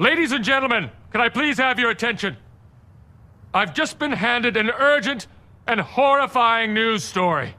[0.00, 2.36] Ladies and gentlemen, can I please have your attention?
[3.54, 5.28] I've just been handed an urgent
[5.68, 7.54] and horrifying news story.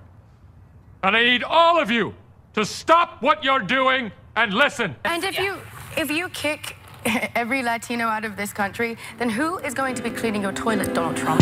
[1.01, 2.13] And I need all of you
[2.55, 4.97] to stop what you're doing and listen.
[5.05, 5.55] And if you
[5.95, 6.75] if you kick
[7.35, 10.93] every Latino out of this country, then who is going to be cleaning your toilet,
[10.93, 11.39] Donald Trump?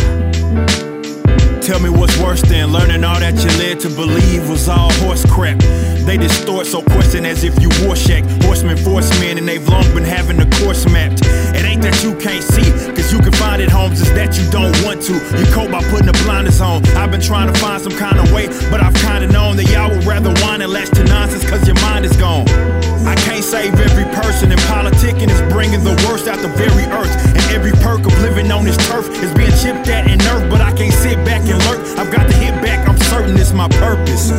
[1.64, 5.26] Tell me what's worse than learning all that you led to believe was all horse
[5.26, 5.60] crap.
[6.06, 8.24] They distort so question as if you Rorschach.
[8.44, 8.78] Horsemen,
[9.20, 11.22] men, and they've long been having the course mapped.
[11.56, 14.44] It ain't that you can't see, cause you can find it, homes, it's that you
[14.52, 15.14] don't want to.
[15.14, 16.86] You cope by putting the blinders on.
[17.00, 19.90] I've been trying to find some kind of way, but I've kinda known that y'all
[19.90, 22.48] would rather whine and latch to nonsense cause your mind is gone.
[23.08, 27.16] I can't save every person, and politicking is bringing the worst out the very earth.
[27.32, 30.60] And every perk of living on this turf is being chipped at and nerfed, but
[30.60, 31.80] I can't sit back and lurk.
[31.98, 34.32] I've got to hit back, I'm certain it's my purpose.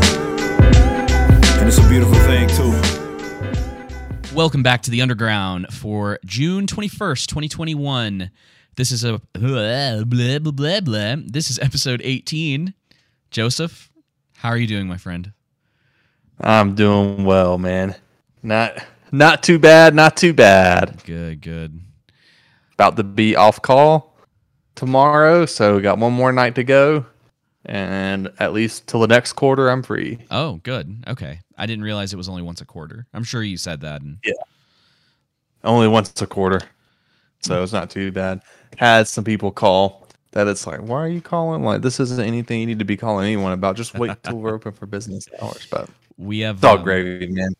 [1.59, 4.35] And it's a beautiful thing, too.
[4.35, 8.31] Welcome back to the Underground for June 21st, 2021.
[8.77, 11.17] This is a blah, blah, blah, blah, blah.
[11.25, 12.75] This is episode 18.
[13.31, 13.91] Joseph,
[14.37, 15.33] how are you doing, my friend?
[16.41, 17.95] I'm doing well, man.
[18.43, 21.03] Not not too bad, not too bad.
[21.05, 21.81] Good, good.
[22.75, 24.17] About to be off call
[24.75, 27.07] tomorrow, so got one more night to go.
[27.67, 30.19] And at least till the next quarter, I'm free.
[30.31, 31.05] Oh, good.
[31.09, 31.41] Okay.
[31.57, 33.07] I didn't realize it was only once a quarter.
[33.15, 34.03] I'm sure you said that.
[34.03, 34.19] And...
[34.25, 34.33] Yeah.
[35.63, 36.61] Only once a quarter.
[37.41, 38.43] So it's not too bad.
[38.77, 41.63] Had some people call that it's like, why are you calling?
[41.63, 43.77] Like, this isn't anything you need to be calling anyone about.
[43.77, 45.67] Just wait till we're open for business hours.
[45.71, 47.55] But we have dog um, gravy, man.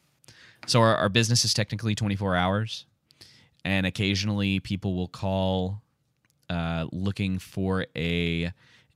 [0.67, 2.87] So our, our business is technically 24 hours,
[3.65, 5.83] and occasionally people will call
[6.51, 8.53] uh, looking for a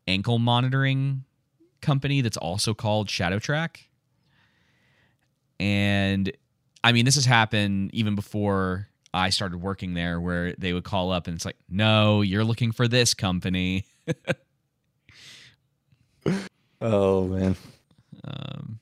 [0.08, 1.24] ankle monitoring
[1.80, 3.88] company that's also called Shadow Track.
[5.60, 6.32] And
[6.82, 11.12] I mean, this has happened even before I started working there, where they would call
[11.12, 13.84] up and it's like, "No, you're looking for this company."
[16.80, 17.56] oh man.
[18.24, 18.78] Um.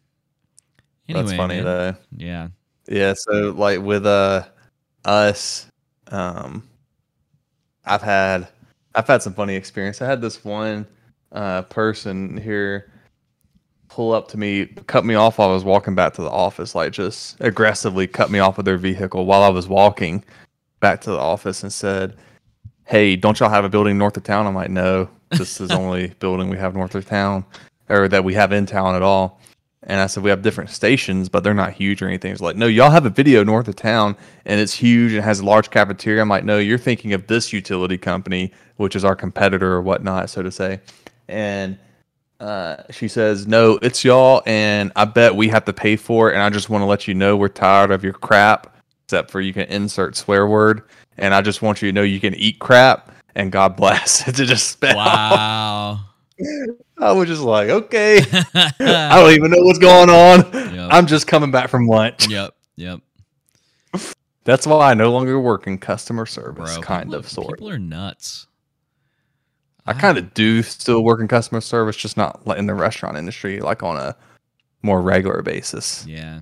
[1.09, 1.65] Anyway, That's funny man.
[1.65, 1.94] though.
[2.16, 2.48] Yeah.
[2.88, 4.44] Yeah, so like with uh
[5.04, 5.66] us,
[6.09, 6.62] um
[7.84, 8.48] I've had
[8.94, 10.03] I've had some funny experience.
[10.03, 10.86] I had this one
[11.36, 12.91] uh person here
[13.88, 16.74] pull up to me, cut me off while I was walking back to the office,
[16.74, 20.22] like just aggressively cut me off of their vehicle while I was walking
[20.80, 22.14] back to the office and said,
[22.84, 24.47] Hey, don't y'all have a building north of town?
[24.47, 27.44] I'm like, No, this is the only building we have north of town
[27.88, 29.41] or that we have in town at all.
[29.88, 32.32] And I said, we have different stations, but they're not huge or anything.
[32.32, 35.38] It's like, no, y'all have a video north of town and it's huge and has
[35.38, 36.20] a large cafeteria.
[36.20, 40.28] I'm like, no, you're thinking of this utility company, which is our competitor or whatnot,
[40.28, 40.80] so to say.
[41.28, 41.78] And
[42.41, 44.42] uh, she says, no, it's y'all.
[44.47, 46.34] And I bet we have to pay for it.
[46.34, 49.41] And I just want to let you know we're tired of your crap, except for
[49.41, 50.82] you can insert swear word.
[51.19, 54.26] And I just want you to know you can eat crap and God bless.
[54.28, 54.97] It's just spell.
[54.97, 56.00] Wow.
[56.98, 58.20] I was just like, okay,
[58.81, 60.53] I don't even know what's going on.
[60.75, 60.88] Yep.
[60.91, 62.28] I'm just coming back from lunch.
[62.28, 63.00] Yep, yep.
[64.44, 67.59] That's why I no longer work in customer service, Bro, kind people, of, sort.
[67.59, 68.47] People are nuts.
[69.86, 73.60] I, kind of do still work in customer service, just not in the restaurant industry,
[73.60, 74.16] like on a
[74.82, 76.04] more regular basis.
[76.06, 76.41] Yeah.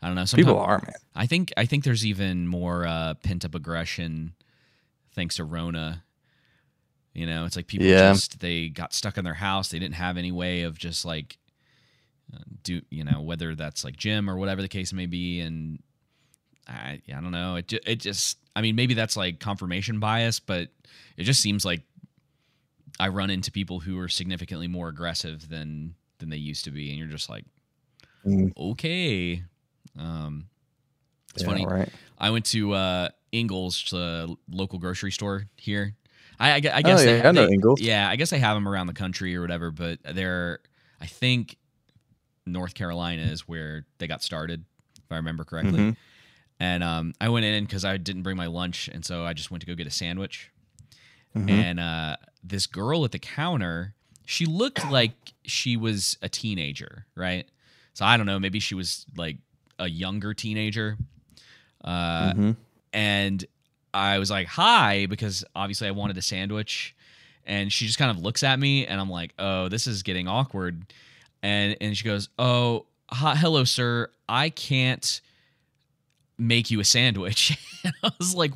[0.00, 0.24] I don't know.
[0.34, 0.94] People are man.
[1.14, 4.34] I think I think there's even more uh, pent up aggression
[5.14, 6.02] thanks to Rona
[7.14, 8.12] you know, it's like people yeah.
[8.12, 9.68] just they got stuck in their house.
[9.68, 11.36] They didn't have any way of just like
[12.34, 15.40] uh, do you know whether that's like gym or whatever the case may be.
[15.40, 15.82] And
[16.66, 17.56] I I don't know.
[17.56, 20.68] It it just I mean maybe that's like confirmation bias, but
[21.18, 21.82] it just seems like
[23.00, 26.90] I run into people who are significantly more aggressive than than they used to be,
[26.90, 27.44] and you're just like,
[28.24, 28.56] mm.
[28.56, 29.42] okay.
[29.98, 30.46] Um,
[31.34, 31.66] it's yeah, funny.
[31.66, 31.88] Right.
[32.18, 35.94] I went to uh, Ingles, uh, local grocery store here,
[36.42, 37.80] I, I, I guess oh, yeah, they, I know they, Ingles.
[37.80, 40.58] Yeah, I guess they have them around the country or whatever, but they're
[41.00, 41.56] I think
[42.46, 44.64] North Carolina is where they got started,
[44.96, 45.78] if I remember correctly.
[45.78, 45.90] Mm-hmm.
[46.58, 49.50] And um, I went in because I didn't bring my lunch, and so I just
[49.50, 50.50] went to go get a sandwich.
[51.36, 51.48] Mm-hmm.
[51.48, 53.94] And uh, this girl at the counter,
[54.24, 55.12] she looked like
[55.44, 57.46] she was a teenager, right?
[57.94, 59.36] So I don't know, maybe she was like
[59.78, 60.96] a younger teenager.
[61.84, 62.50] Uh, mm-hmm.
[62.92, 63.44] And
[63.92, 66.94] I was like, hi, because obviously I wanted a sandwich.
[67.44, 70.28] And she just kind of looks at me and I'm like, oh, this is getting
[70.28, 70.84] awkward.
[71.42, 74.10] And and she goes, oh, hi, hello, sir.
[74.28, 75.20] I can't
[76.38, 77.58] make you a sandwich.
[77.84, 78.52] and I was like,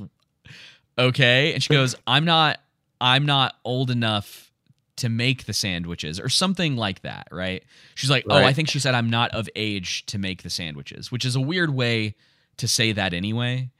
[0.97, 1.53] okay.
[1.53, 2.61] And she goes, I'm not
[3.01, 4.51] I'm not old enough
[4.97, 7.63] to make the sandwiches or something like that, right?
[7.95, 8.43] She's like, right.
[8.43, 11.37] "Oh, I think she said I'm not of age to make the sandwiches," which is
[11.37, 12.15] a weird way
[12.57, 13.71] to say that anyway.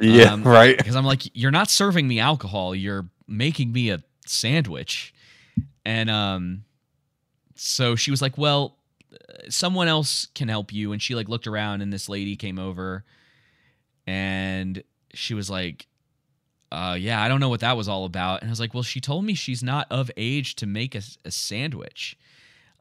[0.00, 0.76] Yeah, Um, right.
[0.78, 2.74] Because I'm like, you're not serving me alcohol.
[2.74, 5.12] You're making me a sandwich.
[5.84, 6.64] And um,
[7.54, 8.78] so she was like, well,
[9.12, 10.92] uh, someone else can help you.
[10.92, 13.04] And she like looked around, and this lady came over,
[14.06, 15.86] and she was like,
[16.70, 18.42] uh, yeah, I don't know what that was all about.
[18.42, 21.02] And I was like, well, she told me she's not of age to make a,
[21.24, 22.16] a sandwich.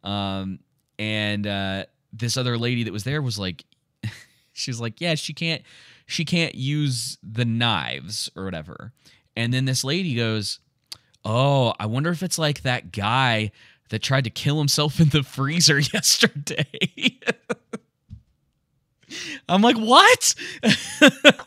[0.04, 0.60] Um,
[1.00, 3.64] and uh, this other lady that was there was like,
[4.54, 5.62] she's like, yeah, she can't,
[6.06, 8.92] she can't use the knives or whatever.
[9.36, 10.60] And then this lady goes,
[11.24, 13.52] oh, I wonder if it's like that guy
[13.90, 17.20] that tried to kill himself in the freezer yesterday.
[19.50, 20.36] I'm like, what?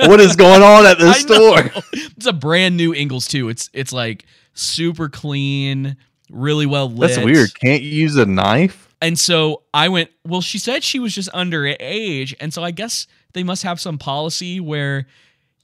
[0.00, 1.70] What is going on at this store?
[1.92, 3.48] It's a brand new Ingles too.
[3.48, 5.96] It's it's like super clean,
[6.30, 7.14] really well lit.
[7.14, 7.54] That's weird.
[7.54, 8.88] Can't you use a knife?
[9.00, 12.34] And so I went, well, she said she was just underage.
[12.40, 15.06] And so I guess they must have some policy where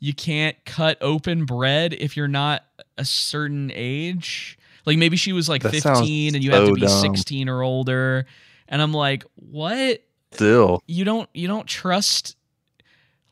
[0.01, 2.63] you can't cut open bread if you're not
[2.97, 4.59] a certain age.
[4.87, 7.01] Like maybe she was like That 15 and you have to be dumb.
[7.01, 8.25] 16 or older.
[8.69, 10.03] And I'm like, what?
[10.37, 12.37] Still, You don't you don't trust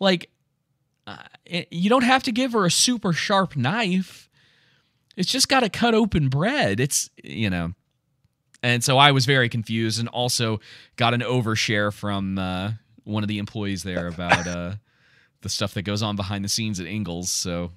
[0.01, 0.29] like
[1.06, 1.17] uh,
[1.47, 4.29] it- you don't have to give her a super sharp knife.
[5.17, 6.81] It's just got to cut open bread.
[6.81, 7.73] It's you know.
[8.62, 10.59] And so I was very confused and also
[10.97, 12.73] got an overshare from uh,
[13.05, 14.73] one of the employees there about uh,
[15.43, 17.31] the stuff that goes on behind the scenes at Ingles.
[17.31, 17.71] So,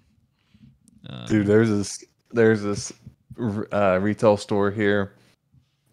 [1.09, 2.93] uh, dude, there's this there's this
[3.73, 5.13] uh, retail store here.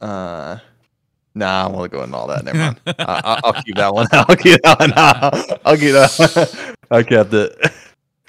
[0.01, 0.59] Uh,
[1.35, 2.45] nah, I want to go into all that.
[2.45, 2.81] Never mind.
[2.87, 4.07] I, I- I'll keep that one.
[4.13, 4.93] I'll keep that one.
[5.65, 6.75] I'll keep that.
[6.91, 6.99] One.
[6.99, 7.57] I kept it.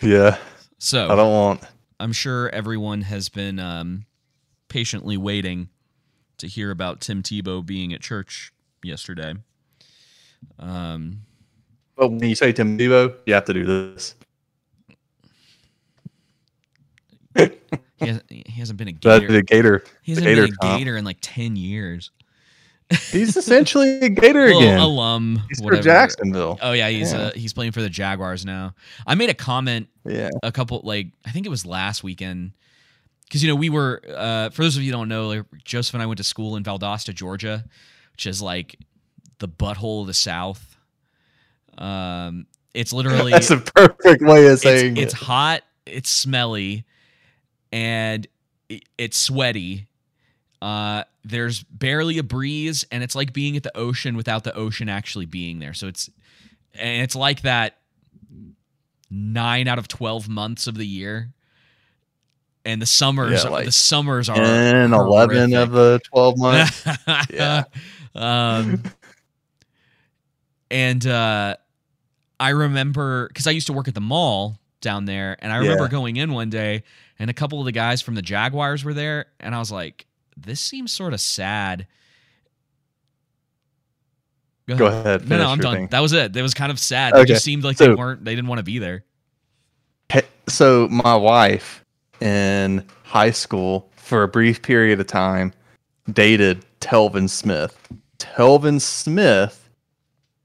[0.02, 0.38] Yeah,
[0.78, 1.62] so I don't want.
[2.00, 4.06] I'm sure everyone has been um,
[4.68, 5.69] patiently waiting
[6.40, 8.52] to hear about Tim Tebow being at church
[8.84, 9.36] yesterday.
[10.60, 11.22] Um,
[11.96, 14.16] But when you say Tim Tebow, you have to do this.
[17.38, 17.50] he,
[18.08, 19.31] has, he hasn't been a That's Gator.
[19.31, 19.84] the Gator.
[20.04, 20.80] He hasn't been Gator a comp.
[20.80, 22.12] Gator in like ten years.
[23.12, 24.80] He's essentially a Gator Well, again.
[24.80, 25.76] alum, He's for.
[25.82, 26.60] Jacksonville.
[26.62, 27.20] Oh yeah, he's Yeah.
[27.20, 28.76] Uh, he's playing for the Jaguars now.
[29.08, 30.30] I made a comment Yeah.
[30.44, 32.52] a couple like I think it was last weekend
[33.24, 35.96] because you know we were uh, for those of you who don't know like, Joseph
[35.96, 37.66] and I went to school in Valdosta, Georgia,
[38.12, 38.78] which is like
[39.40, 40.78] the butthole of the South.
[41.78, 46.86] Um, it's literally That's a perfect way of saying it's, it's hot, it's smelly,
[47.72, 48.28] and
[48.70, 49.88] it, it's sweaty.
[50.65, 54.89] Uh, there's barely a breeze, and it's like being at the ocean without the ocean
[54.89, 55.73] actually being there.
[55.75, 56.09] So it's
[56.73, 57.77] and it's like that
[59.12, 61.31] nine out of twelve months of the year.
[62.65, 66.83] And the summers, Yeah, like the summers are 10, 11 of the 12 months.
[67.29, 67.65] Yeah.
[68.15, 68.81] um,
[70.71, 71.57] and uh,
[72.39, 75.83] I remember because I used to work at the mall down there, and I remember
[75.83, 75.89] Yeah.
[75.89, 76.81] going in one day,
[77.19, 80.07] and a couple of the guys from the Jaguars were there, and I was like,
[80.38, 81.88] "This seems sort of sad."
[84.68, 85.76] Go ahead, No, no, I'm done.
[85.76, 85.88] thing.
[85.90, 86.36] That was it.
[86.36, 87.16] It was kind of sad.
[87.16, 88.26] It just seemed like they weren't.
[88.26, 89.04] They didn't want to be there.
[90.48, 91.84] So my wife
[92.22, 95.54] in high school for a brief period of time
[96.12, 97.76] dated Telvin Smith.
[98.20, 99.70] Telvin Smith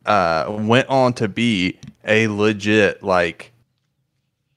[0.06, 3.52] uh, went on to be a legit like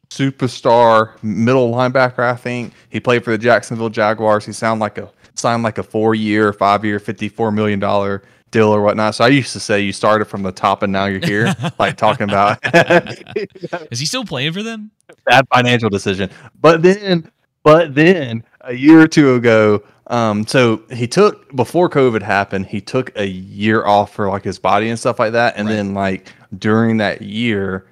[0.09, 2.19] superstar middle linebacker.
[2.19, 4.45] I think he played for the Jacksonville Jaguars.
[4.45, 8.23] He sounded like a signed like a four year, five year, fifty four million dollar
[8.51, 9.15] deal or whatnot.
[9.15, 11.97] So I used to say you started from the top and now you're here, like
[11.97, 12.59] talking about
[13.91, 14.91] Is he still playing for them?
[15.25, 16.29] bad financial decision.
[16.61, 17.31] But then,
[17.63, 22.81] but then a year or two ago, um, so he took before COVID happened, he
[22.81, 25.75] took a year off for like his body and stuff like that, and Right.
[25.75, 26.27] then like
[26.59, 27.87] during that year,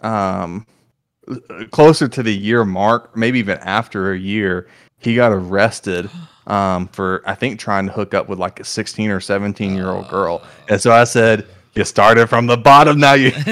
[0.00, 0.66] um,
[1.72, 6.08] closer to the year mark, maybe even after a year, he got arrested.
[6.46, 9.90] Um, for I think trying to hook up with like a 16 or 17 year
[9.90, 13.32] old girl, and so I said, "You started from the bottom, now you."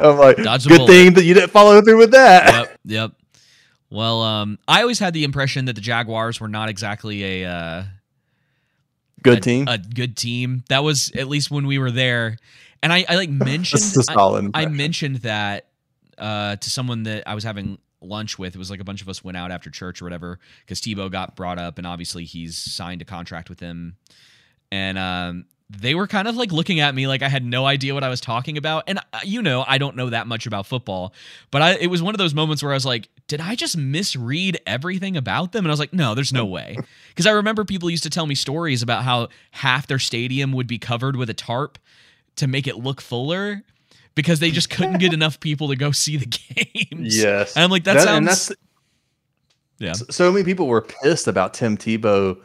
[0.00, 2.46] I'm like, Dodge good bullet." thing that you didn't follow through with that.
[2.52, 3.12] yep, yep.
[3.90, 7.84] Well, um, I always had the impression that the Jaguars were not exactly a uh,
[9.22, 9.68] Good a- team.
[9.68, 10.64] a good team.
[10.70, 12.38] That was at least when we were there,
[12.82, 14.48] and I, I like mentioned I-.
[14.54, 15.66] I, mentioned that
[16.16, 18.54] uh, to someone that I was having lunch with.
[18.54, 21.10] It was like a bunch of us went out after church or whatever because Tebow
[21.10, 23.96] got brought up, and obviously he's signed a contract with them,
[24.70, 25.44] and um,
[25.80, 28.08] they were kind of like looking at me like I had no idea what I
[28.08, 28.84] was talking about.
[28.86, 31.14] And uh, you know, I don't know that much about football,
[31.50, 33.76] but I, it was one of those moments where I was like, did I just
[33.76, 35.64] misread everything about them?
[35.64, 36.76] And I was like, no, there's no way.
[37.08, 40.66] Because I remember people used to tell me stories about how half their stadium would
[40.66, 41.78] be covered with a tarp
[42.36, 43.62] to make it look fuller
[44.14, 46.26] because they just couldn't get enough people to go see the
[46.90, 47.16] games.
[47.22, 47.54] Yes.
[47.56, 48.26] And I'm like, that, and sounds.
[48.48, 48.52] that's
[49.78, 49.92] yeah.
[50.10, 52.38] so many people were pissed about Tim Tebow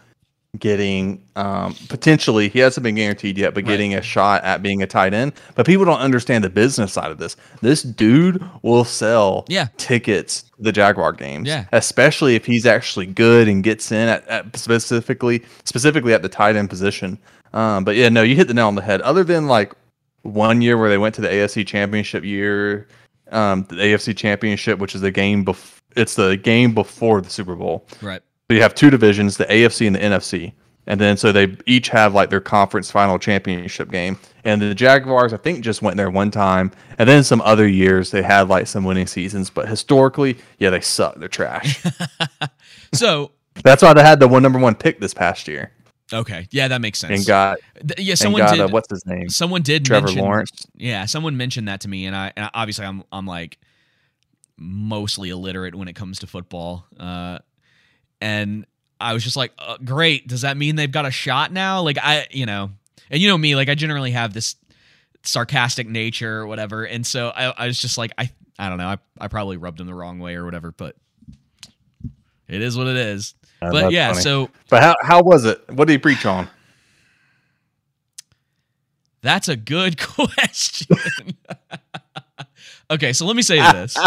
[0.57, 3.71] getting um, potentially he hasn't been guaranteed yet, but Right.
[3.73, 5.33] getting a shot at being a tight end.
[5.53, 7.35] But people don't understand the business side of this.
[7.61, 9.67] This dude will sell Yeah.
[9.77, 11.47] tickets to the Jaguar games.
[11.47, 11.65] Yeah.
[11.73, 16.55] Especially if he's actually good and gets in at, at specifically specifically at the tight
[16.55, 17.19] end position.
[17.53, 19.01] Um, but yeah, no, you hit the nail on the head.
[19.01, 19.73] Other than like
[20.27, 22.87] one year where they went to the AFC championship year,
[23.31, 27.55] um, the AFC championship, which is the game bef- it's the game before the Super
[27.55, 27.87] Bowl.
[28.01, 28.21] Right.
[28.49, 30.53] So you have two divisions, the AFC and the NFC.
[30.89, 34.17] And then so they each have like their conference final championship game.
[34.45, 36.71] And the Jaguars, I think, just went there one time.
[36.97, 39.49] And then some other years they had like some winning seasons.
[39.49, 41.15] But historically, yeah, they suck.
[41.19, 41.83] They're trash.
[42.93, 43.31] So
[43.63, 45.71] That's why they had the one number one pick this past year.
[46.13, 47.19] Okay, yeah, that makes sense.
[47.19, 47.59] And got
[47.97, 48.61] yeah, someone got did.
[48.61, 49.29] uh, what's his name?
[49.29, 50.67] someone did Trevor mention, Lawrence.
[50.75, 53.57] Yeah, someone mentioned that to me, and I and obviously I'm I'm like
[54.57, 57.39] mostly illiterate when it comes to football, uh,
[58.21, 58.65] and
[58.99, 60.27] I was just like, uh, great.
[60.27, 61.81] Does that mean they've got a shot now?
[61.81, 62.71] Like I, you know,
[63.09, 64.55] and you know me, like I generally have this
[65.23, 68.87] sarcastic nature or whatever, and so I, I was just like, I I don't know,
[68.87, 70.95] I I probably rubbed him the wrong way or whatever, but
[72.47, 73.35] it is what it is.
[73.61, 74.21] Uh, but yeah, funny.
[74.21, 75.61] so But how how was it?
[75.69, 76.49] What did he preach on?
[79.21, 80.97] That's a good question.
[82.91, 83.97] okay, so let me say this.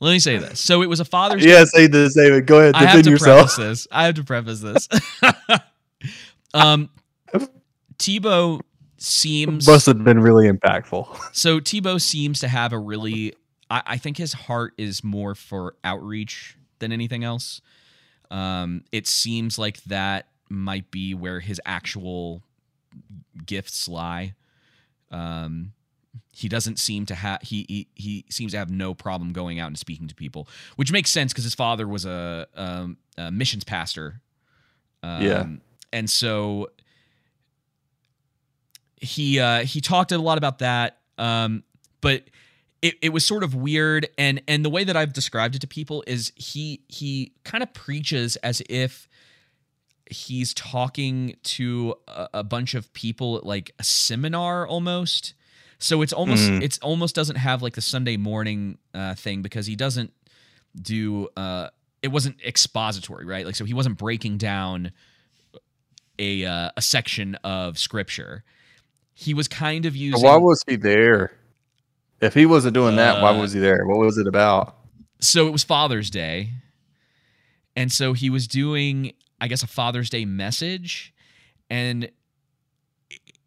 [0.00, 0.60] Let me say this.
[0.60, 1.50] So it was a Father's Day.
[1.50, 2.46] Yeah, say this, David.
[2.46, 3.54] Go ahead, I have to yourself.
[3.54, 3.88] preface this.
[3.90, 4.88] I have to preface this.
[6.54, 6.90] um,
[7.98, 8.60] Tebow
[8.98, 11.34] seems Must have been really impactful.
[11.34, 13.34] so Tebow seems to have a really.
[13.70, 17.60] I, I think his heart is more for outreach than anything else.
[18.30, 22.42] Um, it seems like that might be where his actual
[23.46, 24.34] gifts lie.
[25.10, 25.72] Um,
[26.32, 29.68] he doesn't seem to have he, he he seems to have no problem going out
[29.68, 33.64] and speaking to people, which makes sense because his father was a, um, a missions
[33.64, 34.20] pastor.
[35.02, 35.46] Um, Yeah.
[35.92, 36.70] and so
[39.00, 41.62] he uh, he talked a lot about that, um,
[42.00, 42.24] but
[42.82, 45.66] it, it was sort of weird and and the way that I've described it to
[45.66, 49.08] people is he he kind of preaches as if
[50.10, 55.34] he's talking to a, a bunch of people at like a seminar almost.
[55.78, 56.62] So it's almost Mhm.
[56.62, 60.12] it's almost doesn't have like the Sunday morning uh, thing because he doesn't
[60.80, 61.68] do uh
[62.02, 63.44] it wasn't expository, right?
[63.44, 64.92] Like so he wasn't breaking down
[66.18, 68.44] a uh, a section of scripture.
[69.14, 71.32] He was kind of using Why was he there?
[72.20, 73.86] If he wasn't doing that, why Uh, was he there?
[73.86, 74.74] What was it about?
[75.20, 76.50] so it was Father's Day.
[77.74, 81.12] And so he was doing, I guess, a Father's Day message.
[81.70, 82.10] And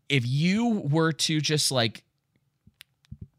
[0.09, 2.03] if you were to just like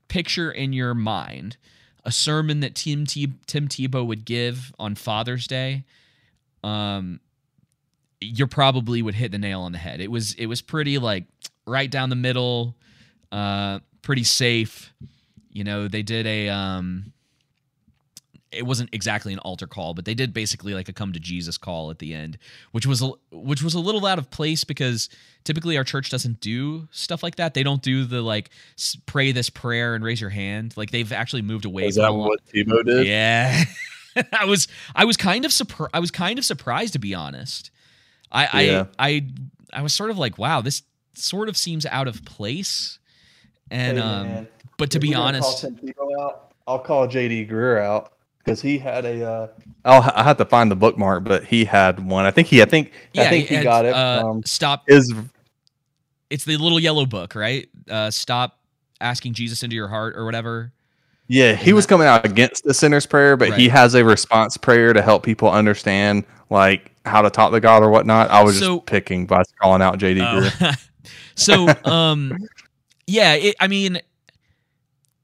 [0.09, 1.57] picture in your mind
[2.05, 5.85] a sermon that Tim, Te- Tim Tebow would give on Father's Day,
[6.65, 7.21] um,
[8.21, 10.01] you probably would hit the nail on the head.
[10.01, 11.25] It was it was pretty like
[11.67, 12.77] right down the middle,
[13.31, 14.93] uh, pretty safe.
[15.53, 17.13] You know, they did a um,
[18.53, 21.57] it wasn't exactly an altar call, but they did basically like a come to Jesus
[21.57, 22.39] call at the end,
[22.73, 25.09] which was a, which was a little out of place because
[25.45, 27.55] typically our church doesn't do stuff like that.
[27.55, 28.51] They don't do the like
[29.07, 30.77] pray this prayer and raise your hand.
[30.77, 31.87] Like they've actually moved away.
[31.87, 33.07] Is that what Tebow did?
[33.07, 33.65] yeah.
[34.33, 37.71] I was I was kind of surprised I was kind of surprised to be honest.
[38.31, 38.85] I Yeah.
[38.99, 39.27] I I
[39.73, 40.83] I was sort of like, wow, this
[41.15, 42.99] sort of seems out of place.
[43.71, 45.64] And Hey, um but to if be we're call honest,
[46.21, 49.25] out, I'll call JD Greear out because he had a.
[49.25, 49.49] Uh,
[49.85, 52.25] I'll I have to find the bookmark, but he had one.
[52.25, 52.62] I think he.
[52.62, 52.92] I think.
[53.12, 53.95] yeah, I think he and, got it.
[53.95, 55.12] Uh, um, stop is.
[56.31, 57.69] it's the little yellow book, right?
[57.90, 58.59] Uh stop
[59.00, 60.73] asking Jesus into your heart or whatever.
[61.28, 64.92] yeah, he was coming out against the sinner's prayer, but he has a response prayer
[64.92, 68.31] to help people understand like how to talk to God or whatnot.
[68.31, 70.52] I was So- just picking by calling out JD Greear.
[70.61, 70.75] Oh.
[71.35, 72.37] so um
[73.12, 74.00] yeah it, i mean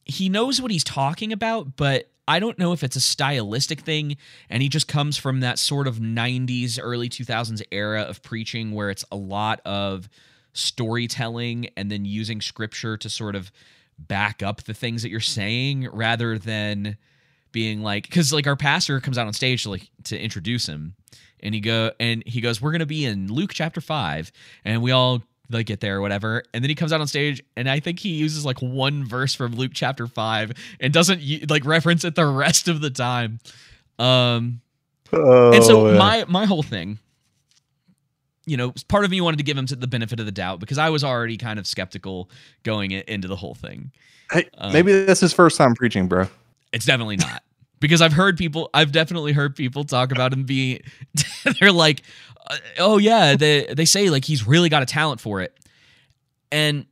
[0.04, 4.16] he knows what he's talking about but i don't know if it's a stylistic thing
[4.50, 8.90] and he just comes from that sort of 90s early 2000s era of preaching where
[8.90, 10.08] it's a lot of
[10.52, 13.50] storytelling and then using scripture to sort of
[13.98, 16.96] back up the things that you're saying rather than
[17.52, 20.94] being like because like our pastor comes out on stage to like to introduce him
[21.40, 24.30] and he go and he goes we're gonna be in luke chapter 5
[24.64, 27.42] and we all like get there or whatever and then he comes out on stage
[27.56, 31.64] and i think he uses like one verse from luke chapter 5 and doesn't like
[31.64, 33.40] reference it the rest of the time
[33.98, 34.60] um
[35.10, 35.98] Oh, and so yeah.
[35.98, 36.98] my my whole thing
[38.44, 40.78] you know, part of me wanted to give him the benefit of the doubt because
[40.78, 42.30] I was already kind of skeptical
[42.62, 43.92] going into the whole thing.
[44.32, 46.26] Hey, um, maybe that's his first time preaching, bro.
[46.72, 47.42] It's definitely not.
[47.80, 50.80] because I've heard people, I've definitely heard people talk about him being,
[51.60, 52.02] they're like,
[52.46, 55.58] uh, oh yeah, they they say like he's really got a talent for it,
[56.52, 56.86] and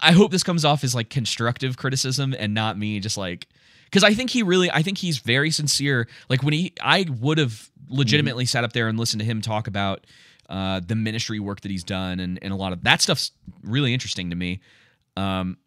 [0.00, 3.48] I hope this comes off as like constructive criticism and not me just like
[3.84, 6.08] because I think he really I think he's very sincere.
[6.28, 9.66] Like when he I would have legitimately sat up there and listened to him talk
[9.66, 10.06] about
[10.48, 13.32] uh, the ministry work that he's done and, and a lot of that stuff's
[13.62, 14.60] really interesting to me.
[15.16, 15.58] Um,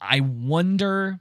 [0.00, 1.20] I wonder,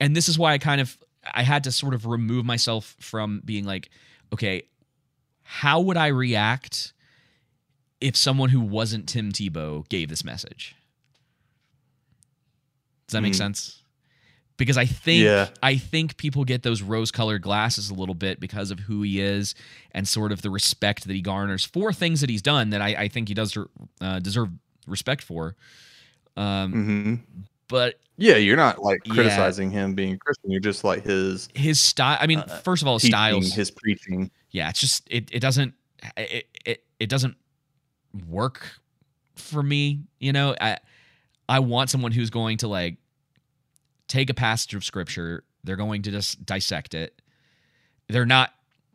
[0.00, 0.98] and this is why I kind of
[1.32, 3.90] I had to sort of remove myself from being like,
[4.32, 4.62] okay,
[5.42, 6.92] how would I react
[8.00, 10.74] if someone who wasn't Tim Tebow gave this message?
[13.06, 13.36] Does that make mm.
[13.36, 13.82] sense?
[14.56, 15.48] Because I think yeah.
[15.62, 19.54] I think people get those rose-colored glasses a little bit because of who he is
[19.92, 22.88] and sort of the respect that he garners for things that he's done that I,
[22.88, 23.56] I think he does
[24.00, 24.48] uh, deserve
[24.86, 25.56] respect for.
[26.36, 27.14] Um, mm-hmm.
[27.68, 29.84] But yeah, you're not like criticizing yeah.
[29.84, 30.50] him being Christian.
[30.50, 32.18] You're just like his his style.
[32.20, 34.30] I mean, uh, first of all, teaching, styles, his preaching.
[34.50, 35.74] Yeah, it's just it it doesn't
[36.16, 37.36] it it, it doesn't
[38.28, 38.66] work
[39.34, 40.00] for me.
[40.18, 40.78] You know, I
[41.48, 42.96] I want someone who's going to like
[44.08, 47.20] take a passage of scripture, they're going to just dissect it.
[48.08, 48.52] They're not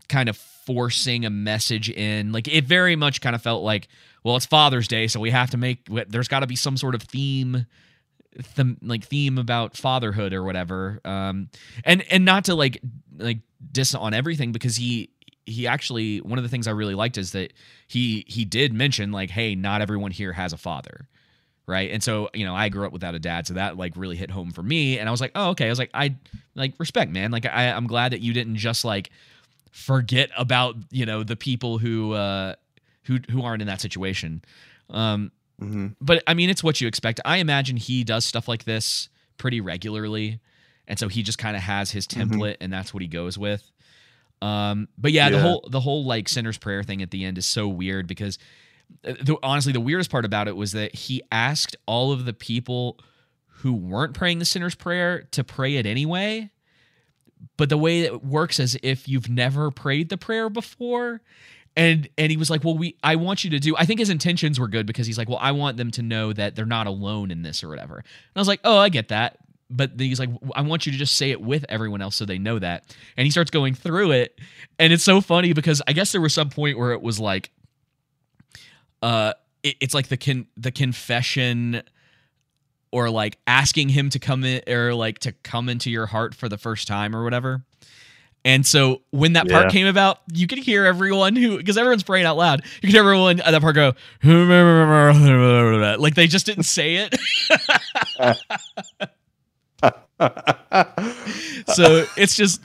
[0.07, 2.31] kind of forcing a message in.
[2.31, 3.87] Like it very much kind of felt like,
[4.23, 6.95] well, it's Father's Day, so we have to make there's got to be some sort
[6.95, 7.65] of theme
[8.81, 10.99] like theme about fatherhood or whatever.
[11.05, 11.49] Um
[11.83, 12.81] and and not to like
[13.17, 13.39] like
[13.71, 15.09] diss on everything because he
[15.45, 17.53] he actually one of the things I really liked is that
[17.87, 21.07] he he did mention like hey not everyone here has a father
[21.67, 21.91] right?
[21.91, 24.31] And so you know i grew up without a dad so that like really hit
[24.31, 25.67] home for me and i was like oh okay.
[25.67, 26.15] I was like i
[26.55, 27.31] like respect man.
[27.31, 29.11] Like I, i'm glad that you didn't just like
[29.71, 32.55] forget about you know the people who uh
[33.03, 34.41] who who aren't in that situation.
[34.89, 35.87] Um mm-hmm.
[35.99, 39.61] but i mean it's what you expect i imagine he does stuff like this pretty
[39.61, 40.39] regularly
[40.87, 42.31] and so he just kind of has his mm-hmm.
[42.31, 42.63] template mm-hmm.
[42.63, 43.71] and that's what he goes with
[44.41, 47.37] um but yeah, yeah, the whole the whole like sinner's prayer thing at the end
[47.37, 48.39] is so weird because
[49.03, 52.99] the, honestly, the weirdest part about it was that he asked all of the people
[53.47, 56.49] who weren't praying the sinner's prayer to pray it anyway.
[57.57, 61.21] But the way it works is if you've never prayed the prayer before,
[61.75, 64.09] and and he was like, "Well, we I want you to do." I think his
[64.09, 66.87] intentions were good because he's like, "Well, I want them to know that they're not
[66.87, 68.05] alone in this or whatever." And
[68.35, 69.37] I was like, "Oh, I get that."
[69.69, 72.25] But then he's like, I want you to just say it with everyone else so
[72.25, 72.93] they know that.
[73.15, 74.37] And he starts going through it.
[74.77, 77.51] And it's so funny because I guess there was some point where it was like,
[79.01, 79.31] uh
[79.63, 81.83] it, it's like the con the confession
[82.91, 86.49] or like asking him to come in or like to come into your heart for
[86.49, 87.63] the first time or whatever.
[88.43, 92.25] And so when that part came about, you could hear everyone who because everyone's praying
[92.25, 92.63] out loud.
[92.81, 93.93] You could hear everyone at that part go
[96.01, 97.15] like they just didn't say it.
[101.67, 102.61] so it's just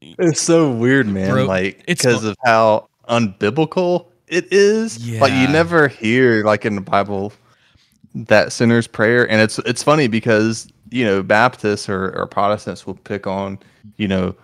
[0.00, 1.32] it's so weird, man.
[1.32, 4.98] Bro, like because of how unbiblical it is.
[4.98, 5.20] Yeah.
[5.20, 7.32] Like you never hear like in the Bible
[8.14, 12.94] that sinner's prayer, and it's it's funny because you know Baptists or, or Protestants will
[12.94, 13.58] pick on
[13.96, 14.34] you know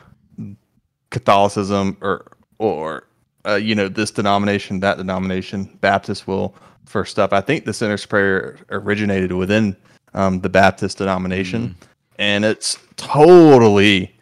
[1.12, 3.07] Catholicism or or
[3.46, 5.64] uh, you know this denomination that denomination.
[5.81, 6.55] Baptist will
[6.87, 7.33] for stuff.
[7.33, 9.77] I think the sinner's prayer originated within
[10.14, 11.87] um, the Baptist denomination, mm.
[12.18, 14.14] and it's totally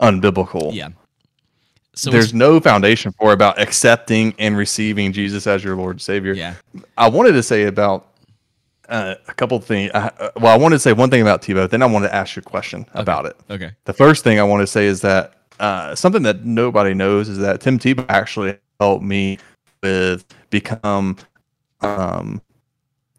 [0.00, 0.74] unbiblical.
[0.74, 0.90] Yeah.
[1.96, 6.32] So there's no foundation for about accepting and receiving Jesus as your Lord and Savior.
[6.32, 6.54] Yeah.
[6.98, 8.08] I wanted to say about
[8.88, 9.92] uh, a couple things.
[9.94, 12.34] Uh, well, I wanted to say one thing about Tebow, then I wanted to ask
[12.34, 13.00] you a question okay.
[13.00, 13.36] about it.
[13.48, 13.70] Okay.
[13.84, 17.38] The first thing I want to say is that uh, something that nobody knows is
[17.38, 19.38] that Tim Tebow actually helped me
[19.82, 21.16] with become.
[21.80, 22.40] Um,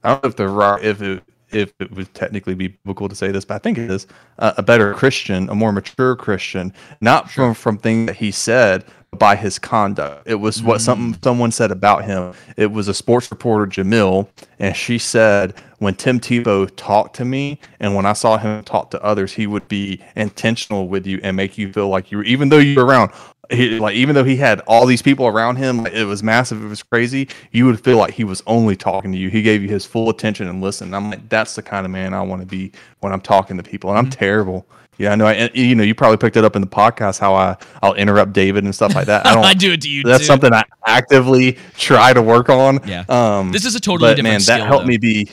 [0.04, 3.16] I don't know if the right if it if it would technically be biblical to
[3.16, 4.08] say this, but I think it is
[4.40, 7.48] uh, a better Christian, a more mature Christian, not sure.
[7.48, 10.28] from from things that he said, by his conduct.
[10.28, 10.66] It was mm.
[10.66, 12.34] what some someone said about him.
[12.58, 14.28] It was a sports reporter, Jamil,
[14.60, 18.92] and she said when Tim Tebow talked to me, and when I saw him talk
[18.92, 22.24] to others, he would be intentional with you and make you feel like you, were,
[22.24, 23.12] even though you were around
[23.52, 26.68] he, like even though he had all these people around him, it was massive, it
[26.68, 27.28] was crazy.
[27.52, 29.30] You would feel like he was only talking to you.
[29.30, 30.94] He gave you his full attention and listen.
[30.94, 33.64] I'm like, that's the kind of man I want to be when I'm talking to
[33.64, 33.90] people.
[33.90, 34.20] And I'm mm-hmm.
[34.20, 34.68] terrible.
[34.98, 35.26] Yeah, I know.
[35.26, 38.34] I, you know, you probably picked it up in the podcast how I I'll interrupt
[38.34, 39.26] David and stuff like that.
[39.26, 39.44] I don't.
[39.46, 40.04] I do it to you.
[40.04, 40.26] That's too.
[40.26, 42.80] something I actively try to work on.
[42.88, 43.04] Yeah.
[43.10, 44.34] Um, this is a totally but, different.
[44.34, 44.90] Man, skill, that helped though.
[44.90, 45.30] me be.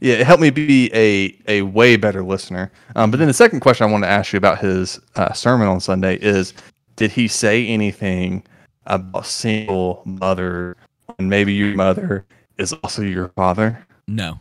[0.00, 2.70] Yeah, it helped me be a a way better listener.
[2.96, 5.66] Um, but then the second question I want to ask you about his uh, sermon
[5.68, 6.54] on Sunday is
[6.96, 8.44] did he say anything
[8.86, 10.76] about single mother
[11.18, 12.24] and maybe your mother
[12.58, 13.84] is also your father?
[14.06, 14.38] No.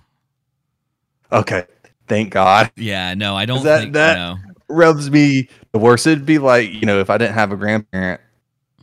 [1.32, 1.66] Okay,
[2.08, 2.72] thank God.
[2.76, 4.38] Yeah, no, I don't that- think that- no.
[4.70, 6.06] Rubs me the worst.
[6.08, 8.20] It'd be like you know if I didn't have a grandparent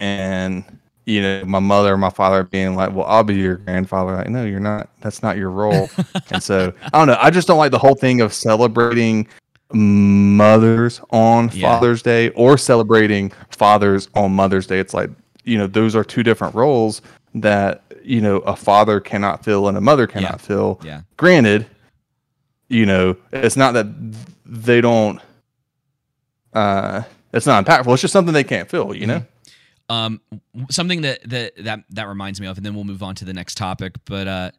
[0.00, 0.64] and
[1.06, 4.28] you know my mother or my father being like, "Well, I'll be your grandfather." Like,
[4.30, 4.88] no, you're not.
[5.00, 5.90] That's not your role.
[6.30, 7.18] and so I don't know.
[7.20, 9.26] I just don't like the whole thing of celebrating
[9.72, 11.74] mothers on Yeah.
[11.74, 14.78] Father's Day or celebrating fathers on Mother's Day.
[14.78, 15.10] It's like
[15.44, 17.02] you know those are two different roles
[17.34, 20.36] that you know a father cannot fill and a mother cannot Yeah.
[20.38, 20.80] fill.
[20.82, 21.02] Yeah.
[21.18, 21.66] Granted,
[22.68, 23.86] you know it's not that
[24.46, 25.20] they don't.
[26.54, 27.92] Uh, it's not impactful.
[27.92, 28.94] It's just something they can't fill.
[28.94, 29.24] You know.
[29.90, 30.20] Um,
[30.70, 33.34] something that that that that reminds me of, and then we'll move on to the
[33.34, 33.96] next topic.
[34.06, 34.50] But uh,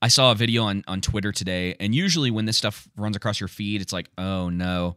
[0.00, 3.40] I saw a video on on Twitter today, and usually when this stuff runs across
[3.40, 4.96] your feed, it's like, oh no.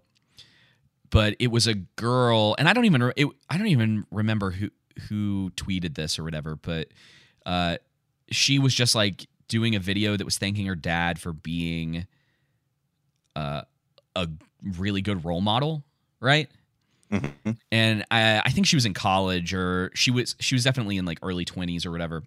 [1.10, 4.70] But it was a girl, and I don't even it, I don't even remember who
[5.10, 6.56] who tweeted this or whatever.
[6.56, 6.90] But
[7.46, 7.78] uh,
[8.30, 12.08] she was just like doing a video that was thanking her dad for being
[13.36, 13.64] uh,
[14.16, 14.30] a
[14.78, 15.84] really good role model,
[16.24, 16.50] right?
[17.12, 17.58] Mhm.
[17.72, 21.06] and I, I think she was in college or she was she was definitely in
[21.06, 22.24] like early 20s or whatever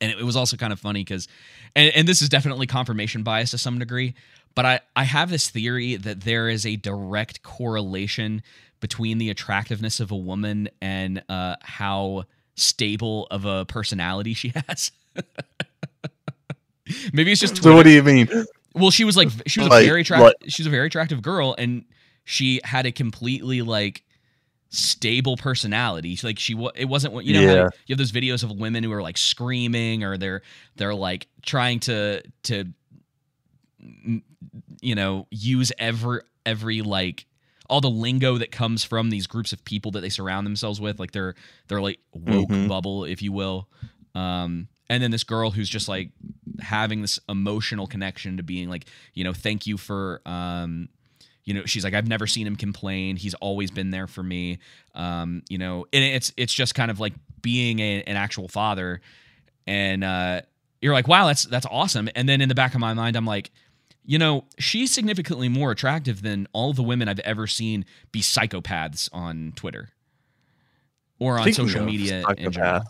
[0.00, 1.28] and it, was also kind of funny because
[1.76, 4.14] and, and this is definitely confirmation bias to some degree
[4.54, 8.42] but I, I have this theory that there is a direct correlation
[8.80, 14.92] between the attractiveness of a woman and uh, how stable of a personality she has
[17.12, 18.28] maybe it's just So what do you mean?
[18.74, 20.34] Well, she was like she was a very attractive.
[20.40, 20.50] what?
[20.52, 21.84] She was a very attractive girl, and
[22.24, 24.02] she had a completely like
[24.70, 26.18] stable personality.
[26.22, 27.40] Like she, it wasn't what you know.
[27.42, 27.68] Yeah.
[27.86, 30.42] you have those videos of women who are like screaming or they're
[30.76, 32.64] they're like trying to to
[34.80, 37.26] you know use every every like
[37.68, 40.98] all the lingo that comes from these groups of people that they surround themselves with
[40.98, 41.34] like they're
[41.68, 42.68] they're like woke Mhm.
[42.68, 43.68] bubble if you will
[44.14, 46.10] um and then this girl who's just like
[46.60, 50.88] having this emotional connection to being like you know thank you for um
[51.44, 53.16] you know she's like i've never seen him complain.
[53.16, 54.58] He's always been there for me.
[54.94, 59.00] Um you know and it's it's just kind of like being a, an actual father.
[59.66, 60.40] And uh
[60.80, 62.08] you're like wow that's that's awesome.
[62.14, 63.50] And then in the back of my mind i'm like
[64.06, 69.08] you know she's significantly more attractive than all the women i've ever seen be psychopaths
[69.14, 69.88] on twitter
[71.18, 72.82] or on Speaking social media in general.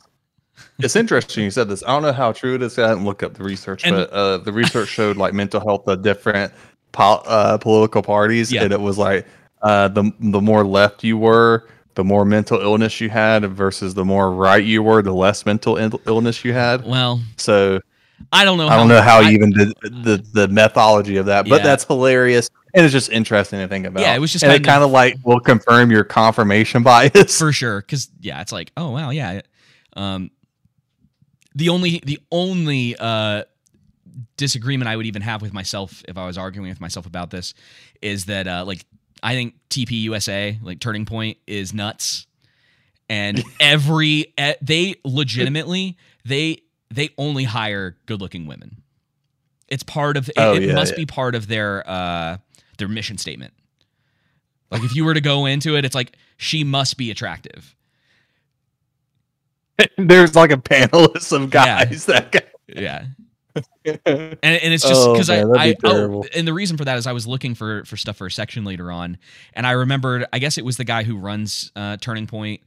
[0.80, 1.82] it's interesting you said this.
[1.84, 2.78] I don't know how true it is.
[2.78, 5.86] I didn't look up the research, And- but uh, the research showed like mental health
[5.86, 6.52] of different
[6.94, 8.62] po- uh, political parties, Yeah.
[8.64, 9.26] and it was like
[9.60, 14.04] uh, the the more left you were, the more mental illness you had, versus the
[14.04, 16.86] more right you were, the less mental Ill- illness you had.
[16.86, 17.80] well So
[18.32, 21.48] i don't know I don't know how I- even did the the methodology of that,
[21.48, 21.64] but Yeah.
[21.64, 22.48] that's hilarious.
[22.76, 24.00] And it's just interesting to think about.
[24.00, 27.38] Yeah, it was just and kind it kind of like will confirm your confirmation bias.
[27.38, 29.40] for sure because yeah it's like oh wow yeah
[29.96, 30.30] um
[31.54, 33.44] the only the only uh
[34.36, 37.54] disagreement i would even have with myself if i was arguing with myself about this
[38.02, 38.84] is that uh like
[39.22, 42.26] i think TP USA like turning point is nuts
[43.08, 46.58] and every they legitimately they
[46.90, 48.82] they only hire good looking women
[49.68, 50.96] it's part of it, Oh, it yeah, must yeah.
[50.98, 52.36] be part of their uh
[52.78, 53.52] their mission statement
[54.70, 57.76] like if you were to go into it, it's like she must be attractive.
[59.98, 61.84] There's like a panelist of Yeah.
[61.84, 62.42] guys that guy.
[62.66, 63.04] Yeah.
[63.84, 63.98] And,
[64.42, 67.06] and it's just Oh, because I, man, I oh, and the reason for that is
[67.06, 69.18] I was looking for for stuff for a section later on,
[69.52, 72.62] and I remembered I guess it was the guy who runs uh, Turning Point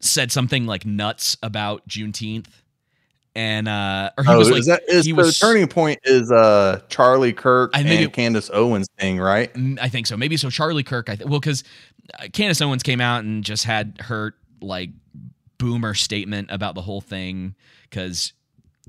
[0.00, 2.48] said something like nuts about Juneteenth,
[3.34, 6.00] and uh, or he Oh, was like is that is he the was turning point
[6.04, 9.52] is uh Charlie Kirk I and think it- Candace Owens thing, right?
[9.54, 10.16] Mm, I think so.
[10.16, 10.50] Maybe so.
[10.50, 11.08] Charlie Kirk.
[11.08, 11.64] I th- well, because
[12.32, 14.90] Candace Owens came out and just had her like
[15.58, 17.54] boomer statement about the whole thing.
[17.88, 18.32] Because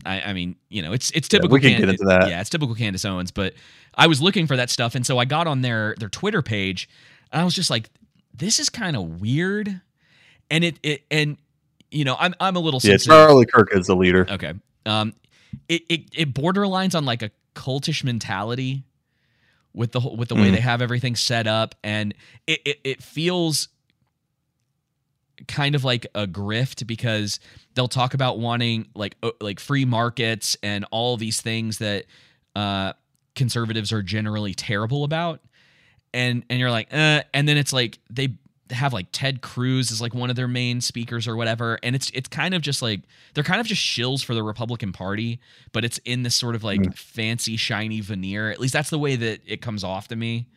[0.06, 1.56] I, I mean, you know, it's it's Yeah, typical.
[1.56, 2.30] we can get into that.
[2.30, 3.32] Yeah, it's typical Candace Owens.
[3.32, 3.54] But
[3.96, 6.88] I was looking for that stuff, and so I got on their their Twitter page,
[7.32, 7.90] and I was just like,
[8.34, 9.82] this is kind of weird.
[10.50, 11.38] And it it and
[11.92, 13.14] you know, I'm I'm a little Yeah, sensitive.
[13.16, 14.28] Charlie Kirk is the leader.
[14.30, 14.54] Okay.
[14.86, 15.14] Um,
[15.68, 18.84] it, it it borderlines on like a cultish mentality
[19.74, 20.54] with the whole, with the way Mhm.
[20.54, 22.14] they have everything set up, and
[22.46, 23.68] it, it it feels
[25.48, 27.40] kind of like a grift because
[27.76, 32.06] they'll talk about wanting like like free markets and all these things that
[32.56, 32.94] uh,
[33.36, 35.42] conservatives are generally terrible about,
[36.14, 38.30] and and you're like, uh, and then it's like they
[38.72, 42.10] have like Ted Cruz is like one of their main speakers or whatever, and it's
[42.12, 43.02] it's kind of just like
[43.34, 45.40] they're kind of just shills for the Republican Party,
[45.72, 48.50] but it's in this sort of like fancy shiny veneer.
[48.50, 50.48] At least that's the way that it comes off to me.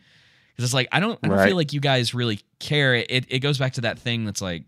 [0.61, 1.49] Because it's like I don't I don't Right.
[1.49, 2.95] feel like you guys really care.
[2.95, 4.65] It it goes back to that thing that's like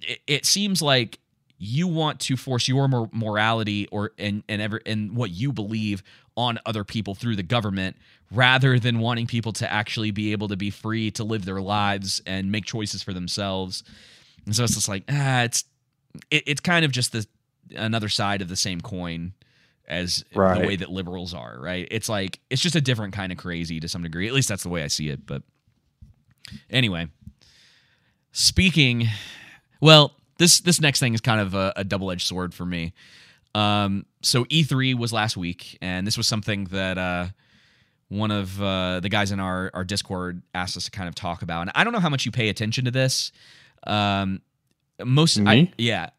[0.00, 1.20] it, it seems like
[1.56, 6.02] you want to force your mor- morality or and and ever and what you believe
[6.36, 7.94] on other people through the government
[8.32, 12.20] rather than wanting people to actually be able to be free to live their lives
[12.26, 13.84] and make choices for themselves.
[14.46, 15.62] And so it's just like ah, it's
[16.30, 17.24] it, it's kind of just the
[17.76, 19.32] another side of the same coin
[19.92, 20.60] as Right.
[20.60, 21.86] the way that liberals are, right?
[21.90, 24.26] It's like it's just a different kind of crazy to some degree.
[24.26, 25.26] At least that's the way I see it.
[25.26, 25.42] But
[26.70, 27.08] anyway,
[28.32, 29.08] speaking,
[29.80, 32.92] well, this this next thing is kind of a, a double edged sword for me.
[33.54, 37.26] Um, so E3 was last week, and this was something that uh,
[38.08, 41.42] one of uh, the guys in our our Discord asked us to kind of talk
[41.42, 41.62] about.
[41.62, 43.32] And I don't know how much you pay attention to this.
[43.86, 44.40] Um,
[45.04, 45.72] most, I, Me?
[45.78, 46.10] yeah.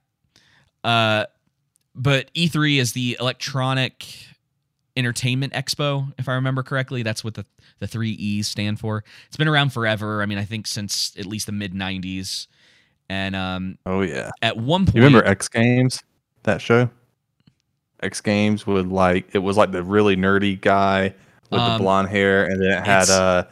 [0.83, 1.25] Uh,
[1.95, 4.05] but E3 is the Electronic
[4.95, 7.03] Entertainment Expo, if I remember correctly.
[7.03, 7.45] That's what the
[7.79, 9.03] the three E's stand for.
[9.27, 10.21] It's been around forever.
[10.21, 12.47] I mean, I think since at least the mid '90s.
[13.09, 14.29] And um, Oh yeah.
[14.41, 16.01] at one point, You remember X Games?
[16.43, 16.89] That show?
[18.01, 21.13] X Games would like it was like the really nerdy guy
[21.49, 23.47] with Um, the blonde hair, and then it had a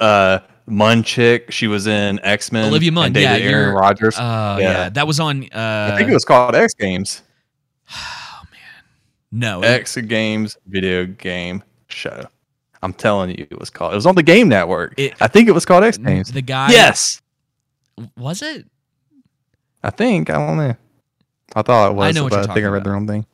[0.00, 1.50] uh uh Munn chick.
[1.50, 2.68] She was in X Men.
[2.68, 4.16] Olivia Munn, yeah, Aaron Rodgers.
[4.18, 4.58] Oh yeah.
[4.58, 4.88] Yeah.
[4.90, 5.44] that was on.
[5.52, 7.22] Uh, I think it was called X Games.
[9.32, 9.62] no.
[9.62, 12.24] X Games video game show.
[12.82, 13.92] I'm telling you, it was called.
[13.92, 14.94] It was on the Game Network.
[14.96, 16.32] It- I think it was called X Games.
[16.32, 16.70] the guy.
[16.70, 17.22] Yes,
[18.16, 18.66] Was it?
[19.82, 20.30] I think.
[20.30, 20.76] I don't know.
[21.54, 22.08] I thought it was.
[22.08, 22.84] I know what but you're I think I read about.
[22.84, 23.26] the wrong thing.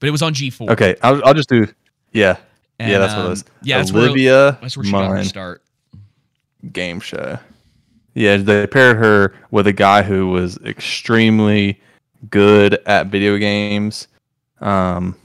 [0.00, 0.70] But it was on G4.
[0.70, 1.66] Okay, I'll, I'll just do.
[2.12, 2.36] Yeah,
[2.78, 3.44] And, yeah, that's what um, it was.
[3.62, 5.62] Yeah, that's where, Olivia that's where she got her start.
[6.72, 7.38] game show.
[8.14, 11.80] Yeah, they paired her with a guy who was extremely
[12.30, 14.08] good at video games.
[14.60, 15.16] Um,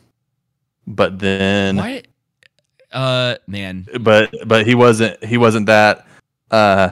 [0.86, 2.04] but then, Why?
[2.92, 3.86] Uh, man.
[4.02, 6.08] but but he wasn't he wasn't that
[6.52, 6.92] uh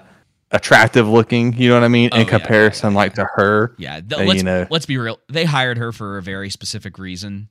[0.51, 1.53] attractive looking.
[1.53, 2.09] You know what I mean?
[2.11, 3.73] Oh, In yeah, yeah, comparison, yeah, like to her.
[3.77, 4.01] Yeah.
[4.01, 5.19] th- And, let's you know- let's be real.
[5.29, 7.49] They hired her for a very specific reason.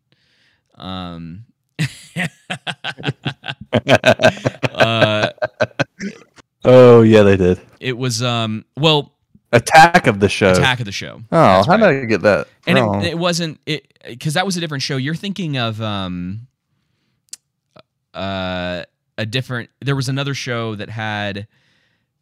[0.76, 1.46] Um.
[4.64, 5.30] uh,
[6.66, 7.60] Oh yeah, they did.
[7.78, 8.64] it was um.
[8.78, 9.12] Well,
[9.54, 10.50] Attack of the show.
[10.52, 11.22] Attack of the Show.
[11.30, 11.92] Oh, That's how right.
[11.92, 13.02] did I get that and wrong?
[13.04, 16.46] it, it wasn't it because that was a different show you're thinking of um
[18.14, 18.82] uh
[19.18, 21.46] a different there was another show that had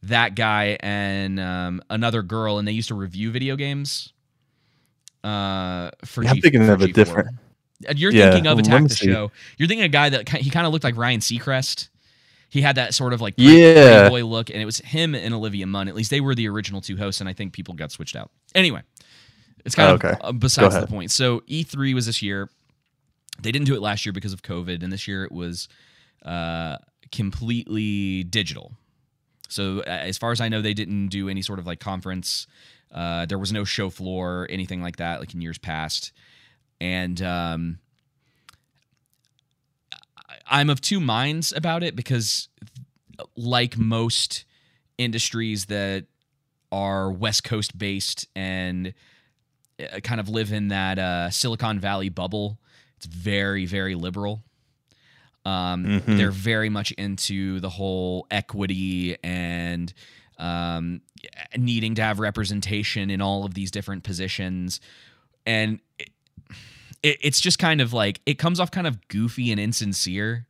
[0.02, 4.12] that guy and um another girl and they used to review video games
[5.24, 6.92] uh for Yeah, I'm thinking for of a G4.
[6.94, 7.28] different-
[7.96, 9.06] you're Yeah, thinking of attack me the see.
[9.06, 11.88] show you're thinking of a guy that he kind of looked like ryan seacrest
[12.52, 14.08] he had that sort of like Yeah.
[14.10, 16.80] boy look and it was him and olivia munn at least they were the original
[16.80, 18.82] two hosts and i think people got switched out anyway
[19.64, 20.16] it's kind Oh, of okay.
[20.20, 21.12] uh, besides the point.
[21.12, 22.50] So E3 was this year.
[23.40, 25.68] They didn't do it last year because of COVID, and this year it was
[26.24, 26.78] uh,
[27.12, 28.72] completely digital.
[29.48, 32.48] So as far as I know, they didn't do any sort of like conference.
[32.90, 36.10] Uh, there was no show floor, anything like that, like in years past.
[36.80, 37.78] And um,
[40.52, 42.48] I'm of two minds about it because,
[43.36, 44.44] like most
[44.98, 46.04] industries that
[46.70, 48.94] are West Coast based and
[49.80, 52.58] uh, kind of live in that uh, Silicon Valley bubble.
[52.98, 54.44] It's very, very liberal.
[55.44, 56.16] Um, Mhm.
[56.18, 59.92] They're very much into the whole equity and
[60.38, 61.00] um,
[61.56, 64.80] needing to have representation in all of these different positions.
[65.46, 65.80] And
[67.02, 70.46] it, it, it's just kind of like, it comes off kind of goofy and insincere,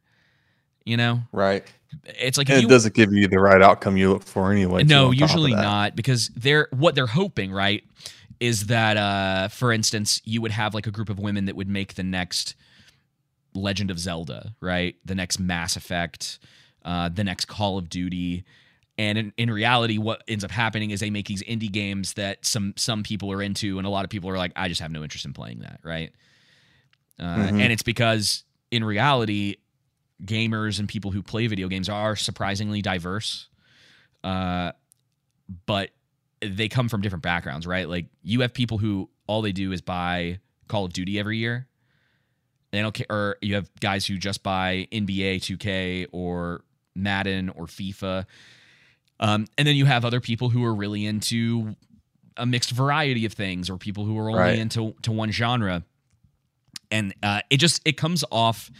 [0.84, 1.22] you know?
[1.32, 1.64] right.
[2.04, 4.82] It's like, And you, it doesn't give you the right outcome you look for anyway.
[4.84, 7.84] no, on top of usually not because they're what they're hoping, right,
[8.40, 11.68] is that uh for instance, you would have like a group of women that would
[11.68, 12.54] make the next
[13.54, 14.96] Legend of Zelda, right?
[15.04, 16.38] The next Mass Effect,
[16.82, 18.44] uh the next Call of Duty.
[18.96, 22.46] And in, in reality, what ends up happening is they make these indie games that
[22.46, 24.92] some some people are into, and a lot of people are like, I just have
[24.92, 26.10] no interest in playing that, right?
[27.18, 27.60] Uh, Mhm.
[27.62, 29.56] And it's because in reality,
[30.24, 33.48] gamers and people who play video games are surprisingly diverse.
[34.24, 34.72] Uh,
[35.66, 35.90] but
[36.40, 37.88] they come from different backgrounds, right?
[37.88, 41.66] Like you have people who all they do is buy Call of Duty every year.
[42.70, 47.66] They don't care, or you have guys who just buy NBA 2K or Madden or
[47.66, 48.24] FIFA.
[49.20, 51.76] Um, and then you have other people who are really into
[52.36, 54.58] a mixed variety of things, or people who are only Right.
[54.58, 55.84] into to one genre.
[56.92, 58.70] And uh, it just it comes off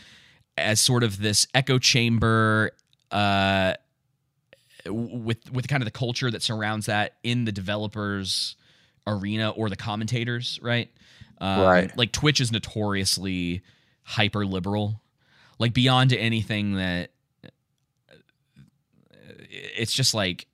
[0.56, 2.70] as sort of this echo chamber
[3.10, 3.74] uh,
[4.86, 8.54] with with kind of the culture that surrounds that in the developers
[9.06, 10.88] arena or the commentators, right?
[11.40, 11.96] Um, Right.
[11.96, 13.62] Like Twitch is notoriously
[14.04, 15.00] hyper liberal,
[15.58, 17.10] like beyond anything that
[19.50, 20.46] it's just like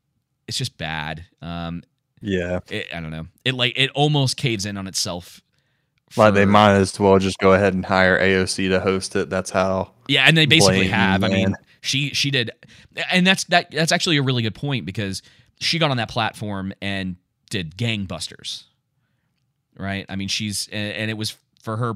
[0.47, 1.25] it's just bad.
[1.43, 1.83] Um,
[2.21, 2.61] Yeah.
[2.71, 3.27] it, I don't know.
[3.45, 5.43] It like it almost caves in on itself.
[6.17, 9.29] Like they might as well just go ahead and hire AOC to host it.
[9.31, 9.93] That's how.
[10.09, 11.23] Yeah, and they basically have.
[11.23, 12.51] I mean, she she did,
[13.11, 15.23] and that's that that's actually a really good point because
[15.61, 17.17] she got on that platform and
[17.51, 18.65] did gangbusters,
[19.77, 20.07] right?
[20.09, 21.95] I mean, she's and, and it was for her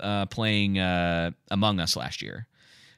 [0.00, 2.46] uh, playing uh, Among Us last year.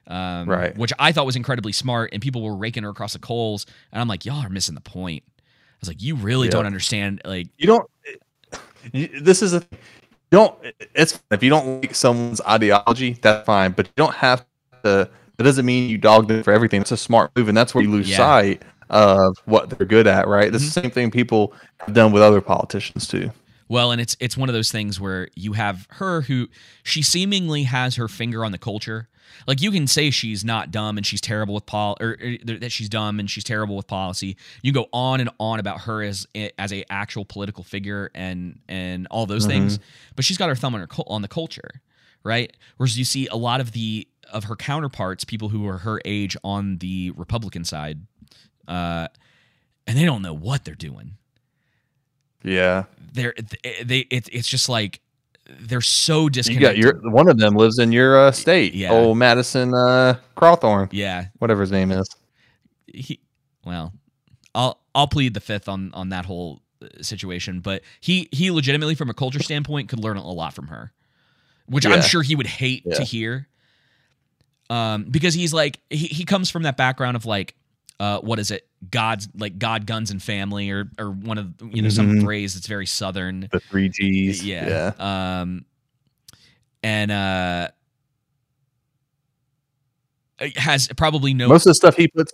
[0.08, 0.76] Um, Right.
[0.76, 4.00] Which I thought was incredibly smart, and people were raking her across the coals, and
[4.00, 5.24] I'm like, y'all are missing the point.
[5.28, 5.42] I
[5.80, 6.52] was like, you really Yeah.
[6.52, 7.20] don't understand.
[7.24, 7.90] Like, You don't.
[8.92, 9.64] You, this is a.
[10.30, 10.54] Don't.
[10.94, 13.72] It's if you don't like someone's ideology, that's fine.
[13.72, 14.44] But you don't have
[14.84, 15.08] to.
[15.36, 16.80] That doesn't mean you dog them for everything.
[16.80, 18.16] It's a smart move, and that's where you lose Yeah.
[18.16, 20.26] sight of what they're good at.
[20.28, 20.50] Right.
[20.50, 20.86] This is the mm-hmm.
[20.86, 23.30] same thing people have done with other politicians too.
[23.68, 26.48] Well, and it's it's one of those things where you have her who
[26.82, 29.08] she seemingly has her finger on the culture.
[29.46, 32.72] Like you can say she's not dumb and she's terrible with pol or, or that
[32.72, 34.36] she's dumb and she's terrible with policy.
[34.62, 36.26] You go on and on about her as
[36.58, 39.78] as a actual political figure and and all those things,
[40.14, 41.82] but she's got her thumb on her on the culture,
[42.24, 42.56] right?
[42.76, 46.36] Whereas you see a lot of the of her counterparts, people who are her age
[46.42, 48.00] on the Republican side,
[48.66, 49.06] uh,
[49.86, 51.12] and they don't know what they're doing
[52.42, 52.84] Yeah.
[53.12, 53.34] they're
[53.84, 55.00] they it, it's just like
[55.60, 56.82] they're so You disconnected.
[56.82, 58.74] got your one of them lives in your uh, state.
[58.74, 58.92] Yeah.
[58.92, 61.26] Old Madison uh, Cawthorn, yeah.
[61.38, 62.08] whatever his name is.
[62.86, 63.20] He
[63.64, 63.92] well,
[64.54, 68.94] I'll I'll plead the fifth on on that whole uh, situation, but he he legitimately
[68.94, 70.92] from a culture standpoint could learn a lot from her,
[71.66, 73.48] which I'm sure he would hate to hear.
[74.68, 77.54] Um, because he's like he he comes from that background of like
[78.00, 81.82] uh what is it God's like God guns and family or or one of you
[81.82, 82.24] know some Mhm.
[82.24, 84.44] phrase that's very southern The three G's.
[84.44, 84.92] yeah.
[84.98, 85.40] yeah.
[85.40, 85.64] Um,
[86.82, 87.68] and uh,
[90.38, 91.48] it has probably no.
[91.48, 92.32] Most of the stuff he puts,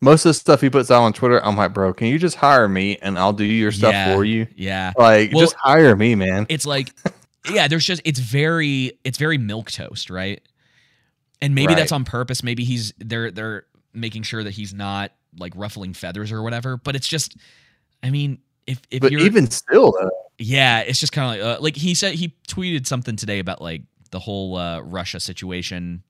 [0.00, 2.36] most of the stuff he puts out on Twitter, I'm like, bro, can you just
[2.36, 4.14] hire me and I'll do your stuff Yeah.
[4.14, 4.46] for you?
[4.56, 6.46] yeah, Like, Well- just hire me, man.
[6.48, 6.90] it's like,
[7.52, 7.68] yeah.
[7.68, 10.40] There's just it's very it's very milk toast, right?
[11.40, 12.42] And maybe that's on purpose.
[12.42, 16.76] Maybe he's they're they're making sure that he's not like ruffling feathers or whatever.
[16.76, 17.36] But it's just,
[18.02, 21.58] I mean, if if But you're even still, though, Yeah, it's just kind of like
[21.58, 26.02] uh, like he said he tweeted something today about like the whole uh, Russia situation,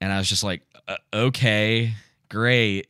[0.00, 1.92] and I was just like, uh, okay,
[2.28, 2.88] great,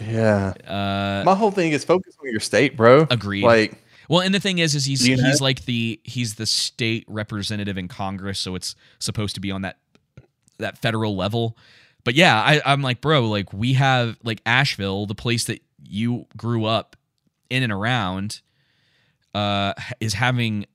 [0.00, 0.54] yeah.
[0.66, 3.06] uh, My whole thing is focus on your state, bro.
[3.10, 3.44] agreed.
[3.44, 5.24] Like, well, and the thing is, is he's You know?
[5.24, 9.62] he's like the he's the state representative in Congress, so it's supposed to be on
[9.62, 9.78] that
[10.58, 11.56] that federal level.
[12.04, 16.26] But yeah, I, I'm like, bro, like we have like Asheville, the place that you
[16.36, 16.96] grew up
[17.50, 18.40] in and around,
[19.34, 20.66] uh, is having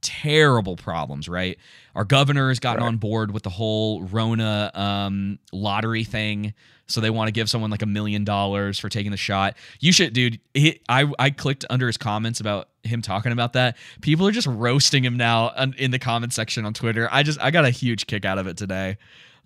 [0.00, 1.58] terrible problems, right?
[1.94, 2.88] Our governor has gotten Right.
[2.88, 6.54] on board with the whole Rona um, lottery thing,
[6.86, 9.56] so they want to give someone like a million dollars for taking the shot.
[9.80, 10.40] You should, dude.
[10.54, 13.76] He, I I clicked under his comments about him talking about that.
[14.00, 17.08] People are just roasting him now in the comment section on Twitter.
[17.10, 18.98] I just I got a huge kick out of it today.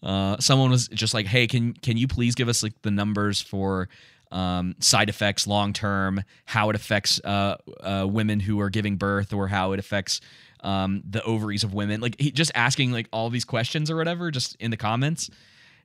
[0.07, 3.41] Uh, someone was just like, "Hey, can can you please give us like the numbers
[3.41, 3.89] for
[4.31, 9.33] um, side effects long term, how it affects uh, uh, women who are giving birth,
[9.33, 10.21] or how it affects
[10.61, 14.31] um, the ovaries of women?" Like he, just asking like all these questions or whatever,
[14.31, 15.29] just in the comments.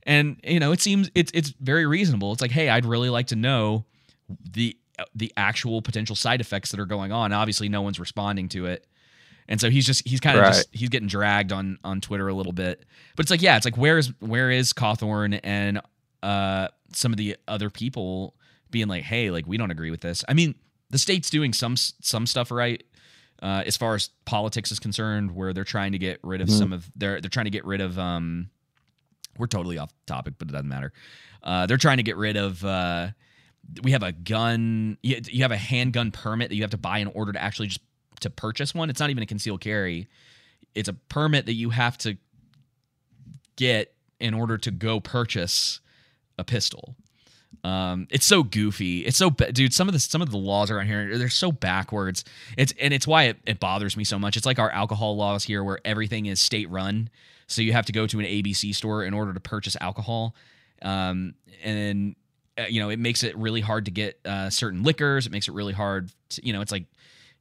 [0.04, 2.32] And you know, it seems it's it's very reasonable.
[2.32, 3.86] It's like, hey, I'd really like to know
[4.52, 4.78] the
[5.16, 7.34] the actual potential side effects that are going on.
[7.34, 8.86] Obviously, no one's responding to it.
[9.52, 10.54] And so he's just he's kind of Right.
[10.54, 12.86] just he's getting dragged on on Twitter a little bit.
[13.16, 15.82] But it's like, yeah, it's like where is where is Cawthorn and
[16.24, 18.36] uh some of the other people
[18.70, 20.24] being like, hey, like we don't agree with this.
[20.30, 20.56] I mean,
[20.90, 22.82] the state's doing some some stuff right.
[23.44, 26.58] Uh, as far as politics is concerned, where they're trying to get rid of Mhm.
[26.58, 28.50] some of they're they're trying to get rid of um
[29.38, 30.94] we're totally off topic, but it doesn't matter.
[31.44, 32.64] Uh, they're trying to get rid of.
[32.64, 33.10] Uh,
[33.84, 34.98] we have a gun.
[35.04, 37.68] You, you have a handgun permit that you have to buy in order to actually
[37.68, 37.80] just
[38.22, 38.90] to purchase one.
[38.90, 40.08] It's not even a concealed carry.
[40.74, 42.18] It's a permit that you have to
[43.56, 45.82] get in order to go purchase
[46.38, 46.96] a pistol.
[47.64, 49.06] Um, it's so goofy.
[49.06, 49.74] It's so dude.
[49.74, 52.24] Some of the some of the laws around here they're so backwards.
[52.58, 54.38] It's and it's why it, it bothers me so much.
[54.38, 57.10] It's like our alcohol laws here, where everything is state run.
[57.48, 60.36] So you have to go to an ABC store in order to purchase alcohol.
[60.82, 62.16] Um, and
[62.58, 65.28] uh, you know it makes it really hard to get uh, certain liquors.
[65.28, 66.12] It makes it really hard.
[66.30, 66.86] To, you know, it's like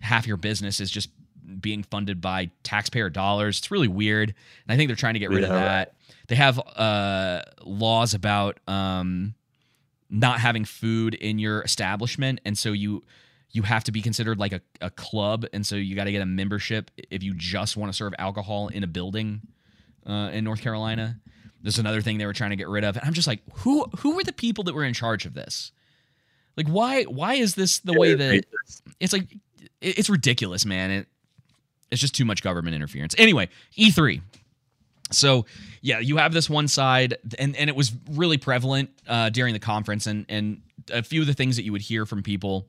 [0.01, 1.11] half your business is just
[1.61, 3.59] being funded by taxpayer dollars.
[3.59, 5.65] It's really weird, and I think they're trying to get rid of Yeah, right.
[5.65, 5.95] that.
[6.29, 9.35] They have uh, laws about um,
[10.09, 13.03] not having food in your establishment, and so you
[13.53, 16.23] you have to be considered like a, a club, and so you got to get
[16.23, 19.41] a membership if you just want to serve alcohol in a building
[20.07, 21.19] uh, in North Carolina.
[21.63, 23.85] There's another thing they were trying to get rid of, and I'm just like, who
[23.99, 25.73] who were the people that were in charge of this?
[26.57, 28.45] Like why why is this the way that
[29.01, 29.27] it's like
[29.81, 30.91] it's ridiculous, man.
[30.91, 31.07] It
[31.91, 33.15] it's just too much government interference.
[33.19, 34.21] Anyway, E3.
[35.11, 35.47] So
[35.83, 39.61] yeah, you have this one side, and and it was really prevalent uh, during the
[39.61, 40.63] conference, and and
[40.93, 42.67] a few of the things that you would hear from people,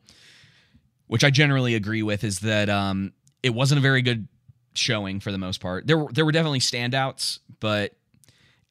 [1.08, 4.28] which I generally agree with, is that um, it wasn't a very good
[4.74, 5.86] showing for the most part.
[5.86, 7.94] There were there were definitely standouts, but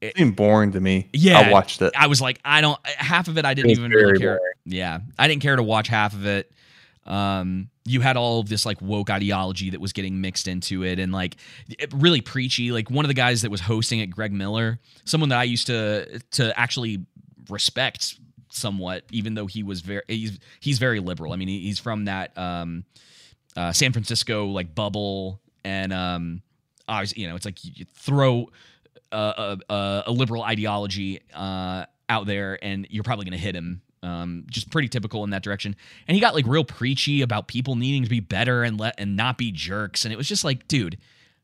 [0.01, 1.09] It seemed boring to me.
[1.13, 1.93] Yeah, I watched it.
[1.97, 2.79] I was like, I don't.
[2.87, 4.39] Half of it, I didn't even really care.
[4.39, 4.53] boring.
[4.65, 6.51] Yeah, I didn't care to watch half of it.
[7.07, 10.99] Um, you had all of this like woke ideology that was getting mixed into it,
[10.99, 11.37] and like
[11.69, 12.73] it- really preachy.
[12.73, 15.67] Like one of the guys that was hosting it, Greg Miller, someone that I used
[15.69, 17.05] to to actually
[17.49, 18.19] respect
[18.51, 21.33] somewhat, even though he was very he's he's very liberal.
[21.33, 22.85] I mean, he's from that um,
[23.57, 26.43] uh, San Francisco like bubble, and um,
[27.15, 28.51] you know, it's like you throw
[29.13, 33.83] a, a, a liberal ideology uh, out there, and you're probably going to hit him.
[34.03, 35.77] Um, just pretty typical in that direction.
[36.09, 39.15] And he got like real preachy about people needing to be better and let and
[39.15, 40.05] not be jerks.
[40.07, 40.97] And it was just like, dude,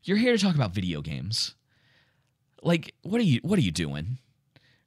[0.03, 1.53] you're here to talk about video games.
[2.63, 4.17] Like, what are you what are you doing?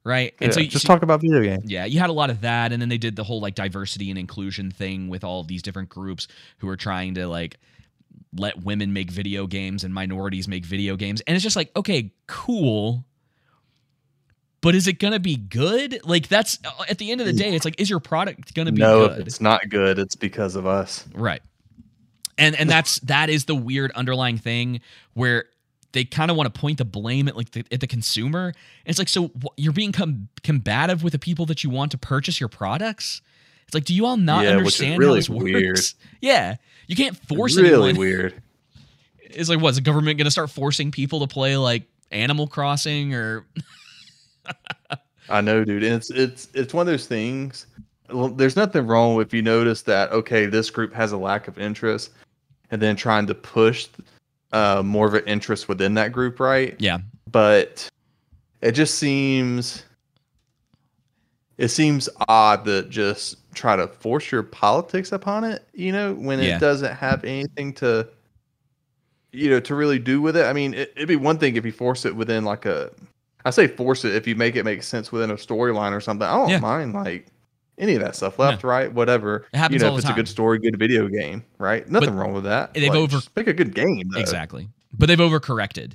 [0.03, 0.33] Right?
[0.41, 1.69] Yeah, and so you- just so- talk about video games.
[1.71, 4.09] yeah, you had a lot of that, and then they did the whole like diversity
[4.09, 7.57] and inclusion thing with all of these different groups who are trying to like
[8.35, 12.11] let women make video games and minorities make video games, and it's just like, okay,
[12.27, 13.05] cool,
[14.61, 15.99] but is it gonna be good?
[16.05, 18.71] Like that's uh, at the end of the day, it's like, is your product gonna
[18.71, 19.27] be No, good?
[19.27, 19.97] it's not good.
[19.99, 21.05] It's because of us.
[21.13, 21.41] Right.
[22.37, 24.81] And and that's that is the weird underlying thing
[25.13, 25.45] where
[25.93, 28.45] they kind of want to point the blame at like the, at the consumer.
[28.47, 28.55] And
[28.85, 32.39] it's like so you're being com- combative with the people that you want to purchase
[32.39, 33.21] your products.
[33.65, 35.65] It's like, do you all not Yeah, understand really how this weird.
[35.75, 35.95] works?
[36.21, 36.55] Yeah,
[36.87, 37.95] you can't force really anyone.
[37.97, 38.41] weird.
[39.21, 43.13] It's like, what's the government going to start forcing people to play like Animal Crossing
[43.13, 43.45] or?
[45.29, 45.83] I know, dude.
[45.83, 47.67] And it's it's it's one of those things.
[48.09, 51.57] Well, there's nothing wrong if you notice that okay, this group has a lack of
[51.57, 52.11] interest,
[52.71, 53.87] and then trying to push
[54.51, 56.75] uh, more of an interest within that group, right?
[56.79, 56.97] Yeah,
[57.31, 57.87] But
[58.61, 59.83] it just seems
[61.57, 65.65] it seems odd to just try to force your politics upon it.
[65.73, 66.57] You know, when Yeah.
[66.57, 68.07] it doesn't have anything to
[69.31, 70.45] you know to really do with it.
[70.45, 72.91] I mean, it, it'd be one thing if you force it within like a
[73.45, 76.27] I say force it if you make it make sense within a storyline or something.
[76.27, 76.59] I don't Yeah.
[76.59, 77.27] mind like
[77.77, 79.47] any of that stuff, left, right, whatever.
[79.53, 81.87] It happens you know, if it's a good story, good video game, right?
[81.89, 82.73] Nothing wrong with that.
[82.73, 84.09] they've Like, over- just make a good game.
[84.13, 84.19] Though.
[84.19, 84.69] Exactly.
[84.93, 85.93] But they've overcorrected.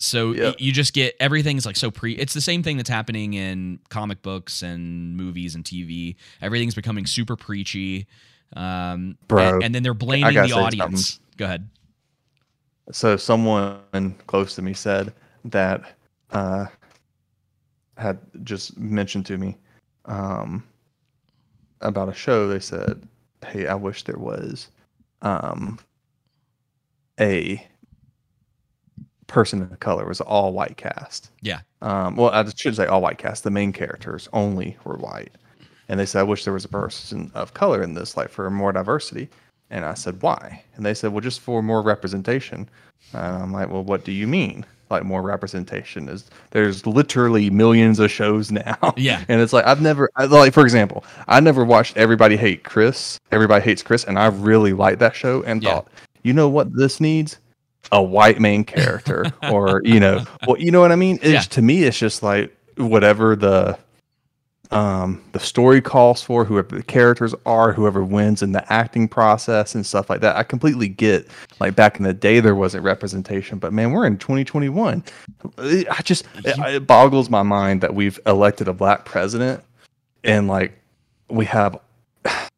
[0.00, 0.56] So Yep.
[0.60, 4.22] you just get everything's like so pre it's the same thing that's happening in comic
[4.22, 6.14] books and movies and TV.
[6.40, 8.06] Everything's becoming super preachy.
[8.54, 11.18] Um Bro, and, and then they're blaming the audience.
[11.36, 11.68] Go ahead.
[12.92, 15.12] So someone close to me said
[15.46, 15.96] that
[16.30, 16.66] uh,
[17.96, 19.56] had just mentioned to me
[20.04, 20.64] um,
[21.80, 22.48] about a show.
[22.48, 23.06] They said,
[23.46, 24.68] "Hey, I wish there was
[25.22, 25.78] um,
[27.20, 27.64] a
[29.26, 30.04] person of color.
[30.04, 31.30] It was all white cast.
[31.42, 31.60] Yeah.
[31.82, 33.44] Um, well, I should say all white cast.
[33.44, 35.32] The main characters only were white,
[35.88, 38.50] and they said, "I wish there was a person of color in this, like for
[38.50, 39.28] more diversity."
[39.70, 42.68] And I said, "Why?" And they said, "Well, just for more representation."
[43.12, 47.98] And I'm like, "Well, what do you mean?" Like more representation is there's literally millions
[47.98, 48.94] of shows now.
[48.96, 49.22] Yeah.
[49.28, 53.18] and it's like I've never I- like for example, I never watched Everybody Hate Chris.
[53.30, 55.74] Everybody hates Chris, and I really liked that show and Yeah.
[55.74, 55.88] thought,
[56.22, 57.38] you know what this needs?
[57.92, 61.16] A white main character, or you know, well, you know what I mean.
[61.22, 61.40] It's Yeah.
[61.40, 63.78] to me, it's just like whatever the
[64.70, 69.74] um the story calls for whoever the characters are whoever wins in the acting process
[69.74, 71.26] and stuff like that i completely get
[71.58, 75.02] like back in the day there wasn't representation but man we're in 2021
[75.58, 79.62] i just it, it boggles my mind that we've elected a black president
[80.24, 80.78] and like
[81.28, 81.78] we have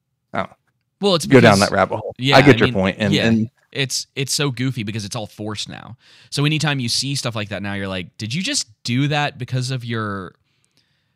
[1.02, 3.14] Well, it's go down that rabbit hole Yeah, i get I your mean, point and,
[3.14, 3.26] yeah.
[3.26, 5.96] and it's it's so goofy because it's all forced now.
[6.30, 9.38] So anytime you see stuff like that now, you're like, did you just do that
[9.38, 10.34] because of your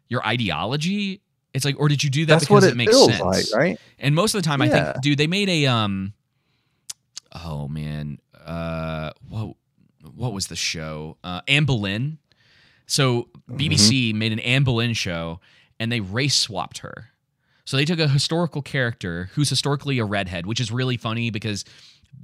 [0.08, 1.20] your ideology?
[1.52, 3.20] It's like, or did you do that that's because what it, makes feels sense?
[3.20, 6.12] like right And most of the time, I think, dude, they made a um,
[7.32, 9.54] oh man, uh, what
[10.14, 11.16] what was the show?
[11.24, 12.18] Uh, Anne Boleyn.
[12.86, 14.18] So BBC Mm-hmm.
[14.18, 15.40] made an Anne Boleyn show,
[15.80, 17.10] and they race swapped her.
[17.64, 21.64] So they took a historical character who's historically a redhead, which is really funny because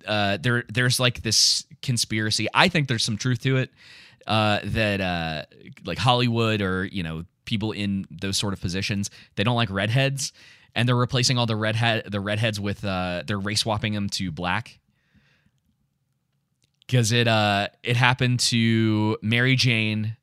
[0.06, 2.46] uh, there there's like this conspiracy.
[2.52, 3.70] I think there's some truth to it
[4.26, 5.44] uh, that uh,
[5.84, 10.32] like Hollywood or you know people in those sort of positions they don't like redheads,
[10.74, 14.30] and they're replacing all the redhead the redheads with uh, they're race swapping them to
[14.30, 14.78] black
[16.86, 20.16] because it uh it happened to Mary Jane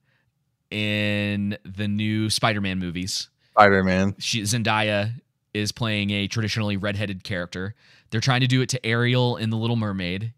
[0.71, 5.13] in the new Spider-Man movies spider-man she Zendaya
[5.53, 7.73] is playing a traditionally redheaded character.
[8.09, 10.33] They're trying to do it to Ariel in The Little Mermaid.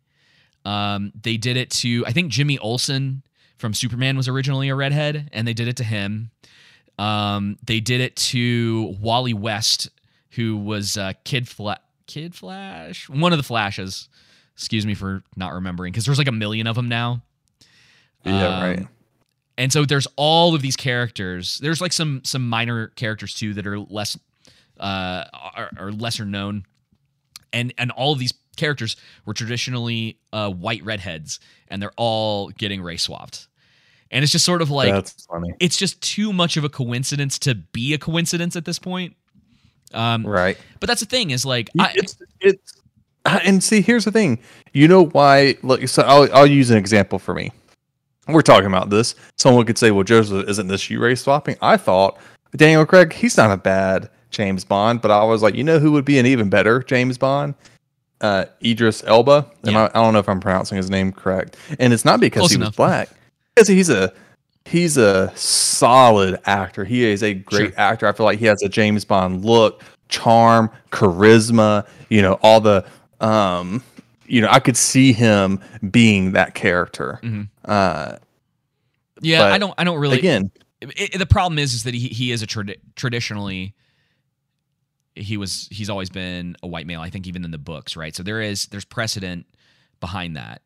[0.66, 3.24] Um, they did it to I think Jimmy Olsen
[3.58, 6.32] from Superman was originally a redhead, and they did it to him.
[7.00, 9.90] Um, they did it to Wally West,
[10.32, 14.10] who was uh, Kid Fla- Kid Flash, one of the Flashes.
[14.54, 17.22] Excuse me for not remembering because there's like a million of them now.
[18.26, 18.88] Yeah, Um, right.
[19.58, 21.58] And so there's all of these characters.
[21.60, 24.18] There's like some some minor characters too that are less
[24.80, 26.64] uh are, are lesser known.
[27.54, 28.96] And and all of these characters
[29.26, 31.40] were traditionally uh white redheads
[31.70, 33.48] and they're all getting race swapped.
[34.12, 35.54] And it's just sort of like That's funny.
[35.60, 39.16] it's just too much of a coincidence to be a coincidence at this point.
[39.94, 40.58] Um Right.
[40.80, 42.74] but that's the thing is like I, it's it's
[43.26, 44.40] and see here's the thing
[44.74, 47.52] you know why look so I'll, I'll use an example for me
[48.28, 51.76] we're talking about this someone could say well joseph isn't this you race swapping i
[51.76, 52.18] thought
[52.56, 55.92] daniel craig he's not a bad james bond but i was like you know who
[55.92, 57.56] would be an even better james bond
[58.22, 59.84] uh idris elba and Yeah.
[59.94, 62.52] I, I don't know if i'm pronouncing his name correct and it's not because Close
[62.52, 62.70] he enough.
[62.70, 63.10] was black
[63.60, 64.14] because he's a
[64.66, 66.86] he's a solid actor.
[66.86, 67.80] He is a great Sure.
[67.80, 68.08] actor.
[68.08, 72.84] I feel like he has a james bond look charm charisma you know all the
[73.20, 73.84] um
[74.26, 75.60] you know i could see him
[75.92, 77.20] being that character.
[77.22, 77.48] Mhm.
[77.66, 78.16] uh
[79.22, 80.50] yeah, I don't I don't really again
[80.82, 83.76] it, it- the problem is is that he he is a tradi- traditionally
[85.16, 88.16] he was he's always been a white male i think even in the books right?
[88.16, 89.46] So there is there's precedent
[90.00, 90.62] behind that.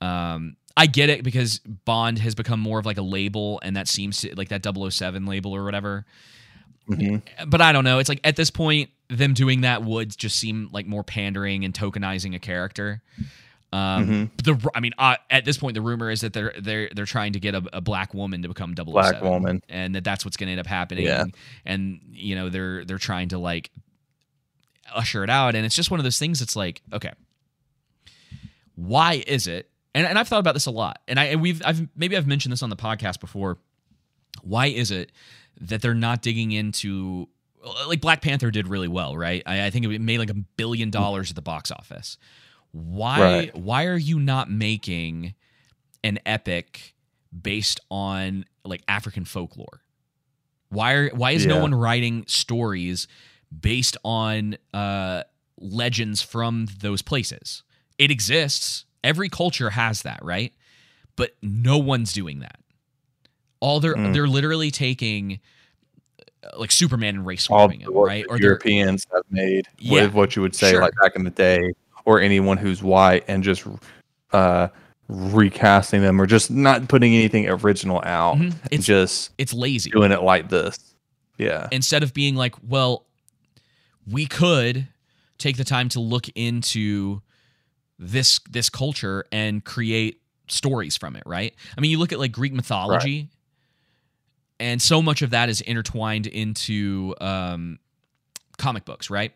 [0.00, 3.88] Um i get it because bond has become more of like a label and that
[3.88, 6.04] seems to like that 007 label or whatever.
[6.88, 7.22] Mhm.
[7.48, 7.98] but i don't know.
[7.98, 11.72] It's like at this point them doing that would just seem like more pandering and
[11.74, 13.02] tokenizing a character.
[13.72, 17.04] Um the i mean uh, at this point the rumor is that they're they're they're
[17.04, 19.62] trying to get a, a black woman to become 007 black woman.
[19.68, 21.06] And that that's what's going to end up happening.
[21.06, 21.24] Yeah.
[21.64, 23.70] and you know they're they're trying to like
[24.94, 25.56] usher it out.
[25.56, 27.12] And it's just one of those things it's like okay.
[28.76, 31.60] Why is it and, and i've thought about this a lot and i and we've
[31.64, 33.58] i've maybe i've mentioned this on the podcast before
[34.42, 35.10] why is it
[35.60, 37.28] that they're not digging into
[37.88, 40.90] like black panther did really well right i, I think it made like a billion
[40.90, 42.16] dollars at the box office
[42.72, 43.56] why Right.
[43.56, 45.34] why are you not making
[46.04, 46.94] an epic
[47.42, 49.80] based on like African folklore?
[50.68, 53.08] Why are why is no one writing stories
[53.58, 55.22] based on uh
[55.58, 57.62] legends from those places?
[57.98, 58.84] It exists.
[59.06, 60.52] Every culture has that, right?
[61.16, 62.58] But no one's doing that.
[63.60, 64.12] All they're Mm.
[64.12, 65.40] they're literally taking
[66.44, 68.26] uh, like Superman and race swapping it, right?
[68.28, 70.80] Or europeans have made Yeah, with what you would say sure.
[70.82, 71.72] like back in the day
[72.04, 73.66] or anyone who's white and just
[74.32, 74.68] uh
[75.08, 78.54] recasting them or just not putting anything original out Mhm.
[78.72, 79.90] It's- just it's lazy.
[79.90, 80.78] doing it like this
[81.38, 83.06] yeah instead of being like, well,
[84.06, 84.88] we could
[85.38, 87.22] take the time to look into
[87.98, 91.54] this this culture and create stories from it, right?
[91.76, 93.30] I mean, you look at like Greek mythology,
[94.60, 97.78] and so much of that is intertwined into um,
[98.58, 99.32] comic books, right?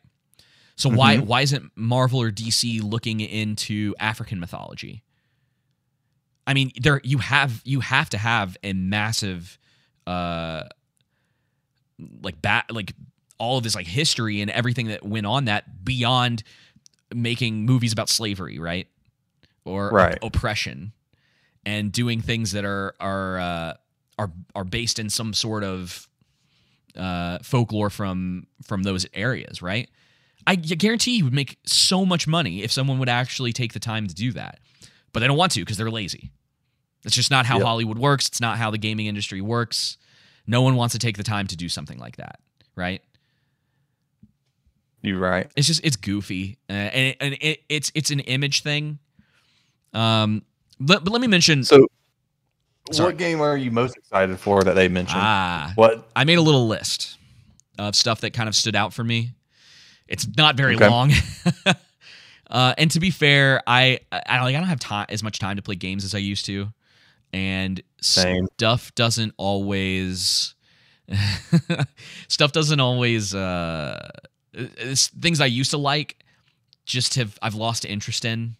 [0.76, 1.26] So why Mhm.
[1.26, 5.02] why isn't Marvel or DC looking into African mythology?
[6.46, 9.58] I mean, there you have you have to have a massive
[10.06, 10.64] uh
[12.22, 12.94] like bat like
[13.38, 16.42] all of this like history and everything that went on that beyond
[17.14, 18.86] making movies about slavery, right?
[19.64, 20.92] Or op- oppression
[21.66, 23.74] and doing things that are are uh,
[24.18, 26.08] are are based in some sort of
[26.96, 29.88] uh, folklore from from those areas, right?
[30.46, 34.06] I guarantee you would make so much money if someone would actually take the time
[34.06, 34.58] to do that,
[35.12, 36.32] but they don't want to because they're lazy.
[37.02, 37.66] That's just not how Yep.
[37.66, 38.28] Hollywood works.
[38.28, 39.98] It's not how the gaming industry works.
[40.46, 42.40] No one wants to take the time to do something like that,
[42.74, 43.02] right?
[45.02, 48.62] You're right It's just it's goofy, uh, and, it, and it, it's it's an image
[48.62, 48.98] thing.
[49.92, 50.42] Um,
[50.78, 51.64] but, but let me mention.
[51.64, 51.86] so
[52.92, 53.08] Sorry.
[53.10, 56.42] what game are you most excited for that they mentioned ah, what I made a
[56.42, 57.18] little list
[57.78, 59.32] of stuff that kind of stood out for me.
[60.08, 60.88] It's not very Okay.
[60.88, 61.12] long.
[62.50, 65.56] uh, and to be fair, I, I like I don't have time as much time
[65.56, 66.72] to play games as I used to,
[67.32, 68.48] and Same.
[68.54, 70.54] stuff doesn't always
[72.28, 74.10] stuff doesn't always uh,
[74.52, 76.16] it's things I used to like
[76.86, 78.56] just have I've lost interest in.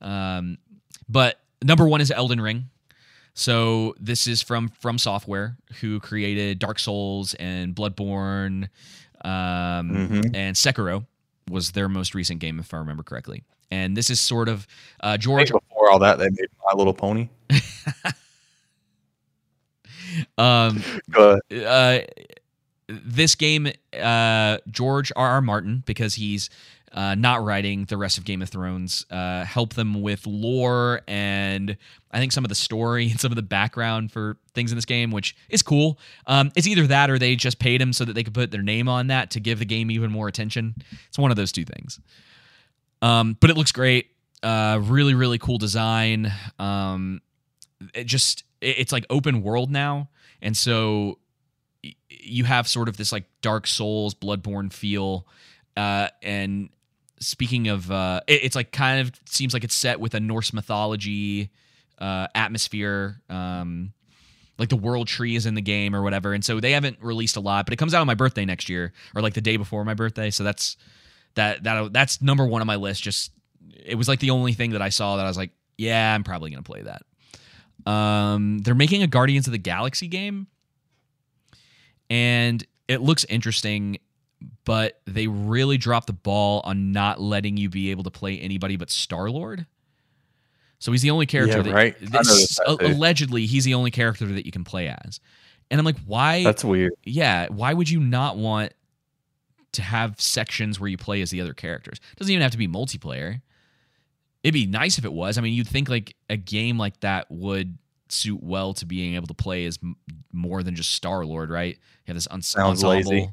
[0.00, 0.58] Um,
[1.08, 2.68] but number one is Elden Ring.
[3.34, 8.68] So this is from From Software, who created Dark Souls and Bloodborne,
[9.24, 10.36] um, Mhm.
[10.36, 11.04] and Sekiro
[11.50, 13.42] was their most recent game, if I remember correctly.
[13.70, 14.66] And this is sort of
[15.00, 15.50] uh, George.
[15.50, 17.28] before all that they made my little pony
[20.38, 20.82] Um,
[21.16, 21.98] uh,
[22.88, 23.68] this game,
[23.98, 25.28] uh, George R.
[25.28, 25.40] R.
[25.40, 26.50] Martin, because he's
[26.92, 31.76] uh, not writing the rest of Game of Thrones, uh, help them with lore and
[32.12, 34.84] I think some of the story and some of the background for things in this
[34.84, 35.98] game, which is cool.
[36.28, 38.62] Um, it's either that or they just paid him so that they could put their
[38.62, 40.76] name on that to give the game even more attention.
[41.08, 41.98] It's one of those two things.
[43.02, 44.10] Um, but it looks great.
[44.42, 46.30] Uh, really, really cool design.
[46.60, 47.22] Um,
[47.92, 50.10] it just it- it's like open world now,
[50.40, 51.18] and so
[52.24, 55.26] you have sort of this like Dark Souls, Bloodborne feel.
[55.76, 56.70] Uh, and
[57.20, 60.52] speaking of, uh, it- it's like kind of seems like it's set with a Norse
[60.52, 61.50] mythology
[61.98, 63.20] uh, atmosphere.
[63.28, 63.92] Um,
[64.58, 67.36] like the world tree is in the game or whatever, and so they haven't released
[67.36, 67.66] a lot.
[67.66, 69.94] But it comes out on my birthday next year, or like the day before my
[69.94, 70.30] birthday.
[70.30, 70.76] So that's
[71.34, 73.02] that that that's number one on my list.
[73.02, 73.32] Just
[73.84, 76.22] it was like the only thing that I saw that I was like, yeah, I'm
[76.22, 77.02] probably gonna play that.
[77.90, 80.46] Um, they're making a Guardians of the Galaxy game,
[82.10, 83.98] and it looks interesting,
[84.64, 88.76] but they really dropped the ball on not letting you be able to play anybody
[88.76, 89.66] but Star Lord.
[90.78, 91.98] So he's the only character Yeah, that, right.
[92.00, 95.20] That allegedly he's the only character that you can play as.
[95.70, 96.42] And I'm like, why?
[96.44, 96.92] That's weird.
[97.04, 98.74] yeah, why would you not want
[99.72, 102.00] to have sections where you play as the other characters?
[102.16, 103.40] Doesn't even have to be multiplayer.
[104.42, 105.38] It'd be nice if it was.
[105.38, 107.78] I mean, you'd think like a game like that would
[108.08, 109.96] suit well to being able to play as m-
[110.32, 111.74] more than just Star Lord, right?
[111.74, 113.10] You have this ens- Sounds ensemble.
[113.12, 113.30] lazy.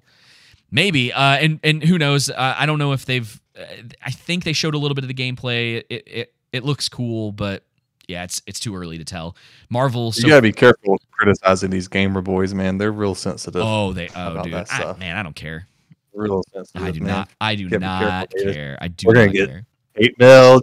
[0.72, 2.30] Maybe, uh, and and who knows?
[2.30, 3.40] Uh, I don't know if they've.
[3.60, 3.64] Uh,
[4.02, 5.84] I think they showed a little bit of the gameplay.
[5.90, 7.64] It it, it looks cool, but
[8.08, 9.36] yeah, it's it's too early to tell.
[9.70, 10.14] Marvel.
[10.14, 12.78] So you gotta be careful criticizing these gamer boys, man.
[12.78, 13.62] They're real sensitive.
[13.66, 14.08] Oh, they.
[14.16, 14.54] Oh, about dude.
[14.54, 15.68] that I, man, I don't care.
[16.14, 16.84] real sensitive.
[16.84, 17.08] I do man.
[17.10, 17.30] not.
[17.42, 18.54] I do careful, not David.
[18.56, 18.78] care.
[18.80, 19.66] I do We're gonna not get- care.
[19.98, 20.62] Eight mil.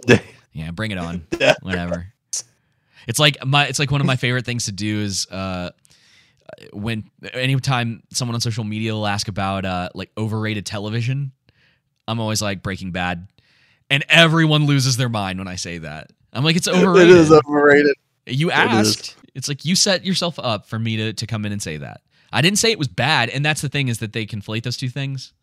[0.53, 1.27] Yeah, bring it on.
[1.61, 2.07] Whatever.
[3.09, 3.65] It's like my.
[3.65, 5.71] It's like one of my favorite things to do is uh,
[6.73, 11.31] when anytime someone on social media will ask about uh like overrated television,
[12.07, 13.27] I'm always like Breaking Bad,
[13.89, 16.11] and everyone loses their mind when I say that.
[16.33, 17.15] I'm like, it's overrated.
[17.17, 17.95] is overrated.
[18.27, 19.15] You It asked.
[19.33, 22.01] It's like you set yourself up for me to to come in and say that.
[22.31, 24.77] I didn't say it was bad, and that's the thing is that they conflate those
[24.77, 25.33] two things.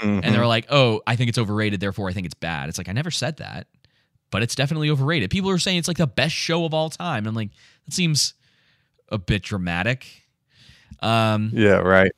[0.00, 0.20] Mhm.
[0.24, 2.88] and they're like, "Oh, I think it's overrated, therefore I think it's bad." It's like
[2.88, 3.66] I never said that,
[4.30, 5.30] but it's definitely overrated.
[5.30, 7.26] People are saying it's like the best show of all time.
[7.26, 7.50] I'm like,
[7.86, 8.34] that seems
[9.08, 10.06] a bit dramatic.
[11.00, 12.12] Um, yeah, right.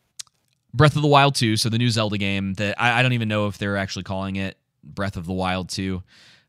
[0.72, 3.28] Breath of the Wild 2, so the new Zelda game that I, I don't even
[3.28, 6.02] know if they're actually calling it Breath of the Wild 2.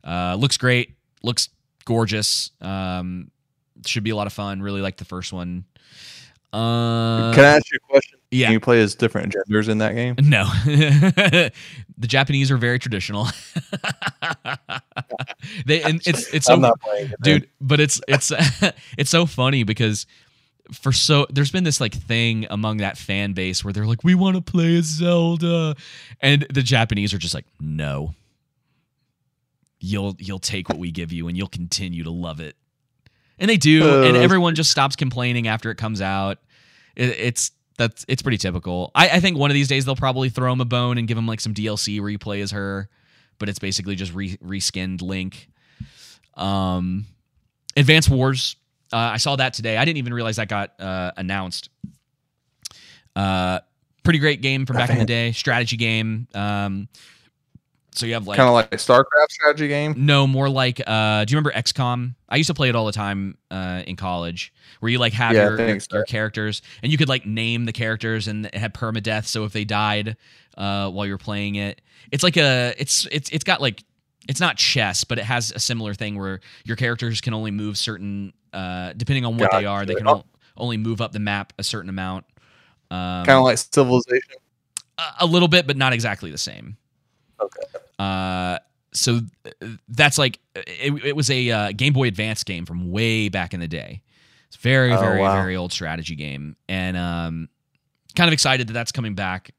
[0.04, 1.50] Uh, looks great, looks
[1.86, 2.52] gorgeous.
[2.62, 3.32] Um,
[3.86, 4.62] should be a lot of fun.
[4.62, 5.66] Really like the first one.
[6.54, 8.11] Uh, Can I ask you a question?
[8.32, 8.48] Yeah.
[8.48, 10.16] Can you play as different genders in that game?
[10.22, 11.52] No, the
[12.08, 13.26] Japanese are very traditional.
[15.66, 18.32] they and it's it's so I'm not playing it, dude, but it's it's
[18.98, 20.06] it's so funny because
[20.72, 24.16] for so there's been this like thing among that fan base where they're like we
[24.16, 25.76] want to play as Zelda,
[26.22, 28.16] and the Japanese are just like no.
[29.82, 32.56] You'll you'll take what we give you and you'll continue to love it,
[33.40, 36.38] and they do, Oh, and uh, everyone just stops complaining after it comes out.
[36.96, 37.52] It, it's
[37.82, 38.92] that's it's pretty typical.
[38.94, 41.18] I, I think one of these days they'll probably throw him a bone and give
[41.18, 42.90] him like some DLC replay as her,
[43.40, 45.50] but it's basically just re reskinned Link.
[46.36, 47.06] Um,
[47.76, 48.56] Advance Wars.
[48.94, 49.78] Uh, I saw that today.
[49.78, 51.70] I didn't even realize that got uh, announced.
[53.16, 53.60] Uh,
[54.04, 55.32] pretty great game from back in the day.
[55.32, 56.28] Strategy game.
[56.34, 56.88] Um,
[57.94, 59.94] so you have like kind of like a StarCraft strategy game.
[59.98, 62.16] no, more like uh do you remember XCOM?
[62.30, 65.34] I used to play it all the time uh in college where you like have
[65.34, 66.04] Yeah, your, your, so.
[66.04, 70.16] characters and you could like name the characters and have permadeath so if they died
[70.58, 71.82] uh while you're playing it.
[72.12, 73.84] It's like a it's it's it's got like
[74.30, 77.78] it's not chess, but it has a similar thing where your characters can only move
[77.78, 80.24] certain uh depending on what they are, they can o-
[80.58, 82.26] only move up the map a certain amount.
[82.90, 84.36] Um Kind of like Civilization.
[84.98, 86.78] a, a little bit but not exactly the same.
[88.02, 88.60] Uh,
[88.94, 89.22] so
[89.88, 93.60] that's like it, it was a uh, Game Boy Advance game from way back in
[93.60, 94.02] the day.
[94.48, 95.36] It's a very, Oh, very, wow.
[95.36, 97.50] very old strategy game, and um,
[98.16, 99.52] kind of excited that that's coming back.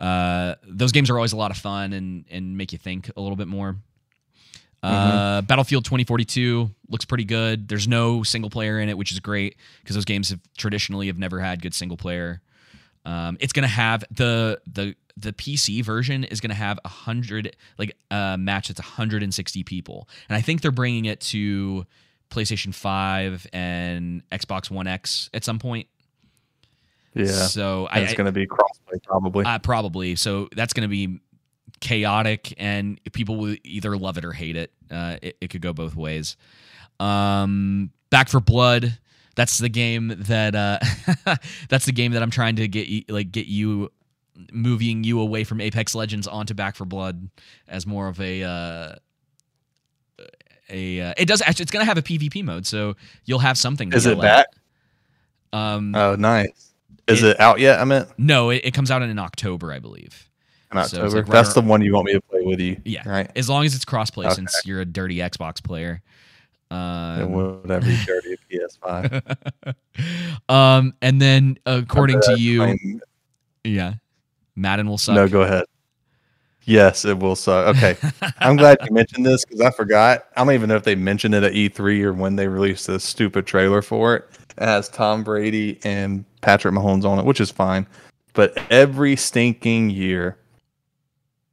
[0.00, 3.20] Uh, those games are always a lot of fun and and make you think a
[3.20, 3.76] little bit more.
[4.82, 5.46] Uh, Mm-hmm.
[5.46, 7.68] Battlefield 2042 looks pretty good.
[7.68, 11.16] There's no single player in it, which is great because those games have traditionally have
[11.18, 12.42] never had good single player.
[13.04, 17.96] Um, it's gonna have the the the PC version is gonna have a hundred like
[18.10, 21.86] a match that's 160 people, and I think they're bringing it to
[22.30, 25.86] PlayStation 5 and Xbox One X at some point.
[27.14, 27.26] Yeah.
[27.26, 29.44] So I, it's going to be crossplay probably.
[29.44, 30.16] uh, probably.
[30.16, 31.20] So that's going to be
[31.80, 34.72] chaotic, and people will either love it or hate it.
[34.90, 36.36] Uh, it, it could go both ways.
[36.98, 38.98] Um, Back 4 Blood.
[39.36, 40.78] That's the game that uh,
[41.68, 43.90] that's the game that I'm trying to get you, like get you
[44.52, 47.28] moving you away from Apex Legends onto Back 4 Blood
[47.68, 48.94] as more of a uh,
[50.70, 53.90] a uh, it does actually it's gonna have a PvP mode, so you'll have something.
[53.90, 54.46] To Is it yell at.
[54.46, 54.46] back?
[55.52, 56.72] Um, Oh, nice.
[57.06, 57.80] Is It- it, out yet?
[57.80, 60.28] I meant no, it, it comes out in October, I believe.
[60.72, 61.08] in So October.
[61.08, 62.80] like right That's the one you want me to play with you.
[62.84, 63.30] Yeah, Right.
[63.36, 64.34] As long as it's crossplay, Okay.
[64.34, 66.02] since you're a dirty Xbox player.
[66.74, 69.74] And Um, whatever you dirty PS5.
[70.48, 73.00] um, and then according to you, I'm-
[73.62, 73.94] yeah,
[74.56, 75.14] Madden will suck.
[75.14, 75.64] No, go ahead.
[76.66, 77.76] Yes, it will suck.
[77.76, 77.96] Okay.
[78.38, 80.26] I'm glad you mentioned this because I forgot.
[80.34, 82.98] I don't even know if they mentioned it at E3 or when they released the
[82.98, 84.24] stupid trailer for it.
[84.56, 87.86] It has Tom Brady and Patrick Mahomes on it, which is fine.
[88.32, 90.38] But every stinking year,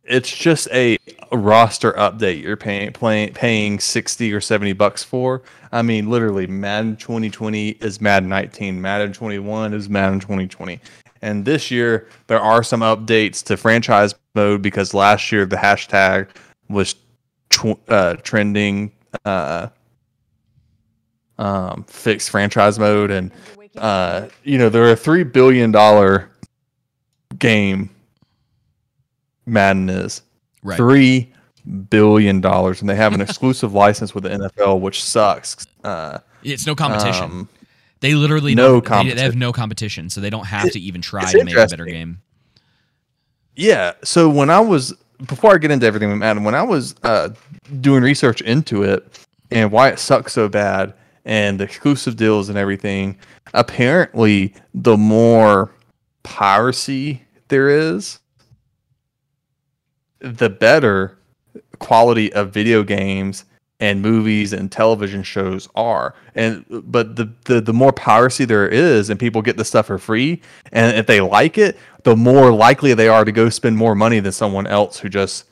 [0.04, 0.98] it's just a
[1.32, 5.42] roster update you're paying playing, paying 60 or 70 bucks for.
[5.72, 10.80] I mean, literally, Madden 2020 is Madden 19, Madden 21 is Madden 2020.
[11.22, 16.28] And this year, there are some updates to franchise mode because last year the hashtag
[16.68, 16.96] was
[17.50, 18.92] tw- uh, trending
[19.26, 19.68] uh,
[21.38, 23.12] um, fixed franchise mode.
[23.12, 23.32] And,
[23.78, 25.72] uh, you know, they're a $3 billion
[27.38, 27.90] game,
[29.52, 30.22] Madden is.
[30.64, 30.78] right?
[30.78, 31.32] Three
[31.90, 35.68] billion dollars, and they have an exclusive license with the NFL, which sucks.
[35.84, 37.24] Uh, It's no competition.
[37.26, 37.50] um,
[38.00, 41.02] they literally no don't- they- They, have no competition, so they don't have to even
[41.02, 42.22] try to make a better game.
[43.56, 43.94] yeah.
[44.04, 44.94] So when I was
[45.28, 47.30] before I get into everything with Madden, when I was uh,
[47.80, 49.20] doing research into it
[49.52, 50.94] and why it sucks so bad
[51.26, 53.18] and the exclusive deals and everything,
[53.54, 55.72] apparently the more
[56.24, 58.18] piracy there is,
[60.22, 61.18] the better
[61.80, 63.46] quality of video games
[63.80, 66.14] and movies and television shows are.
[66.36, 69.98] And but the the, the more piracy there is and people get the stuff for
[69.98, 70.42] free
[70.72, 74.20] and if they like it, the more likely they are to go spend more money
[74.20, 75.46] than someone else who just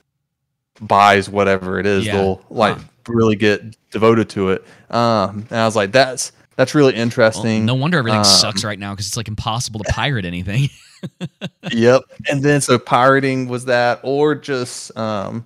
[0.82, 2.06] buys whatever it is.
[2.06, 2.14] Yeah.
[2.18, 2.84] They'll like Huh.
[3.08, 4.64] really get devoted to it.
[4.92, 7.66] Um and I was like that's that's really Well, interesting.
[7.66, 10.70] no wonder everything Um, sucks right now because it's like impossible to pirate anything.
[11.72, 12.02] yep.
[12.30, 15.46] And then so pirating was that, or just um,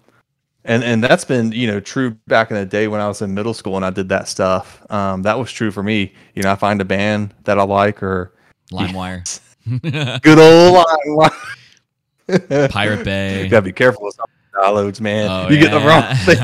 [0.66, 3.34] and and that's been you know true back in the day when I was in
[3.34, 4.82] middle school and I did that stuff.
[4.92, 6.14] Um, that was true for me.
[6.36, 8.34] You know, I find a band that I like or
[8.72, 9.40] LimeWire,
[10.22, 12.70] good old LimeWire.
[12.72, 13.44] Pirate Bay.
[13.44, 14.18] You gotta be careful with
[14.56, 15.30] downloads, man.
[15.30, 16.38] Oh, you get the wrong thing.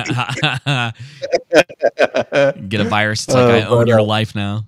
[2.70, 3.26] Get a virus.
[3.26, 4.66] It's like Oh, I own but, your uh, life now.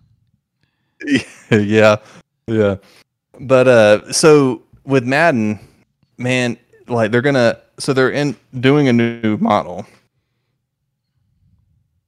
[1.49, 1.97] yeah,
[2.47, 2.75] yeah.
[3.41, 5.59] But uh, so with Madden,
[6.17, 9.85] man, like they're gonna, so they're in doing a new model,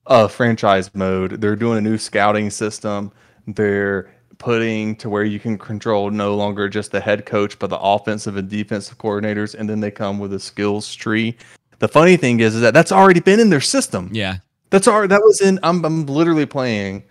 [0.06, 1.42] uh, franchise mode.
[1.42, 3.12] They're doing a new scouting system.
[3.48, 7.80] They're putting to where you can control no longer just the head coach, but the
[7.80, 11.36] offensive and defensive coordinators, and then they come with a skills tree.
[11.80, 14.10] The funny thing is, is that that's already been in their system.
[14.12, 14.38] Yeah.
[14.70, 15.60] That's already that was in.
[15.64, 17.04] I'm I'm literally playing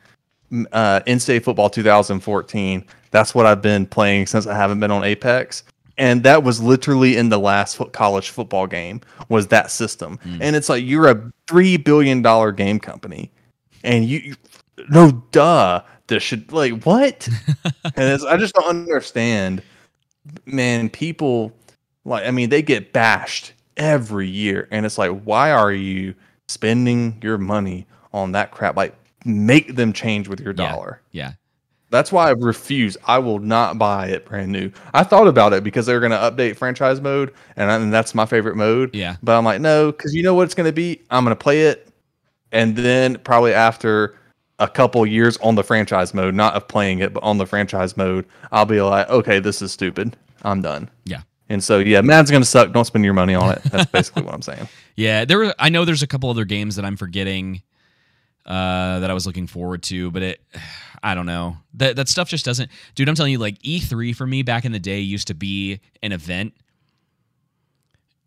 [0.73, 2.85] uh, in-state football 2014.
[3.13, 5.63] That's what I've been playing since I haven't been on Apex,
[5.99, 9.01] and that was literally in the last college football game.
[9.29, 10.19] Was that system?
[10.25, 10.39] Hmm.
[10.43, 13.31] And it's like you're a three billion dollar game company,
[13.85, 14.35] and you, you
[14.89, 15.83] no duh.
[16.09, 17.29] This should like what?
[17.85, 19.63] and it's, I just don't understand,
[20.47, 20.89] man.
[20.91, 21.53] People
[22.05, 26.15] like I mean they get bashed every year, and it's like why are you
[26.49, 28.77] spending your money on that crap?
[28.77, 28.95] Like
[29.25, 30.69] make them change with your Yeah.
[30.71, 31.01] dollar.
[31.13, 31.33] Yeah.
[31.93, 32.97] That's why I refuse.
[33.07, 34.72] I will not buy it brand new.
[34.95, 38.14] I thought about it because they're going to update franchise mode, and, I, and that's
[38.14, 38.95] my favorite mode.
[38.95, 39.16] Yeah.
[39.22, 41.03] But I'm like, no, because you know what it's going to be?
[41.11, 41.88] I'm going to play it,
[42.51, 44.16] and then probably after
[44.59, 47.95] a couple years on the franchise mode, not of playing it, but on the franchise
[47.97, 50.16] mode, I'll be like, okay, this is stupid.
[50.43, 50.88] I'm done.
[51.05, 51.22] Yeah.
[51.51, 52.72] And so, yeah, Madden's going to suck.
[52.72, 53.62] Don't spend your money on it.
[53.64, 54.68] That's basically what I'm saying.
[54.95, 55.38] Yeah, there.
[55.38, 57.62] Were, I know there's a couple other games that I'm forgetting
[58.45, 60.40] uh, that I was looking forward to, but it.
[61.03, 61.57] I don't know.
[61.74, 62.70] That that stuff just doesn't.
[62.94, 65.80] Dude, I'm telling you, like E3 for me back in the day used to be
[66.03, 66.55] an event.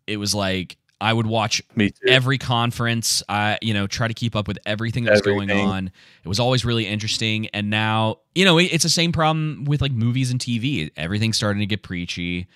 [0.06, 1.62] It was like I would watch
[2.06, 3.22] every conference.
[3.28, 5.90] I you know try to keep up with everything that was going on.
[6.24, 7.48] It was always really interesting.
[7.48, 10.90] And now you know it, it's the same problem with like movies and TV.
[10.96, 12.46] Everything's starting to get preachy.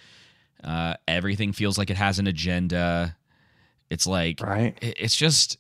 [0.63, 3.17] Uh, everything feels like it has an agenda.
[3.89, 4.77] It's like Right?
[4.81, 5.57] it- it's just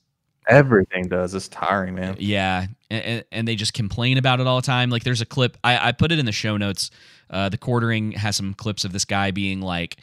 [0.48, 1.34] Everything does.
[1.34, 2.16] It's tiring, man.
[2.18, 4.90] yeah, and, and they just complain about it all the time.
[4.90, 6.90] Like there's a clip I, I put it in the show notes.
[7.28, 9.98] Uh, the quartering has some clips of this guy being like,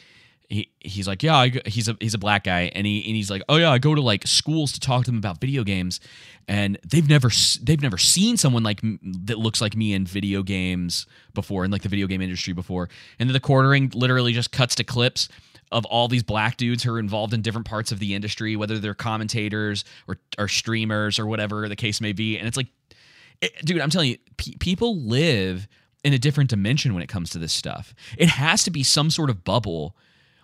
[0.48, 3.16] he he's like, yeah, I, go-" he's a he's a black guy, and he and
[3.16, 5.62] he's like, oh yeah, I go to like schools to talk to them about video
[5.64, 6.00] games,
[6.46, 7.30] and they've never
[7.62, 11.82] they've never seen someone like that looks like me in video games before, in like
[11.82, 15.28] the video game industry before, and then the quartering literally just cuts to clips
[15.70, 18.78] of all these black dudes who are involved in different parts of the industry, whether
[18.78, 22.68] they're commentators or or streamers or whatever the case may be, and it's like
[23.40, 25.68] it- dude, I'm telling you, pe- people live
[26.04, 27.94] in a different dimension when it comes to this stuff.
[28.16, 29.96] It has to be some sort of bubble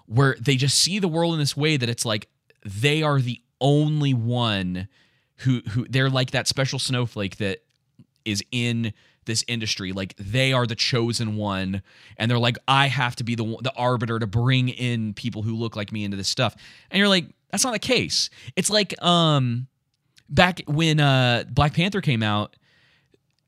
[0.07, 2.29] where they just see the world in this way that it's like
[2.65, 4.89] they are the only one
[5.39, 7.61] who who they're like that special snowflake that
[8.25, 8.93] is in
[9.25, 11.83] this industry like they are the chosen one
[12.17, 15.55] and they're like I have to be the the arbiter to bring in people who
[15.55, 16.55] look like me into this stuff
[16.91, 19.67] and you're like that's not the case it's like um
[20.29, 22.57] back when uh Black Panther came out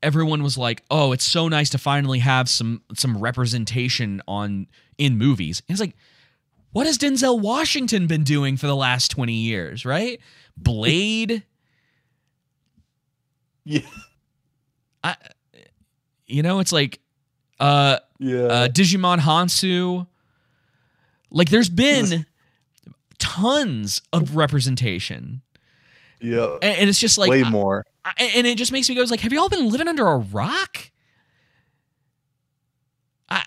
[0.03, 4.67] everyone was like, "Oh, it's so nice to finally have some some representation on
[4.97, 5.95] in movies." And it's like,
[6.71, 10.19] what has Denzel Washington been doing for the last 20 years, right?
[10.55, 11.43] Blade,
[15.03, 15.13] Yeah.
[16.27, 16.99] You know, it's like
[17.59, 18.39] uh Yeah.
[18.43, 20.07] uh Djimon Hounsou.
[21.31, 22.25] Like there's been
[23.19, 25.41] tons of representation.
[26.21, 26.53] yeah.
[26.61, 27.85] And, and it's just like Way more.
[28.05, 30.17] I, and it just makes me go, like, have you all been living under a
[30.17, 30.91] rock?
[33.29, 33.43] I,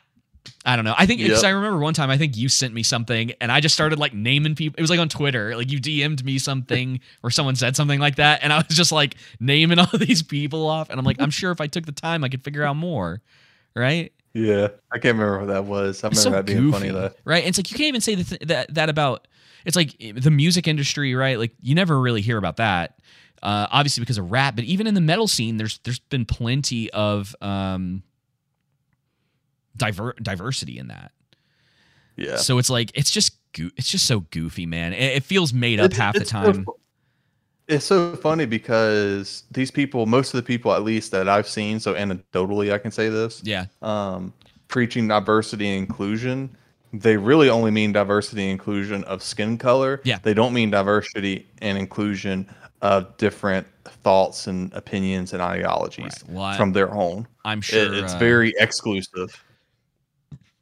[0.64, 0.94] I don't know.
[0.98, 1.48] I think because Yep.
[1.48, 4.12] I remember one time, I think you sent me something, and I just started like
[4.12, 4.76] naming people.
[4.78, 8.16] It was like on Twitter, like you DM'd me something, or someone said something like
[8.16, 11.30] that, and I was just like naming all these people off, and I'm like, I'm
[11.30, 13.22] sure if I took the time, I could figure out more,
[13.74, 14.12] right?
[14.34, 14.68] Yeah.
[14.92, 16.04] I can't remember what that was.
[16.04, 17.10] I remember so that being goofy, funny though.
[17.24, 17.38] right?
[17.42, 19.26] And it's like you can't even say that that that about.
[19.64, 21.38] It's like the music industry, right?
[21.38, 22.98] Like you never really hear about that.
[23.42, 26.90] Uh, obviously because of rap, but even in the metal scene, there's there's been plenty
[26.92, 28.02] of um,
[29.80, 31.10] diver- diversity in that.
[32.16, 32.36] Yeah.
[32.36, 34.92] So it's like it's just goo- it's just so goofy, man.
[34.92, 36.64] It, it feels made up It's- half the it's so time.
[36.64, 36.76] fu-
[37.66, 41.78] it's so funny because these people, most of the people at least that I've seen,
[41.80, 44.32] so anecdotally I can say this, yeah, um,
[44.68, 46.50] preaching diversity and inclusion,
[46.92, 50.00] they really only mean diversity and inclusion of skin color.
[50.04, 50.18] Yeah.
[50.22, 52.48] They don't mean diversity and inclusion
[52.82, 53.66] of different
[54.02, 56.34] thoughts and opinions and ideologies Right.
[56.34, 57.28] Well, from their own.
[57.44, 59.30] I'm It- sure it's uh, very exclusive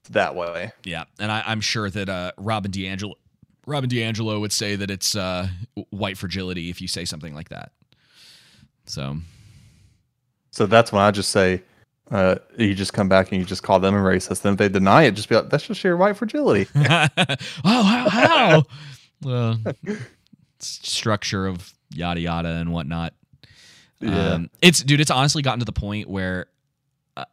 [0.08, 0.72] that way.
[0.84, 3.14] Yeah, and I, I'm sure that uh, Robin DiAngelo,
[3.66, 5.48] Robin DiAngelo would say that it's uh,
[5.90, 7.72] white fragility if you say something like that.
[8.86, 9.18] So
[10.50, 11.62] So that's when I just say,
[12.10, 14.42] uh, you just come back and you just call them a racist.
[14.42, 16.66] Then if they deny it, just be like, that's just your white fragility.
[16.76, 17.08] oh,
[17.64, 18.08] how?
[18.08, 18.64] how?
[19.22, 19.58] well,
[20.60, 23.12] structure of yada yada and whatnot.
[24.00, 24.32] Yeah.
[24.32, 25.00] Um, it's dude.
[25.00, 26.46] It's honestly gotten to the point where,
[27.16, 27.24] uh,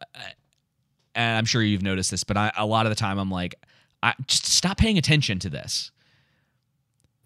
[1.16, 3.54] and I'm sure you've noticed this, but I, a lot of the time I'm like,
[4.02, 5.90] I just stop paying attention to this.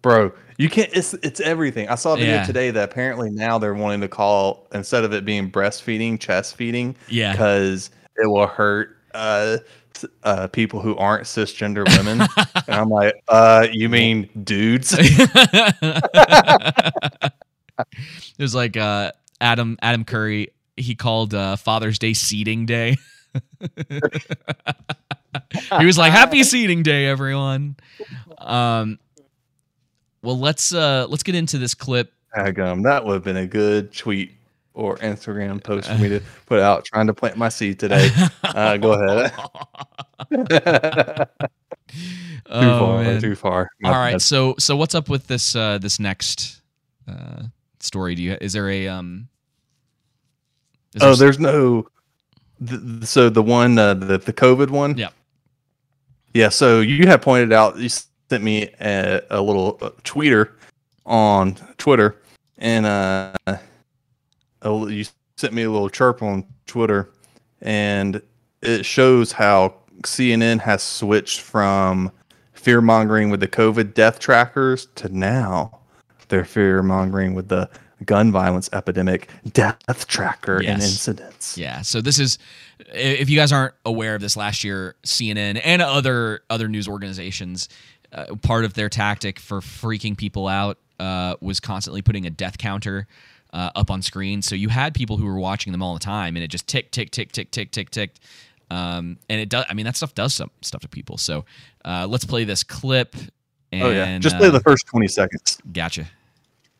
[0.01, 0.89] Bro, you can't.
[0.93, 1.87] It's it's everything.
[1.87, 2.45] I saw a video Yeah.
[2.45, 6.95] today that apparently now they're wanting to call instead of it being breastfeeding, chest feeding,
[7.07, 7.33] Yeah.
[7.33, 9.57] because it will hurt uh,
[10.23, 12.21] uh, people who aren't cisgender women.
[12.67, 14.95] and I'm like, uh, you mean dudes?
[14.99, 15.29] it
[18.39, 20.49] was like uh, Adam Adam Curry.
[20.77, 22.97] He called uh, Father's Day seating day.
[25.79, 27.75] he was like, "Happy seating day, everyone."
[28.37, 28.99] Um,
[30.21, 32.13] well, let's uh, let's get into this clip.
[32.37, 34.33] Agum, that would have been a good tweet
[34.73, 38.09] or Instagram post for me to put out trying to plant my seed today.
[38.43, 39.33] Uh, go ahead.
[40.31, 41.25] too
[42.49, 43.03] Oh, far.
[43.03, 43.21] man.
[43.21, 43.69] Too far.
[43.81, 44.21] My All right, bad.
[44.21, 46.61] so so what's up with this uh, this next
[47.07, 47.43] uh,
[47.79, 48.15] story?
[48.15, 49.27] Do you is there a um?
[50.99, 51.87] Oh, there- there's no.
[52.65, 54.97] Th- th- so the one, uh, the the COVID one.
[54.97, 55.09] Yeah.
[56.33, 56.49] Yeah.
[56.49, 57.77] So you had pointed out.
[57.77, 60.51] You sent me a, a little uh, tweeter
[61.05, 62.21] on Twitter,
[62.57, 63.33] and uh,
[64.61, 65.05] a you
[65.37, 67.11] sent me a little chirp on Twitter,
[67.61, 68.21] and
[68.61, 72.11] it shows how CNN has switched from
[72.53, 75.81] fear mongering with the COVID death trackers to now
[76.31, 77.69] they're fear mongering with the
[78.05, 81.57] gun violence epidemic death tracker and incidents.
[81.57, 81.81] Yeah.
[81.81, 82.37] So this is
[82.93, 87.69] if you guys aren't aware of this last year, CNN and other other news organizations,
[88.11, 92.57] uh, part of their tactic for freaking people out uh, was constantly putting a death
[92.57, 93.07] counter
[93.53, 94.41] uh, up on screen.
[94.41, 96.91] So you had people who were watching them all the time, and it just tick,
[96.91, 98.11] tick, tick, tick, tick, tick, tick.
[98.69, 99.65] Um, and it does.
[99.69, 101.17] I mean, that stuff does some stuff to people.
[101.17, 101.45] So
[101.83, 103.15] uh, let's play this clip.
[103.73, 105.57] And, Oh yeah, just play uh, the first twenty seconds.
[105.71, 106.07] Gotcha.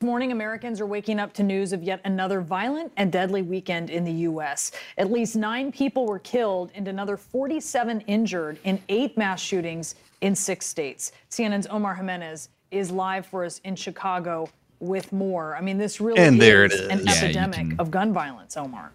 [0.01, 4.03] Morning, Americans are waking up to news of yet another violent and deadly weekend in
[4.03, 4.71] the U.S.
[4.97, 10.35] At least nine people were killed and another 47 injured in eight mass shootings in
[10.35, 11.11] six states.
[11.29, 14.49] CNN's Omar Jimenez is live for us in Chicago
[14.79, 15.55] with more.
[15.55, 17.01] I mean, this really And is, there it is an.
[17.05, 18.91] Yeah, epidemic can- of gun violence, Omar.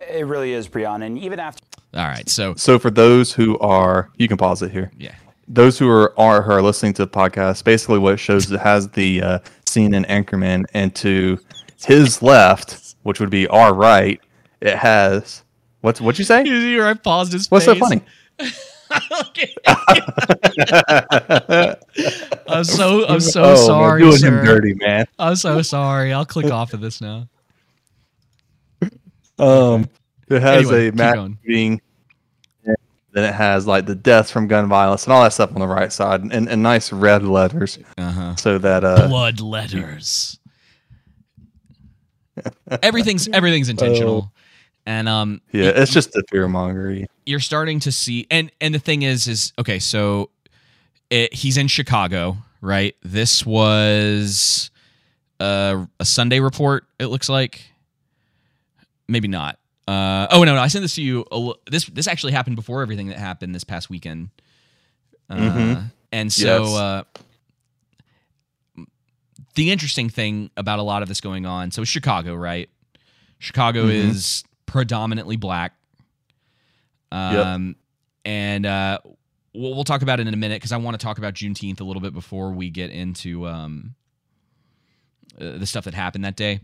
[0.00, 1.06] It really is, Brianna.
[1.06, 1.62] And even after
[1.94, 4.90] All right, so So for those who are, you can pause it here.
[4.98, 5.14] yeah,
[5.48, 8.60] Those who are are, who are listening to the podcast, basically what it shows it
[8.60, 11.38] has the uh, CNN anchorman, and to
[11.84, 14.20] his left, which would be our right,
[14.60, 15.44] it has
[15.82, 16.44] what's what'd you say?
[16.44, 18.02] you see where I paused his What's so funny?
[22.48, 24.38] I'm so I'm so oh, man, sorry, doing sir.
[24.38, 25.06] him dirty, man.
[25.18, 26.12] I'm so sorry.
[26.12, 27.28] I'll click off of this now.
[29.38, 29.86] Um,
[30.30, 31.38] it has Anyway, a going.
[31.44, 31.80] shooting.
[33.16, 35.66] Then it has like the deaths from gun violence and all that stuff on the
[35.66, 38.36] right side, and, and nice red letters, Uh-huh.
[38.36, 40.38] so that uh, Blood letters.
[42.82, 44.30] everything's everything's intentional.
[44.84, 47.06] And um yeah, it's just the fear mongery.
[47.24, 50.28] you're starting to see and and the thing is is okay so
[51.10, 54.70] it, he's in chicago right this was
[55.40, 57.62] a, a sunday report it looks like
[59.08, 59.58] maybe not
[59.88, 62.82] uh, oh no no i sent this to you a, this this actually happened before
[62.82, 64.30] everything that happened this past weekend
[65.30, 65.90] uh, Mhm.
[66.12, 66.74] and so Yes.
[66.76, 67.02] uh,
[69.54, 72.68] the interesting thing about a lot of this going on so chicago right
[73.38, 74.10] chicago Mhm.
[74.10, 75.74] is predominantly black
[77.12, 77.76] um,
[78.24, 78.98] and uh,
[79.54, 81.80] we'll, we'll talk about it in a minute because I want to talk about Juneteenth
[81.80, 83.94] a little bit before we get into um,
[85.40, 86.60] uh, the stuff that happened that day.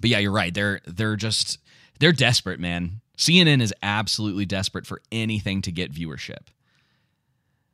[0.00, 0.52] But yeah, you're right.
[0.52, 1.58] They're they're just
[2.00, 3.00] they're desperate, man.
[3.16, 6.48] CNN is absolutely desperate for anything to get viewership.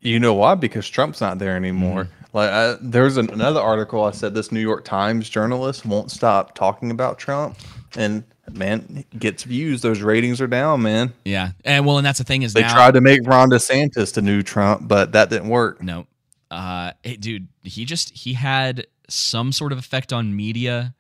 [0.01, 0.55] You know why?
[0.55, 2.09] Because Trump's not there anymore.
[2.33, 6.55] Like I, there's an, another article I said this New York Times journalist won't stop
[6.55, 7.59] talking about Trump,
[7.97, 9.83] and man gets views.
[9.83, 11.13] Those ratings are down, man.
[11.25, 12.73] Yeah, and well, and that's the thing is They now.
[12.73, 15.83] tried to make Ron DeSantis the new Trump, but that didn't work.
[15.83, 16.07] No.
[16.51, 20.95] Uh hey, dude, he just he had some sort of effect on media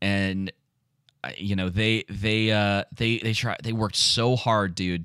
[0.00, 0.50] and
[1.36, 5.04] you know, they they uh they they try they worked so hard, dude,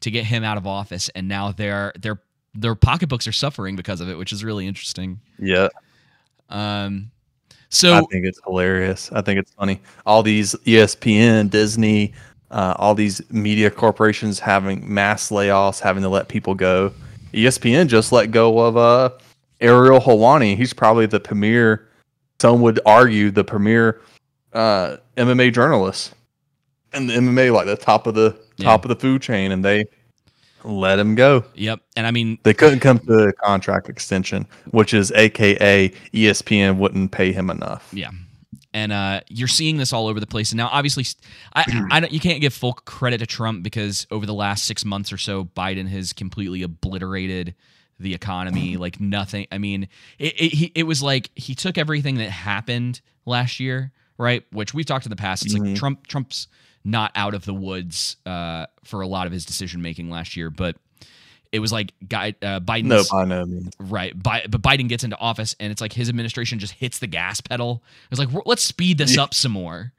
[0.00, 2.20] to get him out of office and now their their
[2.54, 5.20] their pocketbooks are suffering because of it, which is really interesting.
[5.38, 5.68] Yeah,
[6.50, 7.10] Um
[7.70, 9.10] so I think it's hilarious.
[9.12, 9.80] I think it's funny.
[10.06, 12.12] All these ESPN, Disney,
[12.52, 16.92] uh, all these media corporations having mass layoffs, having to let people go.
[17.32, 19.10] ESPN just let go of uh,
[19.60, 20.56] Ariel Helwani.
[20.56, 21.88] He's probably the premier.
[22.40, 24.00] Some would argue the premier
[24.52, 26.14] uh, MMA journalists
[26.92, 28.66] and the MMA like the top of the Yeah.
[28.66, 29.84] top of the food chain, and they
[30.64, 31.44] let him go.
[31.54, 36.78] yep, and I mean They couldn't come to a contract extension, which is AKA ESPN
[36.78, 37.88] wouldn't pay him enough.
[37.92, 38.10] Yeah.
[38.72, 40.50] And uh, you're seeing this all over the place.
[40.50, 41.04] And now, obviously,
[41.54, 44.84] I, I don't, you can't give full credit to Trump because over the last six
[44.84, 47.54] months or so, Biden has completely obliterated
[48.00, 48.76] the economy.
[48.84, 49.46] Like nothing.
[49.52, 49.86] I mean,
[50.18, 54.44] it, it, it was like he took everything that happened last year, right?
[54.52, 55.44] Which we've talked in the past.
[55.44, 56.06] It's like Trump.
[56.06, 56.48] Trump's
[56.84, 60.50] not out of the woods uh, for a lot of his decision making last year,
[60.50, 60.76] but
[61.50, 63.72] it was like guy uh, Biden's No, by no means.
[63.78, 64.20] Right.
[64.20, 67.40] Bi- but Biden gets into office and it's like his administration just hits the gas
[67.40, 67.82] pedal.
[68.10, 69.92] It's like, let's speed this up some more.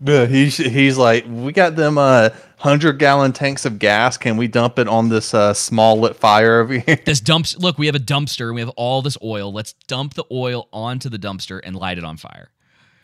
[0.00, 4.16] Yeah, he's he's like, we got them uh hundred gallon tanks of gas.
[4.16, 6.98] Can we dump it on this uh small lit fire over here?
[7.04, 8.52] This dumps, look, we have a dumpster.
[8.54, 9.52] We have all this oil.
[9.52, 12.50] Let's dump the oil onto the dumpster and light it on fire.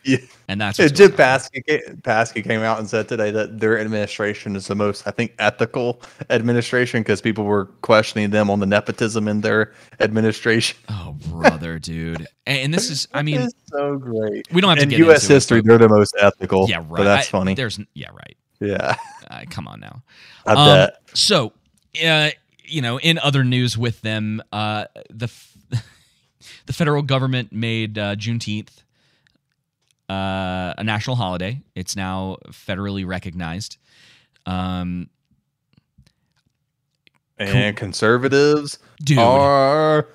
[0.05, 0.17] Yeah.
[0.47, 1.11] And that's Jim going.
[1.13, 5.33] Psaki, Psaki came out and said today that their administration is the most, I think,
[5.39, 5.99] ethical
[6.29, 10.77] administration because people were questioning them on the nepotism in their administration.
[10.89, 12.27] Oh, brother, dude.
[12.45, 14.45] And, this is, I mean, it's so great.
[14.51, 15.23] we don't have to in get U.S.
[15.23, 16.67] into it, history, but- they're the most ethical.
[16.69, 16.87] yeah, right.
[16.89, 17.55] But that's I- funny.
[17.55, 18.37] There's, yeah, right.
[18.59, 18.95] Yeah,
[19.31, 20.03] Uh, come on now.
[20.45, 20.97] I Um, bet.
[21.15, 21.51] So,
[22.05, 22.29] uh,
[22.63, 25.57] you know, in other news with them, uh, the f-
[26.67, 28.69] the federal government made uh, Juneteenth
[30.09, 31.61] uh, a national holiday.
[31.75, 33.77] It's now federally recognized.
[34.45, 35.09] Um,
[37.37, 39.17] And conservatives Dude.
[39.17, 40.07] are.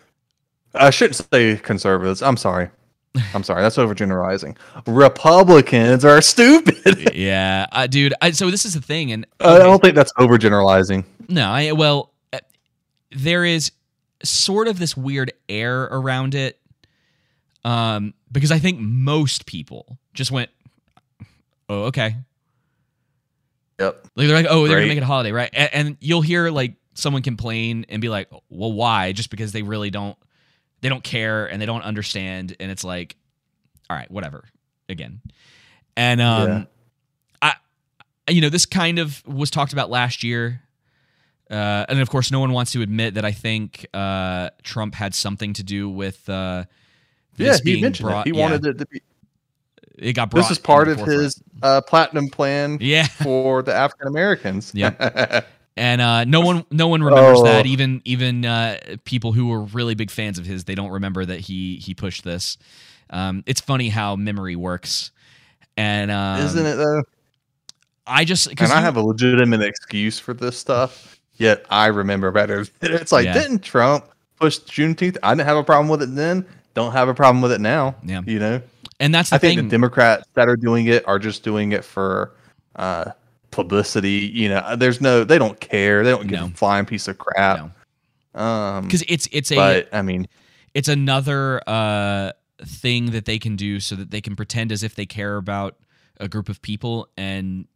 [0.74, 2.22] I shouldn't say conservatives.
[2.22, 2.70] I'm sorry.
[3.34, 3.60] I'm sorry.
[3.62, 4.56] That's overgeneralizing.
[4.86, 7.10] Republicans are stupid.
[7.14, 8.14] yeah, uh, dude.
[8.22, 11.04] I, so this is the thing, and I don't think that's overgeneralizing.
[11.28, 12.38] No, I well, uh,
[13.10, 13.72] there is
[14.22, 16.60] sort of this weird air around it,
[17.64, 20.50] um, because I think most people just went,
[21.68, 22.16] "Oh, okay."
[23.78, 24.06] Yep.
[24.14, 26.50] Like they're like, "Oh, they're gonna make it a holiday, right?" And, and you'll hear
[26.50, 30.16] like someone complain and be like, "Well, why?" Just because they really don't,
[30.82, 33.16] they don't care and they don't understand, and it's like,
[33.88, 34.44] all right, whatever.
[34.88, 35.20] Again,
[35.96, 36.64] and um, Yeah.
[37.42, 37.54] I,
[38.32, 40.62] you know, this kind of was talked about last year
[41.50, 45.14] Uh, and of course, no one wants to admit that I think uh, Trump had
[45.14, 46.28] something to do with.
[46.28, 46.64] Uh,
[47.42, 48.32] Yeah, he mentioned brought, it.
[48.34, 49.02] He yeah, wanted it to be.
[49.98, 50.42] It got brought.
[50.42, 51.20] This is part of forefront.
[51.22, 53.06] his uh, platinum plan Yeah.
[53.22, 54.72] for the African Americans.
[54.74, 55.46] Yep.
[55.76, 57.44] and uh, no one no one remembers Oh.
[57.44, 61.24] that even even uh, people who were really big fans of his they don't remember
[61.26, 62.56] that he he pushed this
[63.10, 65.10] um, it's funny how memory works
[65.76, 67.02] and um, Isn't it though?
[68.06, 72.66] i just And I have a legitimate excuse for this stuff, yet I remember better.
[72.82, 73.34] It's like, Yeah.
[73.34, 74.04] didn't Trump
[74.38, 75.16] push Juneteenth?
[75.22, 76.44] I didn't have a problem with it then.
[76.74, 77.96] Don't have a problem with it now.
[78.04, 78.22] Yeah.
[78.24, 78.62] You know,
[79.00, 79.52] and that's the thing.
[79.52, 82.32] I think the Democrats that are doing it are just doing it for
[82.76, 83.12] uh,
[83.50, 84.30] publicity.
[84.32, 86.04] You know, there's no, they don't care.
[86.04, 86.46] They don't give No.
[86.46, 87.70] a flying piece of crap.
[88.34, 90.28] Um, because it's it's a but I mean,
[90.72, 92.32] it's another uh,
[92.64, 95.76] thing that they can do so that they can pretend as if they care about
[96.18, 97.66] a group of people and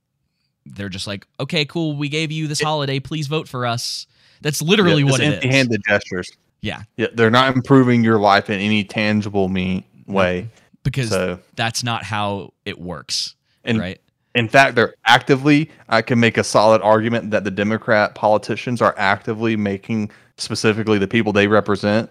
[0.66, 4.06] they're just like okay cool we gave you this holiday please vote for us
[4.42, 6.30] that's literally yeah, what it is empty-handed gestures.
[6.64, 10.48] Yeah Yeah, they're not improving your life in any tangible me way.
[10.82, 13.34] because So- that's not how it works
[13.64, 14.00] And right
[14.34, 18.92] In fact, they're actively, I can make a solid argument that the Democrat politicians are
[18.98, 22.10] actively making specifically the people they represent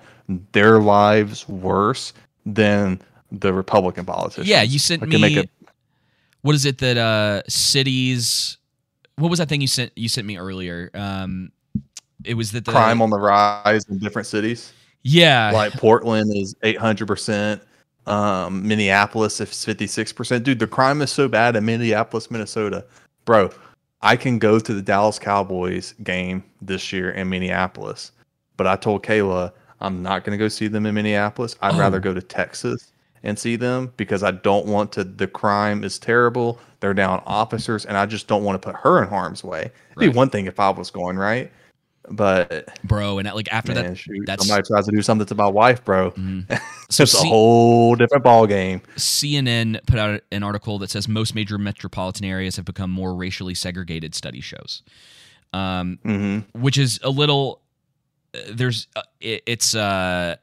[0.54, 2.14] their lives worse
[2.46, 4.48] than the Republican politicians.
[4.48, 5.36] Yeah, you sent I can me.
[5.36, 5.50] make a-
[6.44, 8.58] what is it that uh cities?
[9.18, 9.92] What was that thing you sent?
[9.98, 10.90] You sent me earlier.
[10.94, 11.52] Um,
[12.26, 14.74] it was that the crime on the rise in different cities.
[15.04, 17.60] Yeah, Like Portland is 800%.
[18.08, 20.44] Um, Minneapolis is 56%.
[20.44, 22.86] Dude, the crime is so bad in Minneapolis, Minnesota.
[23.26, 23.52] Bro,
[24.02, 28.12] I can go to the Dallas Cowboys game this year in Minneapolis,
[28.58, 29.52] but I told Kayla
[29.82, 31.56] I'm not going to go see them in Minneapolis.
[31.62, 31.80] I'd Oh.
[31.80, 32.92] rather go to Texas
[33.24, 35.04] and see them because I don't want to.
[35.04, 36.60] The crime is terrible.
[36.82, 39.72] They're down officers, and I just don't want to put her in harm's way.
[39.98, 41.52] It'd be one thing if I was going right,
[42.10, 45.26] but bro, and that, like after man, that, shoot, that's somebody tries to do something
[45.28, 46.12] to my wife, bro.
[46.90, 48.82] so it's a C- whole different ball game.
[48.98, 53.54] CNN put out an article that says most major metropolitan areas have become more racially
[53.56, 54.14] segregated.
[54.16, 54.84] Study shows,
[55.54, 56.60] um, Mm-hmm.
[56.62, 57.62] which is a little.
[58.36, 60.36] uh, There's uh, it, it's uh,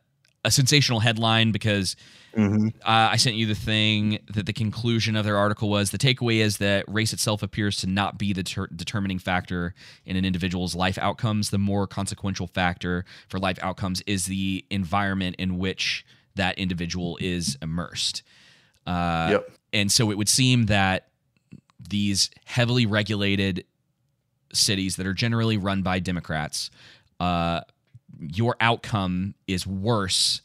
[0.45, 1.97] a sensational headline because
[2.37, 2.69] Mm-hmm.
[2.83, 6.37] uh, I sent you the thing that the conclusion of their article was the takeaway
[6.37, 9.75] is that race itself appears to not be the ter- determining factor
[10.07, 11.51] in an individual's life outcomes.
[11.51, 16.07] The more consequential factor for life outcomes is the environment in which
[16.37, 18.23] that individual is immersed.
[18.87, 19.51] Uh, Yep.
[19.73, 21.09] And so it would seem that
[21.79, 23.65] these heavily regulated
[24.53, 26.71] cities that are generally run by Democrats,
[27.21, 27.61] uh,
[28.19, 30.43] your outcome is worse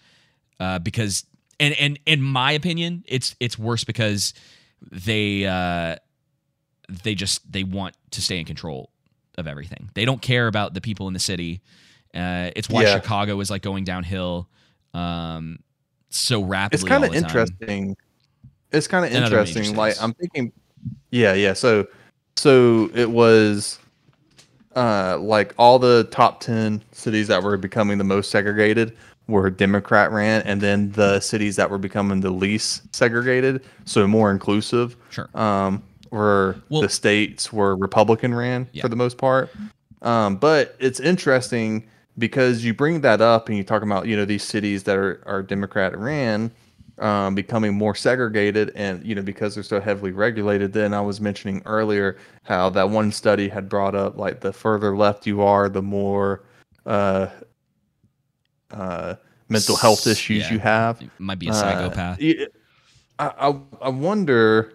[0.60, 1.26] uh, because,
[1.60, 4.34] and and in my opinion, it's it's worse because
[4.92, 5.96] they uh,
[7.04, 8.92] they just they want to stay in control
[9.38, 9.90] of everything.
[9.94, 11.62] They don't care about the people in the city.
[12.14, 12.96] Uh, it's why Yeah.
[12.96, 14.48] Chicago is like going downhill
[14.94, 15.60] um,
[16.10, 16.84] so rapidly.
[16.84, 17.26] It's kind of the time.
[17.26, 17.98] interesting.
[18.72, 19.76] It's kind of And other major interesting.
[19.76, 19.96] Like.
[20.02, 20.52] I'm thinking,
[21.12, 21.54] yeah, yeah.
[21.54, 21.88] So,
[22.36, 23.80] so it was,
[24.76, 28.96] uh, like all the top ten cities that were becoming the most segregated
[29.28, 34.32] were Democrat ran, and then the cities that were becoming the least segregated, so more
[34.32, 35.28] inclusive, Sure.
[35.36, 38.84] um, were Well- the states were Republican ran Yeah.
[38.84, 39.50] for the most part.
[40.02, 41.86] Um, but it's interesting
[42.18, 45.20] because you bring that up and you talk about you know these cities that are,
[45.26, 46.52] are Democrat ran
[47.00, 50.72] um, becoming more segregated and you know because they're so heavily regulated.
[50.72, 54.96] Then I was mentioning earlier how that one study had brought up like the further
[54.96, 56.44] left you are, the more
[56.86, 57.28] uh,
[58.72, 59.16] uh,
[59.50, 60.54] mental health issues yeah.
[60.54, 61.02] you have.
[61.02, 62.20] It might be a psychopath.
[63.20, 64.74] Uh, I I wonder,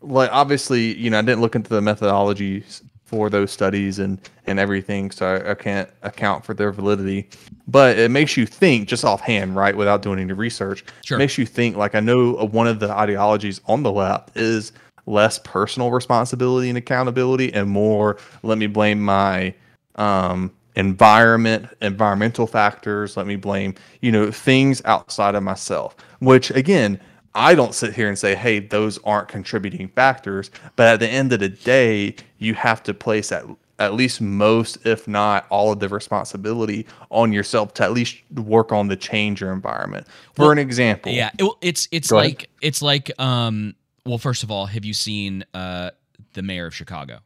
[0.00, 4.58] like obviously, you know, I didn't look into the methodologies for those studies and and
[4.58, 7.28] everything, so I, I can't account for their validity.
[7.68, 10.84] But it makes you think, just offhand, right, without doing any research.
[11.04, 11.18] Sure.
[11.18, 11.76] Makes you think.
[11.76, 14.72] Like I know one of the ideologies on the left is
[15.06, 19.54] less personal responsibility and accountability, and more let me blame my
[19.94, 23.16] um, environment, environmental factors.
[23.16, 25.96] Let me blame, you know, things outside of myself.
[26.20, 27.00] Which again,
[27.34, 30.50] I don't sit here and say, hey, those aren't contributing factors.
[30.76, 33.44] But at the end of the day, you have to place at
[33.78, 38.72] at least most, if not all of the responsibility on yourself to at least work
[38.72, 40.06] on the change your environment.
[40.34, 42.36] For Well, an example, Yeah, it, it's it's Go ahead.
[42.40, 43.74] like it's like um.
[44.06, 45.90] Well, first of all, have you seen uh
[46.34, 47.20] the mayor of Chicago?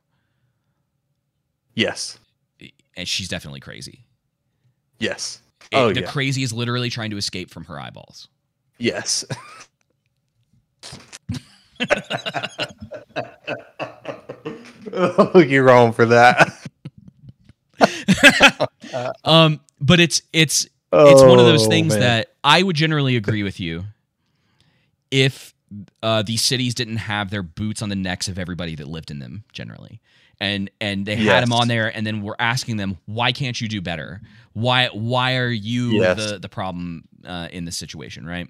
[1.75, 2.19] yes,
[3.01, 4.05] And she's definitely crazy.
[4.99, 5.41] yes,
[5.73, 8.29] It- oh the yeah, crazy is literally trying to escape from her eyeballs.
[8.79, 9.25] yes.
[14.93, 16.69] oh, you're wrong for that.
[19.25, 22.01] um, but it's it's it's one of those Oh, things man.
[22.01, 23.85] that I would generally agree with you.
[25.11, 25.55] If
[26.03, 29.19] uh, these cities didn't have their boots on the necks of everybody that lived in
[29.21, 30.01] them, generally,
[30.41, 33.69] and and they had them on there, and then we're asking them, why can't you
[33.69, 34.21] do better?
[34.55, 36.17] Why why are you Yes.
[36.17, 38.49] the the problem uh, in this situation, right?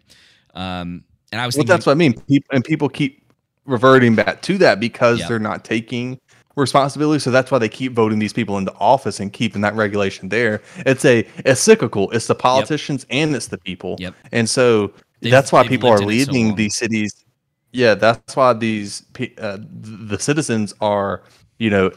[0.55, 2.15] Um, and I was Well, thinking, that's what I mean.
[2.23, 3.25] People and people keep
[3.67, 5.29] reverting back to that because Yeah.
[5.29, 6.19] they're not taking
[6.57, 7.21] responsibility.
[7.21, 10.61] So that's why they keep voting these people into office and keeping that regulation there.
[10.79, 12.11] It's a it's cyclical.
[12.11, 13.97] It's the politicians and it's the people.
[13.99, 14.15] Yep.
[14.33, 17.25] And so They've- that's why people are it so leaving these cities.
[17.73, 19.05] Yeah, that's why these
[19.41, 21.23] uh, the citizens are
[21.61, 21.93] you know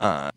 [0.00, 0.30] uh,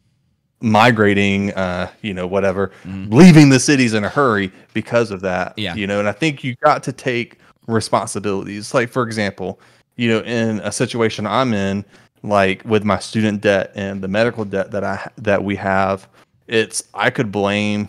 [0.61, 5.51] migrating, uh, you know, whatever, leaving the cities in a hurry because of that.
[5.51, 5.59] Mm-hmm.
[5.59, 5.75] Yeah.
[5.75, 7.37] You know, and I think you got to take
[7.67, 8.73] responsibilities.
[8.73, 9.59] Like, for example,
[9.95, 11.85] you know, in a situation I'm in,
[12.23, 16.07] like with my student debt and the medical debt that I that we have,
[16.47, 17.87] it's I could blame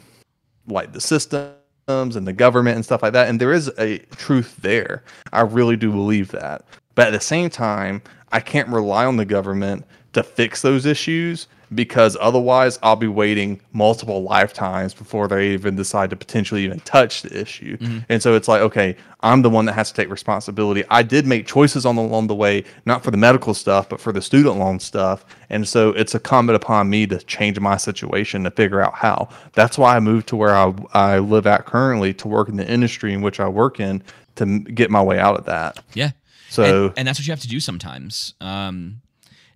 [0.66, 1.56] like the systems
[1.88, 3.28] and the government and stuff like that.
[3.28, 5.02] And there is a truth there.
[5.32, 6.64] I really do believe that.
[6.94, 11.46] But at the same time, I can't rely on the government to fix those issues
[11.72, 17.22] because otherwise I'll be waiting multiple lifetimes before they even decide to potentially even touch
[17.22, 17.78] the issue.
[18.08, 20.82] And so it's like, okay, I'm the one that has to take responsibility.
[20.90, 24.00] I did make choices on the, along the way, not for the medical stuff, but
[24.00, 25.24] for the student loan stuff.
[25.48, 29.28] And so it's incumbent upon me to change my situation to figure out how.
[29.52, 32.68] That's why I moved to where I, I live at currently to work in the
[32.68, 34.02] industry in which I work in
[34.34, 35.84] to get my way out of that.
[35.94, 36.10] Yeah.
[36.48, 38.34] So- and, and that's what you have to do sometimes.
[38.40, 39.02] Um,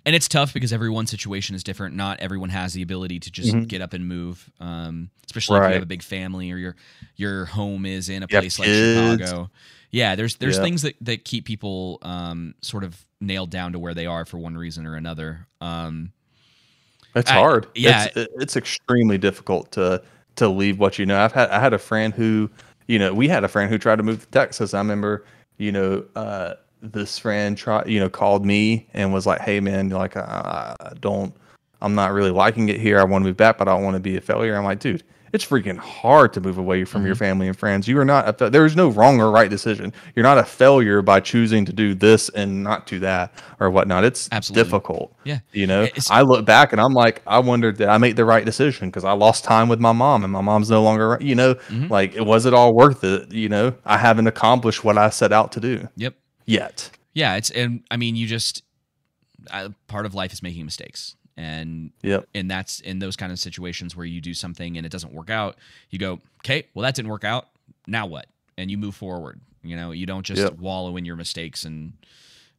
[0.07, 1.95] and it's tough because everyone's situation is different.
[1.97, 4.51] Not everyone has the ability to just get up and move.
[4.61, 5.69] Um, especially if Mm-hmm.
[5.71, 6.77] You have a big family or your
[7.17, 9.21] your home is in a You place like kids.
[9.23, 9.51] Chicago.
[9.91, 10.63] Yeah, there's there's Yeah.
[10.63, 14.39] things that, that keep people um, sort of nailed down to where they are for
[14.39, 15.47] one reason or another.
[15.61, 16.13] Um,
[17.15, 17.69] It's I- hard.
[17.75, 18.09] yeah.
[18.15, 20.03] it's, it's extremely difficult to
[20.37, 21.19] to leave what you know.
[21.21, 22.51] I've had I had a friend who,
[22.89, 24.75] you know, we had a friend who tried to move to Texas.
[24.75, 25.25] I remember,
[25.59, 26.55] you know, uh,
[26.93, 30.93] this friend tried, you know, called me and was like, "Hey, man, like, I, I
[31.01, 31.35] don't,
[31.81, 33.01] I'm not really liking it here.
[33.01, 34.81] I want to move back, but I don't want to be a failure." I'm like,
[34.81, 35.03] dude.
[35.33, 37.07] It's freaking hard to move away from Mm-hmm.
[37.07, 37.89] your family and friends.
[37.89, 38.41] You are not.
[38.41, 39.93] A, there is no wrong or right decision.
[40.15, 44.05] You're not a failure by choosing to do this and not do that or whatnot.
[44.05, 44.63] It's Absolutely.
[44.63, 45.17] difficult.
[45.25, 45.41] Yeah.
[45.51, 48.25] You know, It's- I look back and I'm like, I wondered did I make the
[48.25, 51.35] right decision because I lost time with my mom and my mom's no longer, you
[51.35, 51.89] know, Mm-hmm.
[51.89, 53.33] like was it all worth it?
[53.33, 56.15] You know, I haven't accomplished what I set out to do yep.
[56.47, 56.91] Yet.
[57.13, 58.63] Yeah, it's and I mean you just
[59.51, 62.27] uh, part of life is making mistakes, and Yep.
[62.35, 65.31] and that's in those kind of situations where you do something and it doesn't work
[65.31, 65.57] out.
[65.91, 67.49] You go, okay, well that didn't work out.
[67.87, 68.27] Now what?
[68.59, 69.41] And you move forward.
[69.63, 70.59] You know, you don't just Yep.
[70.59, 71.93] wallow in your mistakes and.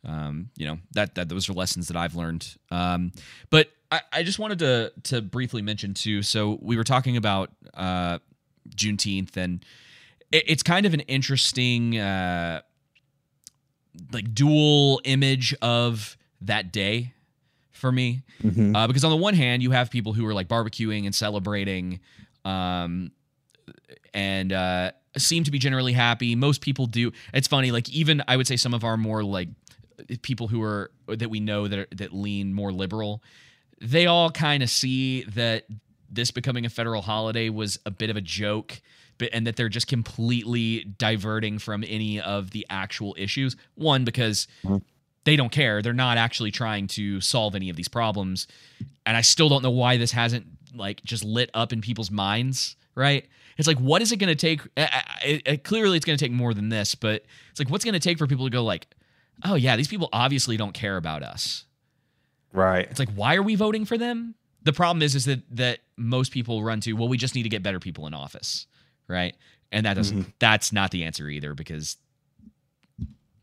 [0.07, 2.55] Um, you know that that those are lessons that I've learned.
[2.69, 3.11] Um,
[3.49, 6.21] but I, I just wanted to to briefly mention too.
[6.21, 8.19] So we were talking about uh,
[8.69, 9.65] Juneteenth, and
[10.31, 12.61] it, it's kind of an interesting uh,
[14.11, 17.13] like dual image of that day
[17.71, 18.23] for me.
[18.75, 21.99] Uh, because on the one hand you have people who are like barbecuing and celebrating
[22.43, 23.11] um,
[24.13, 26.35] and uh, seem to be generally happy.
[26.35, 27.11] Most people do.
[27.33, 29.49] It's funny like even i would say some of our more like
[30.21, 33.23] people who are that we know that are, that lean more liberal
[33.81, 35.65] they all kind of see that
[36.09, 38.81] this becoming a federal holiday was a bit of a joke
[39.31, 43.55] and that they're just completely diverting from any of the actual issues.
[43.75, 44.77] One because mm-hmm.
[45.23, 45.81] they don't care.
[45.81, 48.47] They're not actually trying to solve any of these problems.
[49.05, 52.75] And i still don't know why this hasn't like just lit up in people's minds
[52.95, 53.27] right?
[53.57, 56.25] It's like what is it going to take I, I, I- clearly it's going to
[56.25, 58.63] take more than this but it's like what's going to take for people to go
[58.63, 58.87] like
[59.43, 61.65] oh yeah these people obviously don't care about us.
[62.51, 62.87] Right.
[62.89, 64.35] it's like why are we voting for them?
[64.63, 67.49] The problem is is that that most people run to well we just need to
[67.49, 68.67] get better people in office
[69.07, 69.35] right
[69.71, 71.97] and that doesn't that's not the answer either because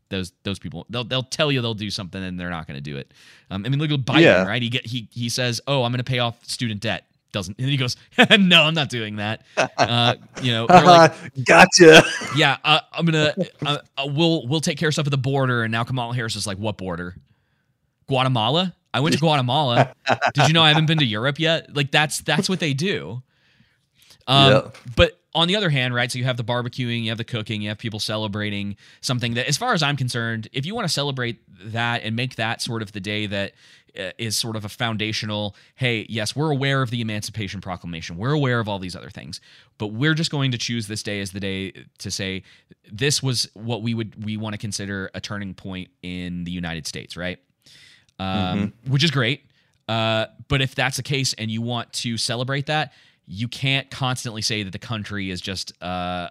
[0.09, 2.81] those those people they'll they'll tell you they'll do something and they're not going to
[2.81, 3.11] do it
[3.49, 4.45] um, i mean look at biden Yeah.
[4.47, 7.57] right he get he he says oh i'm going to pay off student debt doesn't
[7.57, 7.95] and he goes
[8.39, 9.41] no i'm not doing that
[9.77, 11.13] uh, you know like
[11.45, 12.03] gotcha.
[12.35, 13.33] yeah, uh, I'm gonna
[13.65, 15.63] uh, uh, we'll we'll take care of stuff at the border.
[15.63, 17.15] And now Kamala Harris is like, what border?
[18.07, 18.75] Guatemala.
[18.93, 19.95] I went to Guatemala.
[20.35, 21.75] Did you know I haven't been to Europe yet?
[21.75, 23.23] Like that's that's what they do.
[24.27, 24.61] Um, Yeah.
[24.95, 26.11] But on the other hand, right?
[26.11, 29.47] So you have the barbecuing, you have the cooking, you have people celebrating something that,
[29.47, 31.41] as far as I'm concerned, if you want to celebrate
[31.71, 33.53] that and make that sort of the day that
[33.97, 38.59] uh, sort of a foundational, hey, yes, we're aware of the Emancipation Proclamation, we're aware
[38.59, 39.41] of all these other things,
[39.77, 42.43] but we're just going to choose this day as the day to say
[42.91, 46.85] this was what we would we want to consider a turning point in the United
[46.87, 47.39] States, right?
[48.19, 49.45] Um, Which is great.
[49.87, 52.93] Uh, but if that's the case and you want to celebrate that,
[53.25, 56.29] you can't constantly say that the country is just uh,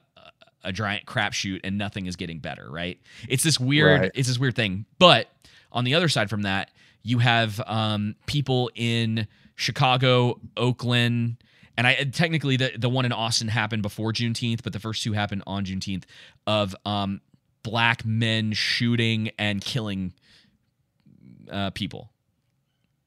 [0.63, 3.01] a giant crapshoot and nothing is getting better, right?
[3.29, 4.11] It's this weird, Right.
[4.15, 4.85] it's this weird thing.
[4.99, 5.29] But
[5.73, 6.71] on the other side from that,
[7.03, 11.37] you have um, people in Chicago, Oakland,
[11.77, 15.15] and I technically the the one in Austin happened before Juneteenth, but the first two
[15.15, 16.05] happened on Juneteenth
[16.47, 17.21] of um,
[17.63, 20.13] black men shooting and killing
[21.51, 22.11] uh, people.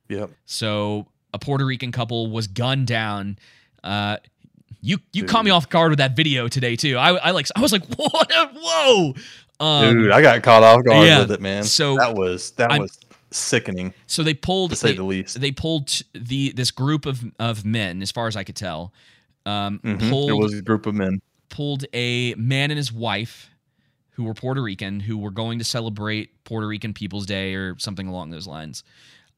[0.10, 0.32] Yep.
[0.46, 3.38] So a Puerto Rican couple was gunned down.
[3.86, 4.18] Uh,
[4.82, 6.98] you you caught me off guard with that video today too.
[6.98, 9.14] I, I like I was like what whoa.
[9.60, 11.64] Um, Dude, I got caught off guard yeah, with it, man.
[11.64, 13.00] so that was that I'm- was
[13.32, 13.94] sickening.
[14.08, 15.40] So they pulled To say they, the least.
[15.40, 18.94] They pulled the this group of of men, as far as I could tell,
[19.46, 20.10] um, Mhm.
[20.10, 21.22] pulled It was a group of men.
[21.50, 23.50] pulled a man and his wife
[24.12, 28.08] who were Puerto Rican who were going to celebrate Puerto Rican People's Day or something
[28.08, 28.84] along those lines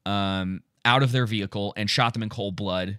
[0.06, 2.98] um, out of their vehicle and shot them in cold blood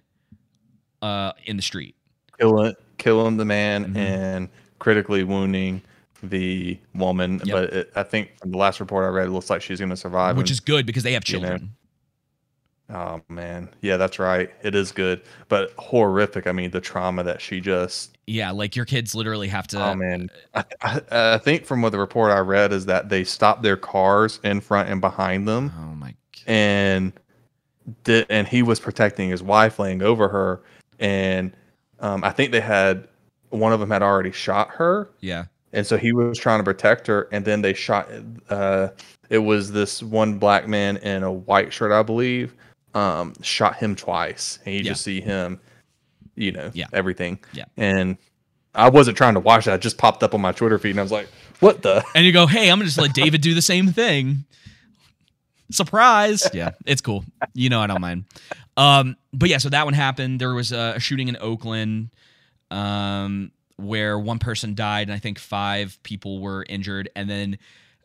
[1.02, 1.94] uh, in the street.
[2.38, 3.96] killing killing the man Mhm.
[3.96, 4.48] and
[4.78, 5.82] critically wounding
[6.22, 7.40] the woman.
[7.44, 7.54] Yep.
[7.54, 9.90] But it, I think from the last report I read, it looks like she's going
[9.90, 10.36] to survive.
[10.36, 11.76] which and- is good because they have you know, children.
[12.90, 14.50] oh man, yeah, that's right.
[14.62, 16.46] It is good, but horrific.
[16.46, 18.18] I mean, the trauma that she just.
[18.26, 19.82] yeah, like your kids literally have to.
[19.82, 21.00] oh man, I, I,
[21.34, 24.60] I think from what the report I read is that they stopped their cars in
[24.60, 25.72] front and behind them.
[25.78, 26.14] Oh my.
[26.46, 27.12] and
[28.04, 30.60] did and he was protecting his wife laying over her
[31.00, 31.52] and
[32.00, 33.08] um, i think they had
[33.50, 35.46] one of them had already shot her Yeah.
[35.72, 38.08] and so he was trying to protect her and then they shot
[38.48, 38.88] uh,
[39.28, 42.54] it was this one black man in a white shirt i believe
[42.94, 44.90] um, shot him twice and you Yeah.
[44.90, 45.58] just see him
[46.36, 46.86] you know Yeah.
[46.92, 47.64] everything Yeah.
[47.76, 48.16] and
[48.74, 51.00] i wasn't trying to watch that it just popped up on my twitter feed and
[51.00, 51.28] i was like
[51.60, 54.46] what the And you go, hey, I'm gonna just let David do the same thing.
[55.70, 56.48] Surprise!
[56.52, 57.24] Yeah, it's cool.
[57.54, 58.24] You know I don't mind.
[58.76, 60.40] Um, but yeah, so that one happened.
[60.40, 62.10] There was a, a shooting in Oakland,
[62.70, 67.58] um, where one person died and I think five people were injured, and then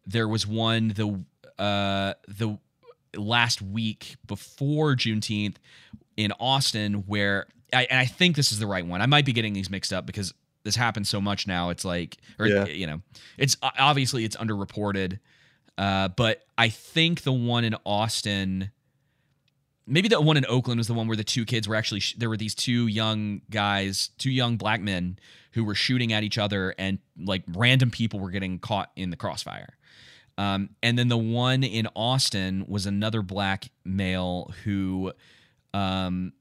[0.05, 1.23] there was one the
[1.61, 2.57] uh the
[3.17, 5.55] last week before Juneteenth
[6.17, 9.01] in Austin where I, and I think this is the right one.
[9.01, 10.33] I might be getting these mixed up because
[10.63, 11.69] this happens so much now.
[11.69, 12.65] It's like, or Yeah.
[12.65, 13.01] you know,
[13.37, 15.19] it's obviously it's underreported,
[15.77, 18.71] uh, but I think the one in Austin,
[19.85, 22.15] maybe the one in Oakland was the one where the two kids were actually sh-
[22.17, 25.19] there were these two young guys, two young black men
[25.51, 29.17] who were shooting at each other, and like random people were getting caught in the
[29.17, 29.77] crossfire.
[30.37, 35.13] Um, and then the one in Austin was another black male who
[35.73, 36.33] um,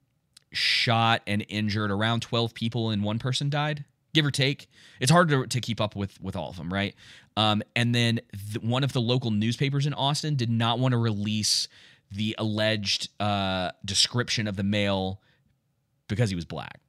[0.53, 3.85] shot and injured around 12 people and one person died,
[4.15, 4.69] give or take.
[5.01, 6.95] It's hard to, to keep up with with all of them, right?
[7.37, 8.21] Um, and then
[8.53, 11.69] th- one of the local newspapers in Austin did not want to release
[12.11, 15.21] the alleged uh, description of the male
[16.09, 16.81] because he was black.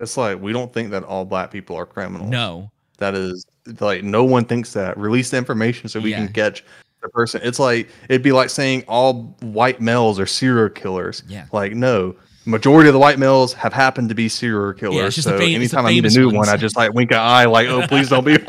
[0.00, 2.70] it's like we don't think that all black people are criminals No.
[2.98, 3.46] That is
[3.80, 4.98] like no one thinks that.
[4.98, 6.18] Release the information so we Yeah.
[6.24, 6.64] can catch
[7.02, 7.40] the person.
[7.42, 11.22] It's like it'd be like saying all white males are serial killers.
[11.28, 11.46] Yeah.
[11.52, 12.14] Like no,
[12.50, 15.14] majority of the white males have happened to be serial killers.
[15.14, 16.36] just the so fam- it's anytime I meet a new ones.
[16.36, 18.36] one, I just like wink an eye, like oh please don't be.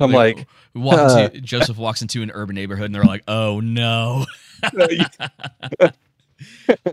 [0.00, 1.28] I'm like, we walk uh.
[1.32, 4.26] into, Joseph walks into an urban neighborhood and they're like, "Oh no."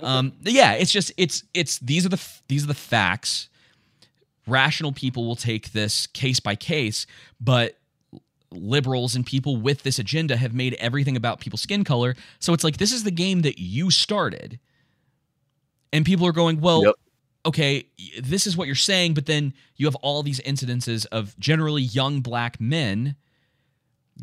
[0.02, 3.50] um, yeah, it's just it's it's these are the these are the facts.
[4.48, 7.08] Rational people will take this case by case,
[7.40, 7.78] but
[8.56, 12.16] liberals and people with this agenda have made everything about people's skin color.
[12.40, 14.60] So it's like this is the game that you started.
[15.94, 16.96] And people are going, "Well, Yep.
[17.48, 17.86] okay,
[18.22, 22.22] this is what you're saying, but then you have all these incidences of generally young
[22.22, 23.16] black men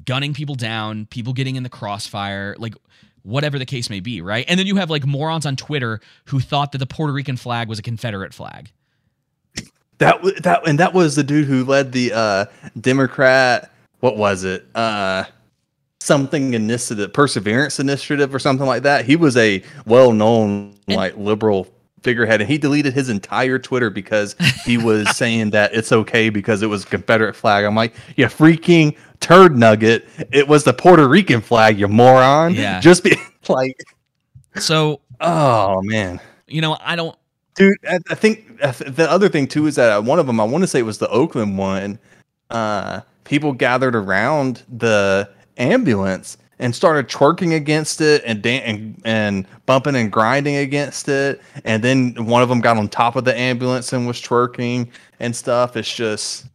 [0.05, 2.75] gunning people down, people getting in the crossfire, like
[3.23, 4.45] whatever the case may be, right?
[4.49, 7.69] And then you have like morons on Twitter who thought that the Puerto Rican flag
[7.69, 8.73] was a Confederate flag.
[9.99, 12.47] That that and that was the dude who led the uh
[12.81, 13.71] Democrat.
[14.03, 14.67] What was it?
[14.75, 15.23] Uh,
[16.01, 19.05] something initiative, Perseverance Initiative, or something like that.
[19.05, 21.69] He was a well-known like liberal
[22.03, 24.35] figurehead, and he deleted his entire Twitter because
[24.65, 27.65] he was saying that it's okay because it was a Confederate flag.
[27.65, 30.09] I'm like, you freaking turd nugget!
[30.33, 32.55] It was the Puerto Rican flag, you moron.
[32.55, 32.81] Yeah.
[32.81, 33.15] just be
[33.49, 33.77] like,
[34.57, 36.21] So, oh man.
[36.49, 37.17] you know, I don't
[37.55, 40.63] Dude, I, I think the other thing too is that one of them, I want
[40.63, 42.01] to say it was the Oakland one.
[42.51, 49.47] Uh, people gathered around the ambulance and started twerking against it and dan- and, and
[49.67, 51.41] bumping and grinding against it.
[51.65, 54.89] And then one of them got on top of the ambulance and was twerking
[55.19, 55.77] and stuff.
[55.77, 56.47] It's just,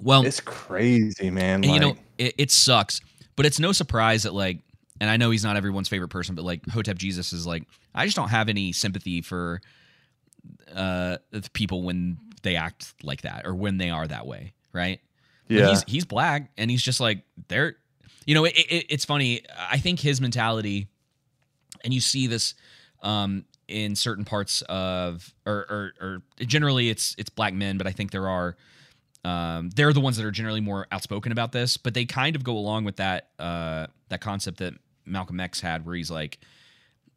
[0.00, 1.64] well, it's crazy, man.
[1.64, 3.00] And, you know, it, it sucks,
[3.34, 4.60] but it's no surprise that like,
[5.00, 7.64] and I know he's not everyone's favorite person, but like Hotep Jesus is like,
[7.94, 9.60] I just don't have any sympathy for
[10.74, 15.00] uh the people when they act like that or when they are that way, right?
[15.48, 15.68] But Yeah.
[15.68, 17.76] he's he's black and he's just like they're,
[18.26, 19.42] you know, it, it, it's funny.
[19.58, 20.88] I think his mentality,
[21.84, 22.54] and you see this
[23.02, 27.92] um in certain parts of or, or or generally it's it's black men, but I
[27.92, 28.56] think there are
[29.24, 32.44] um, they're the ones that are generally more outspoken about this, but they kind of
[32.44, 36.38] go along with that uh, that concept that Malcolm X had, where he's like,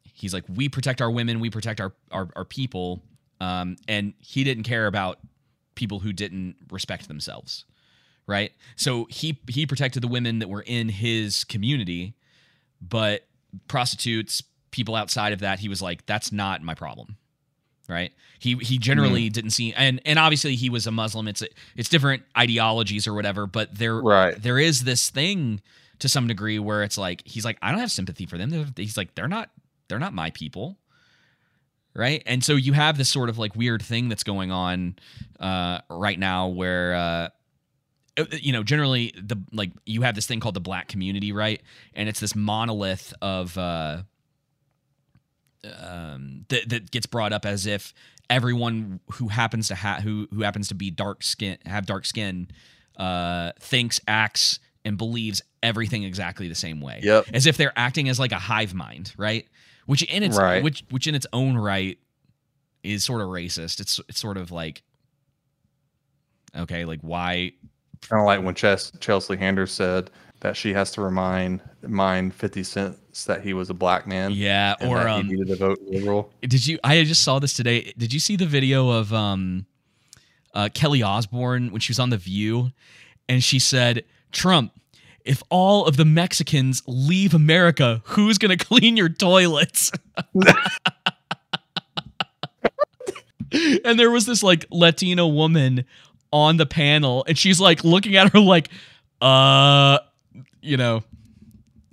[0.02, 3.02] he's like, we protect our women, we protect our our, our people,
[3.40, 5.18] um, and he didn't care about
[5.74, 7.64] people who didn't respect themselves,
[8.26, 8.52] right?
[8.76, 12.14] So he he protected the women that were in his community,
[12.80, 13.26] but
[13.68, 17.16] prostitutes, people outside of that, he was like, that's not my problem
[17.88, 18.12] right?
[18.38, 21.26] He he generally didn't see and and obviously he was a muslim.
[21.28, 21.42] It's
[21.76, 24.40] it's different ideologies or whatever but there Right.
[24.40, 25.60] there is this thing
[25.98, 28.72] to some degree where it's like he's like i don't have sympathy for them.
[28.76, 29.50] He's like they're not
[29.88, 30.78] they're not my people
[31.94, 32.22] right?
[32.24, 34.96] And so you have this sort of like weird thing that's going on
[35.40, 37.28] uh right now where uh
[38.32, 41.62] you know generally the like you have this thing called the black community right
[41.94, 44.02] and it's this monolith of uh
[45.80, 47.94] um, that that gets brought up as if
[48.28, 52.48] everyone who happens to have who who happens to be dark skin have dark skin
[52.96, 57.00] uh, thinks, acts, and believes everything exactly the same way.
[57.02, 57.26] Yep.
[57.32, 59.46] As if they're acting as like a hive mind, right?
[59.86, 60.62] Which in its Right.
[60.62, 61.98] which which in its own right
[62.82, 63.80] is sort of racist.
[63.80, 64.82] It's it's sort of like
[66.56, 67.52] okay, like why
[68.08, 70.10] Kind of like when Ches- Chelsea Handler said
[70.40, 74.32] that she has to remind mind Fifty Cents that he was a black man.
[74.32, 76.32] yeah or that um he needed to vote liberal.
[76.42, 76.78] Did you?
[76.82, 77.92] I just saw this today.
[77.96, 79.66] Did you see the video of um,
[80.54, 82.72] uh, Kelly Osbourne when she was on The View,
[83.28, 84.72] and she said, "Trump,
[85.24, 89.92] if all of the Mexicans leave America, who's gonna clean your toilets?"
[93.84, 95.84] and there was this like Latino woman
[96.32, 98.68] on the panel, and she's like looking at her like,
[99.20, 99.98] uh,
[100.60, 101.02] you know,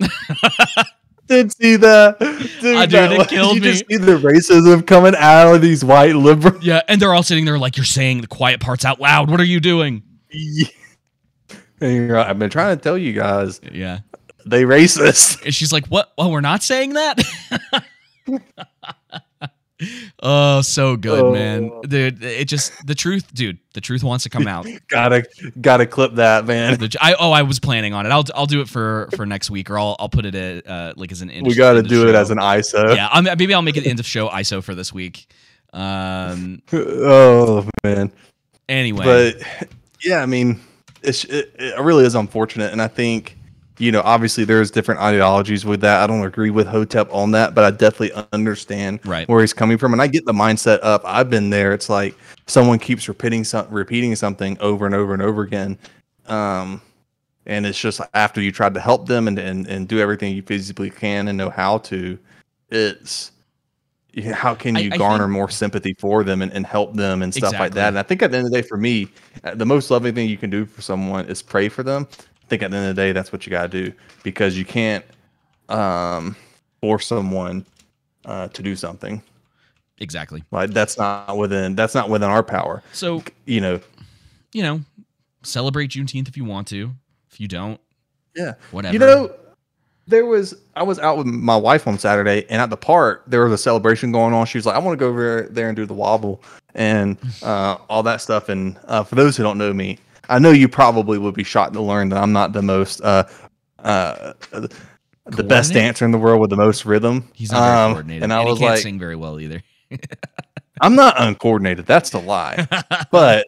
[1.28, 2.18] Did see that,
[2.60, 2.76] dude?
[2.76, 6.64] Ah, dude, it killed you just see the racism coming out of these white liberals.
[6.64, 9.30] yeah, and they're all sitting there like, "You're saying the quiet parts out loud.
[9.30, 10.02] What are you doing?"
[11.80, 14.00] And like, I've been trying to tell you guys, Yeah.
[14.44, 15.44] they racist.
[15.44, 16.12] And she's like, "What?
[16.18, 17.18] Well, we're not saying that."
[20.22, 22.22] oh, so good, man, dude.
[22.22, 23.58] It just the truth, dude.
[23.74, 24.66] The truth wants to come out.
[24.88, 25.24] gotta
[25.60, 26.78] gotta clip that, man.
[26.78, 28.10] The- I oh, I was planning on it.
[28.10, 30.94] I'll I'll do it for for next week, or I'll I'll put it at, uh
[30.96, 31.30] like as an.
[31.30, 32.94] End, We gotta do it as an ISO.
[32.94, 35.26] Yeah, I'm, maybe I'll make it end of show ISO for this week.
[35.72, 36.62] Um.
[36.72, 38.12] Oh man.
[38.68, 39.68] Anyway, But
[40.04, 40.60] yeah, I mean,
[41.02, 43.36] it's, it, it really is unfortunate, and I think
[43.80, 46.02] you know, obviously there's different ideologies with that.
[46.02, 49.26] I don't agree with Hotep on that, but I definitely understand Right.
[49.28, 51.02] where he's coming from, and I get the mindset up.
[51.04, 51.72] I've been there.
[51.72, 52.14] It's like
[52.46, 55.78] someone keeps repeating some, repeating something over and over and over again.
[56.26, 56.82] Um,
[57.46, 60.42] and it's just after you tried to help them and, and, and do everything you
[60.42, 62.18] physically can and know how to,
[62.68, 63.32] it's
[64.34, 67.32] how can you I garner think- more sympathy for them and, and help them and
[67.32, 67.88] stuff like that?
[67.88, 69.08] And I think at the end of the day, for me,
[69.44, 72.06] uh, the most loving thing you can do for someone is pray for them.
[72.50, 74.64] Think at the end of the day, that's what you got to do because you
[74.66, 75.04] can't
[75.68, 76.36] um,
[76.80, 77.64] force someone
[78.24, 79.22] uh, to do something.
[79.98, 80.42] exactly.
[80.50, 82.82] Like that's not within that's not within our power.
[82.92, 83.80] So You know.
[84.52, 84.80] you know,
[85.42, 86.90] celebrate Juneteenth if you want to.
[87.30, 87.80] If you don't,
[88.34, 88.54] Yeah.
[88.72, 88.92] whatever.
[88.92, 89.30] You know,
[90.08, 93.44] there was I was out with my wife on Saturday, and at the park there
[93.44, 94.44] was a celebration going on.
[94.46, 96.42] She was like, "I want to go over there and do the wobble
[96.74, 99.98] and uh, all that stuff." And uh, for those who don't know me,
[100.28, 103.24] I know you probably would be shocked to learn that I'm not the most uh,
[103.80, 104.32] uh,
[105.26, 107.28] the best dancer in the world with the most rhythm.
[107.34, 109.62] he's not very Um, coordinated, and I was he can't like, sing very well either.
[110.80, 111.86] "I'm not uncoordinated.
[111.86, 112.66] That's the lie."
[113.10, 113.46] but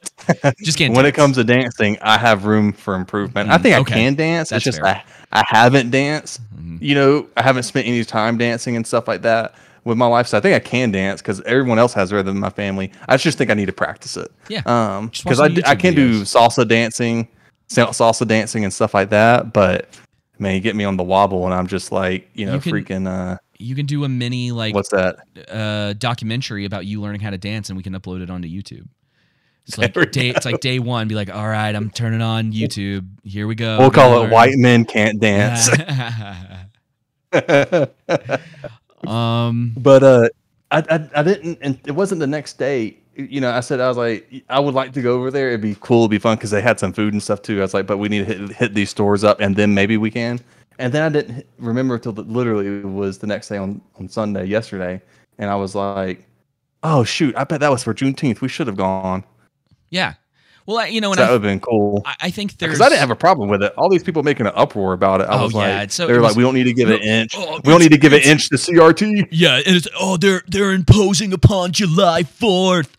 [0.62, 0.94] Just can't.
[0.94, 3.50] when it comes to dancing, I have room for improvement.
[3.50, 3.94] I Mm, think okay.
[3.94, 4.50] I can dance.
[4.50, 4.86] That's it's just fair.
[4.86, 6.40] I, I haven't danced.
[6.54, 6.78] Mhm.
[6.80, 9.54] You know, I haven't spent any time dancing and stuff like that
[9.84, 10.26] with my life.
[10.28, 12.92] So I think I can dance because everyone else has rhythm in my family.
[13.08, 14.30] I just think I need to practice it.
[14.48, 14.62] Yeah.
[14.66, 17.28] Um, because I, I can do salsa dancing,
[17.68, 19.52] salsa dancing and stuff like that.
[19.52, 19.88] But
[20.38, 22.72] man, you get me on the wobble and I'm just like, you know, You can-
[22.72, 23.06] freaking.
[23.08, 25.18] Uh, you can do a mini like what's that?
[25.48, 28.88] uh, documentary about you learning how to dance, and we can upload it onto YouTube.
[29.68, 30.30] It's like day.
[30.30, 31.06] It's like day one.
[31.06, 33.06] Be like, all right, I'm turning on YouTube.
[33.22, 33.78] Here we go.
[33.78, 35.68] We'll call it learn." "White Men Can't Dance."
[39.06, 39.72] um.
[39.76, 40.28] but uh
[40.70, 43.88] I, I i didn't and it wasn't the next day you know, I said I
[43.88, 45.48] was like, I would like to go over there.
[45.48, 46.02] It'd be cool.
[46.02, 47.58] It'd be fun because they had some food and stuff too.
[47.58, 49.96] I was like, but we need to hit, hit these stores up, and then maybe
[49.96, 50.40] we can.
[50.78, 54.44] And then I didn't remember until literally it was the next day on on Sunday,
[54.46, 55.00] yesterday,
[55.38, 56.26] and I was like,
[56.82, 58.40] oh shoot, I bet that was for Juneteenth.
[58.40, 59.24] We should have gone.
[59.90, 60.14] Yeah.
[60.66, 62.02] Well, I, you know, and So that I, would have been cool.
[62.06, 62.70] I, I think there's.
[62.72, 63.72] Because I didn't have a problem with it.
[63.76, 65.24] All these people making an uproar about it.
[65.28, 67.00] I Oh, was yeah, like, so- they're like, was- we don't need to give an
[67.00, 67.34] inch.
[67.36, 69.28] oh, we don't need to give an inch to CRT.
[69.30, 72.96] Yeah, and it's oh they're they're imposing upon July Fourth.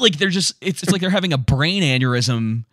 [0.00, 2.64] like they're just it's it's like they're having a brain aneurysm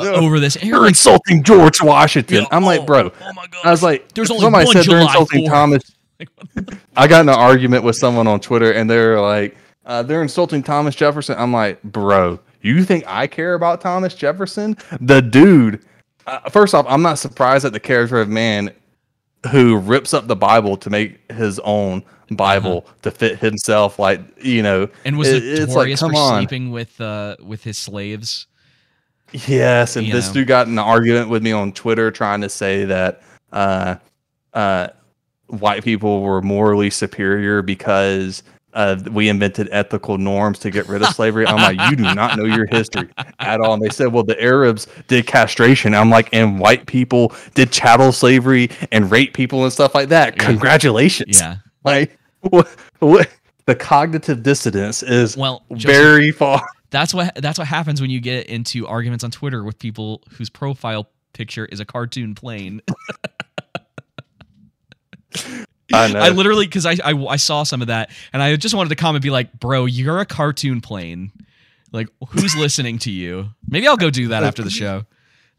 [0.00, 0.60] over this.
[0.62, 2.42] You're like, insulting George Washington.
[2.42, 3.10] Yeah, I'm oh, like, bro.
[3.20, 3.64] oh my God.
[3.64, 5.48] I was like, There's only somebody one said they're insulting 4th.
[5.48, 5.82] Thomas.
[6.96, 10.62] I got in an argument with someone on Twitter, and they're like, uh, they're insulting
[10.62, 11.36] Thomas Jefferson.
[11.38, 14.76] I'm like, bro, you think I care about Thomas Jefferson?
[15.00, 15.84] The dude.
[16.26, 18.72] Uh, first off, I'm not surprised at the character of man
[19.52, 22.02] who rips up the Bible to make his own
[22.32, 23.98] Bible to fit himself.
[24.00, 24.92] Like, you know, Uh-huh.
[25.04, 26.40] and was it- it's like, notorious come for on.
[26.40, 28.46] sleeping with uh with his slaves.
[29.32, 30.34] Yes, and You this know.
[30.34, 33.22] dude got in an argument with me on Twitter trying to say that
[33.52, 33.96] uh,
[34.54, 34.88] uh,
[35.48, 38.42] white people were morally superior because
[38.76, 41.46] uh, we invented ethical norms to get rid of slavery.
[41.46, 43.08] I'm like, you do not know your history
[43.40, 43.72] at all.
[43.72, 45.94] And they said, well, the Arabs did castration.
[45.94, 50.38] I'm like, and white people did chattel slavery and rape people and stuff like that.
[50.38, 51.40] Congratulations.
[51.40, 51.56] Yeah.
[51.84, 53.30] Like, what, what?
[53.64, 56.60] The cognitive dissonance is Well, Joseph- very far.
[56.90, 60.48] That's what that's what happens when you get into arguments on Twitter with people whose
[60.48, 62.80] profile picture is a cartoon plane.
[65.92, 66.18] I know.
[66.18, 68.96] I literally because I, I I saw some of that and I just wanted to
[68.96, 71.32] comment and be like, bro, you're a cartoon plane.
[71.92, 73.50] Like, who's listening to you?
[73.68, 75.04] Maybe I'll go do that after the show.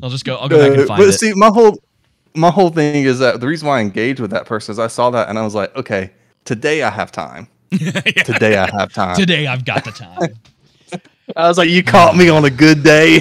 [0.04, 0.36] I'll just go.
[0.36, 1.14] I'll go back Uh, and find but it.
[1.14, 1.82] see, my whole
[2.36, 4.88] my whole thing is that the reason why I engaged with that person is I
[4.88, 6.12] saw that and I was like, okay,
[6.46, 7.48] today I have time.
[7.72, 9.16] Today I have time.
[9.18, 10.36] Today I've got the time.
[11.36, 13.20] I was like, you caught me on a good day.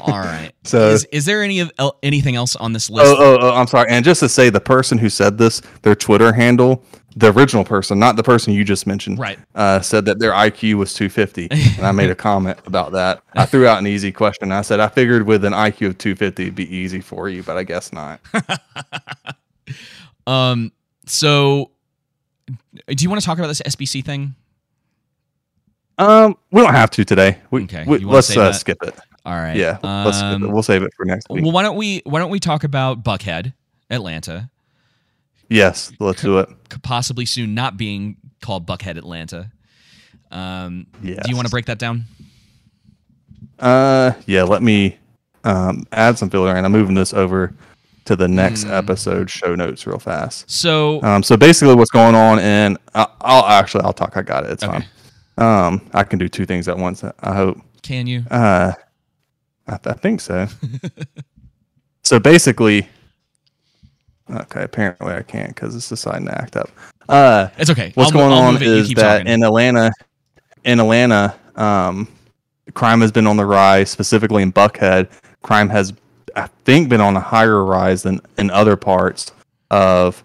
[0.00, 0.52] All right.
[0.64, 3.06] So- is, is there any of el- anything else on this list?
[3.08, 3.88] oh, oh, oh, I'm sorry.
[3.88, 6.82] And just to say, the person who said this, their Twitter handle,
[7.14, 9.38] the original person, not the person you just mentioned, Right.
[9.54, 11.48] uh, said that their IQ was 250,
[11.78, 13.22] and I made a comment about that.
[13.34, 14.50] I threw out an easy question.
[14.50, 17.56] I said I figured with an IQ of 250, it'd be easy for you, but
[17.56, 18.20] I guess not.
[20.26, 20.72] Um.
[21.06, 21.70] So,
[22.88, 24.34] do you want to talk about this SBC thing?
[25.98, 27.38] Um, we don't have to today.
[27.52, 28.94] We, Okay, we- let's uh, skip it.
[29.26, 29.56] All right.
[29.56, 30.20] Yeah, let's.
[30.22, 31.42] Um, We'll save it for next week.
[31.42, 33.52] well, why don't we why don't we talk about Buckhead,
[33.90, 34.48] Atlanta,
[35.50, 36.48] yes, let's do it.
[36.72, 39.50] c- possibly soon not being called Buckhead, Atlanta.
[40.30, 42.04] Um, Do you want to break that down?
[43.58, 44.42] Uh, yeah.
[44.42, 44.96] Let me
[45.44, 47.52] um add some filler, and I'm moving this over
[48.04, 50.48] to the next episode show notes real fast.
[50.50, 54.16] So, Um, so basically, what's going on, and I, I'll actually I'll talk.
[54.16, 54.50] I got it.
[54.50, 54.84] It's Okay.
[55.36, 55.66] fine.
[55.66, 57.02] Um, I can do two things at once.
[57.04, 57.60] I hope.
[57.82, 58.24] can you?
[58.30, 58.72] Uh,
[59.66, 60.46] I, th- I think so.
[62.02, 62.88] so basically,
[64.30, 64.62] okay.
[64.62, 66.70] Apparently, I can't because it's deciding to act up.
[67.08, 67.92] Uh, It's okay.
[67.94, 69.32] what's I'll going I'll on move it, you is that talking.
[69.32, 69.90] in Atlanta,
[70.64, 72.08] in Atlanta, um,
[72.74, 73.90] crime has been on the rise.
[73.90, 75.08] Specifically in Buckhead,
[75.42, 75.92] crime has,
[76.34, 79.32] I think, been on a higher rise than in other parts
[79.70, 80.22] of.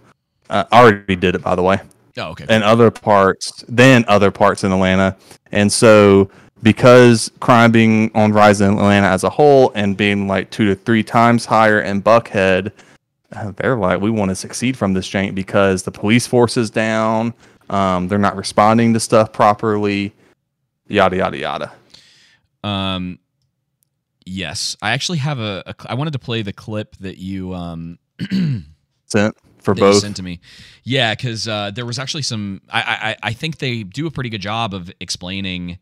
[0.49, 1.79] Uh, I already did it, by the way
[2.17, 2.45] oh, okay.
[2.49, 5.15] and other parts than other parts in Atlanta.
[5.51, 6.29] And so
[6.63, 10.75] because crime being on rise in Atlanta as a whole and being like two to
[10.75, 12.71] three times higher in Buckhead,
[13.33, 16.69] uh, they're like, we want to succeed from this jank because the police force is
[16.69, 17.33] down.
[17.69, 20.13] Um, they're not responding to stuff properly.
[20.87, 21.71] Yada yada yada.
[22.63, 23.19] Um,
[24.25, 25.75] yes, I actually have a, a.
[25.89, 27.97] I wanted to play the clip that you um
[29.05, 29.99] Sent for both.
[29.99, 30.39] sent to me.
[30.83, 32.61] Yeah, because uh, there was actually some.
[32.69, 35.79] I, I I think they do a pretty good job of explaining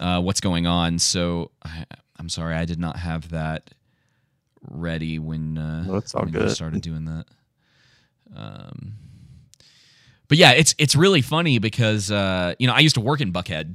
[0.00, 0.98] uh, what's going on.
[0.98, 1.84] So I,
[2.18, 3.70] I'm sorry, I did not have that
[4.70, 7.24] ready when uh, No, it's all when started doing that.
[8.34, 8.94] Um,
[10.28, 13.32] but yeah, it's it's really funny because uh, you know I used to work in
[13.32, 13.74] Buckhead,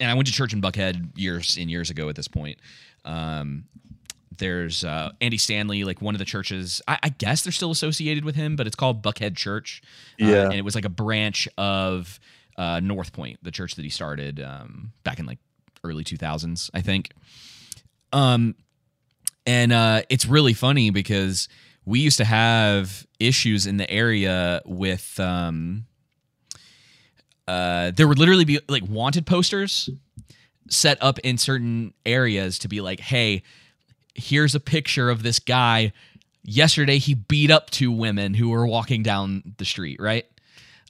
[0.00, 2.08] and I went to church in Buckhead years and years ago.
[2.08, 2.58] At this point,
[3.04, 3.64] um,
[4.38, 6.80] there's uh, Andy Stanley, like one of the churches.
[6.88, 9.82] I, I guess they're still associated with him, but it's called Buckhead Church.
[10.20, 12.18] Uh, and it was like a branch of
[12.56, 15.38] uh, North Point, the church that he started um, back in like
[15.84, 17.10] early 2000s, I think.
[18.12, 18.54] Um,
[19.46, 21.48] and uh, it's really funny because
[21.84, 25.86] we used to have issues in the area with um,
[27.48, 29.90] uh, there would literally be like wanted posters
[30.70, 33.42] set up in certain areas to be like, hey,
[34.14, 35.92] here's a picture of this guy.
[36.44, 40.26] Yesterday, he beat up two women who were walking down the street, right?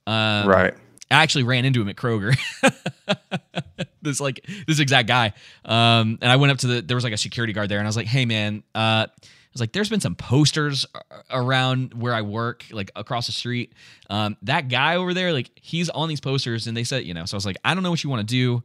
[0.07, 0.75] Um, right.
[1.13, 2.37] I actually ran into him at Kroger.
[4.03, 5.33] this like this exact guy.
[5.65, 7.87] Um, and I went up to the there was like a security guard there, and
[7.87, 10.87] I was like, "Hey, man." Uh, I was like, "There's been some posters
[11.31, 13.75] around where I work, like across the street.
[14.09, 17.27] Um, that guy over there, like he's on these posters, and they said, you know."
[17.27, 18.63] So I was like, "I don't know what you want to do.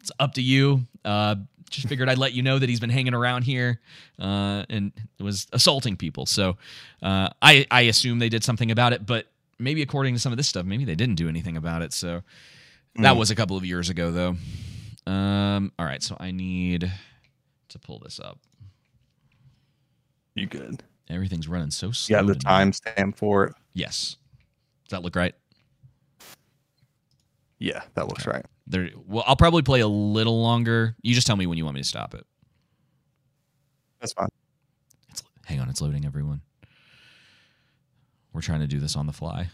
[0.00, 1.36] It's up to you." Uh,
[1.70, 3.80] just figured I'd let you know that he's been hanging around here
[4.18, 6.26] uh, and was assaulting people.
[6.26, 6.56] So
[7.02, 9.26] uh, I I assume they did something about it, but
[9.58, 11.92] maybe according to some of this stuff, maybe they didn't do anything about it.
[11.92, 12.22] So
[12.96, 14.36] that was a couple of years ago, though.
[15.10, 16.90] Um, all right, so I need
[17.68, 18.38] to pull this up.
[20.34, 20.82] You good?
[21.08, 22.18] Everything's running so slow.
[22.18, 23.54] Yeah, the timestamp for it.
[23.72, 24.16] Yes.
[24.84, 25.34] Does that look right?
[27.58, 28.44] Yeah, that looks right.
[28.66, 28.90] There.
[29.06, 30.94] Well, I'll probably play a little longer.
[31.02, 32.24] You just tell me when you want me to stop it.
[34.00, 34.28] That's fine.
[35.10, 36.42] It's, hang on, it's loading, everyone.
[38.32, 39.48] We're trying to do this on the fly.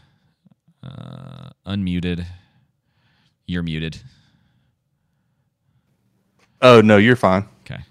[0.83, 2.25] Uh, unmuted.
[3.47, 4.01] You're muted.
[6.61, 7.47] Oh no, you're fine.
[7.65, 7.83] Okay.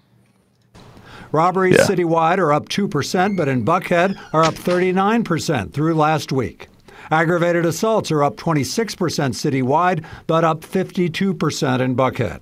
[1.32, 1.86] Robberies Yeah.
[1.86, 6.68] citywide are up 2%, but in Buckhead are up 39% through last week.
[7.10, 12.40] Aggravated assaults are up 26% citywide, but up 52% in Buckhead.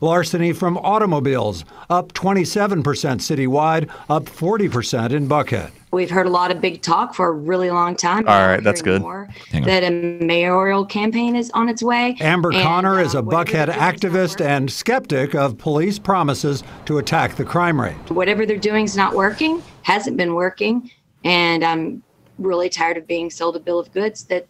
[0.00, 2.82] Larceny from automobiles up 27%
[3.20, 5.70] citywide, up 40% in Buckhead.
[5.92, 8.18] We've heard a lot of big talk for a really long time.
[8.28, 9.02] All Now right, we're that's good.
[9.02, 9.68] more Hang on.
[9.68, 9.90] That a
[10.24, 12.16] mayoral campaign is on its way.
[12.20, 15.58] Amber And, Connor uh, is a Buckhead they're doing is not activist and skeptic of
[15.58, 17.96] police promises to attack the crime rate.
[18.10, 20.90] whatever they're doing is not working, hasn't been working,
[21.24, 22.02] and I'm
[22.38, 24.46] really tired of being sold a bill of goods that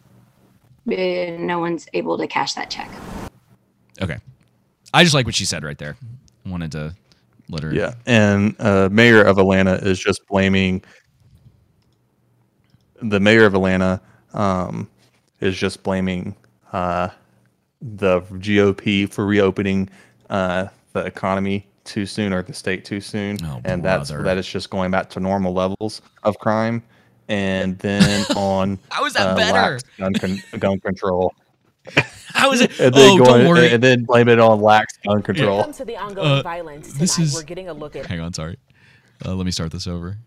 [0.89, 2.89] uh, no one's able to cash that check.
[3.99, 4.17] Okay.
[4.93, 5.97] I just like what she said right there.
[6.45, 6.95] I Wanted to
[7.49, 7.73] let her.
[7.73, 10.83] Yeah, and uh, mayor of Atlanta is just blaming.
[13.01, 13.99] The mayor of Atlanta
[14.33, 14.89] um,
[15.39, 16.35] is just blaming
[16.71, 17.09] uh,
[17.81, 19.89] the GOP for reopening
[20.29, 24.23] uh, the economy too soon or the state too soon, Oh, and that's brother.
[24.25, 26.83] that it's just going back to normal levels of crime.
[27.27, 29.53] And then on How is that uh, better?
[29.53, 31.33] lax gun, con- gun control,
[32.27, 32.79] How is it?
[32.79, 33.71] and then Oh, going, don't worry.
[33.73, 35.57] and then blame it on lax gun control.
[35.57, 36.99] Welcome to the ongoing Uh, violence tonight.
[36.99, 38.57] this is- We're getting a look at Hang on, sorry.
[39.25, 40.17] Uh, let me start this over.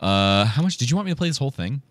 [0.00, 1.82] Uh, how much did you want me to play this whole thing?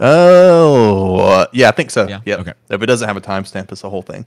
[0.00, 2.08] Oh, uh, yeah, I think so.
[2.08, 2.20] Yeah?
[2.24, 2.36] Yeah.
[2.36, 2.54] Okay.
[2.70, 4.26] If it doesn't have a timestamp, it's the whole thing.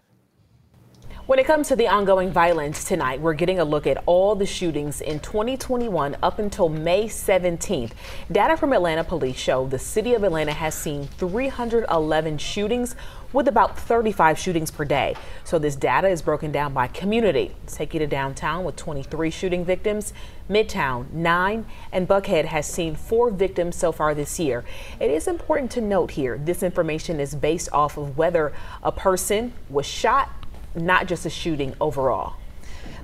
[1.25, 4.45] When it comes to the ongoing violence tonight, we're getting a look at all the
[4.45, 7.93] shootings in 2021 up until May 17th.
[8.31, 12.95] Data from Atlanta police show the city of Atlanta has seen 311 shootings
[13.35, 15.13] with about 35 shootings per day.
[15.43, 17.53] So this data is broken down by community.
[17.61, 20.13] Let's take you to downtown with 23 shooting victims,
[20.49, 24.63] Midtown 9, and Buckhead has seen 4 victims so far this year.
[24.99, 29.53] It is important to note here this information is based off of whether a person
[29.69, 30.29] was shot
[30.73, 32.35] not just a shooting overall.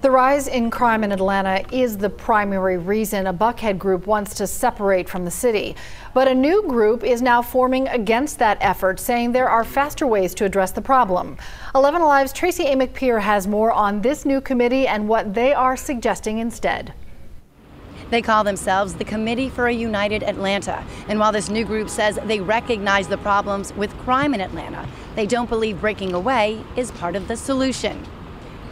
[0.02, 4.48] The rise in crime in Atlanta is the primary reason a Buckhead group wants to
[4.48, 5.76] separate from the city.
[6.16, 10.34] But a new group is now forming against that effort, saying there are faster ways
[10.36, 11.38] to address the problem.
[11.76, 15.78] 11 Alive's Tracey Amick Peer has more on this new committee and what they are
[15.78, 16.94] suggesting instead.
[18.10, 20.84] They call themselves the Committee for a United Atlanta.
[21.08, 24.86] And while this new group says they recognize the problems with crime in Atlanta,
[25.16, 28.06] they don't believe breaking away is part of the solution.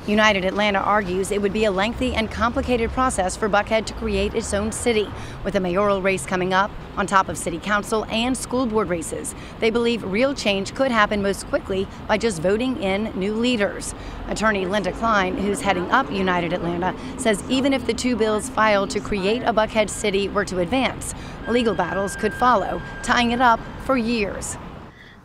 [0.09, 4.33] United Atlanta argues it would be a lengthy and complicated process for Buckhead to create
[4.33, 5.07] its own city,
[5.43, 9.35] with a mayoral race coming up, on top of city council and school board races.
[9.59, 13.93] They believe real change could happen most quickly by just voting in new leaders.
[14.27, 18.89] Attorney Linda Klein, who's heading up United Atlanta, says even if the two bills filed
[18.89, 21.13] to create a Buckhead city were to advance,
[21.47, 24.57] legal battles could follow, tying it up for years.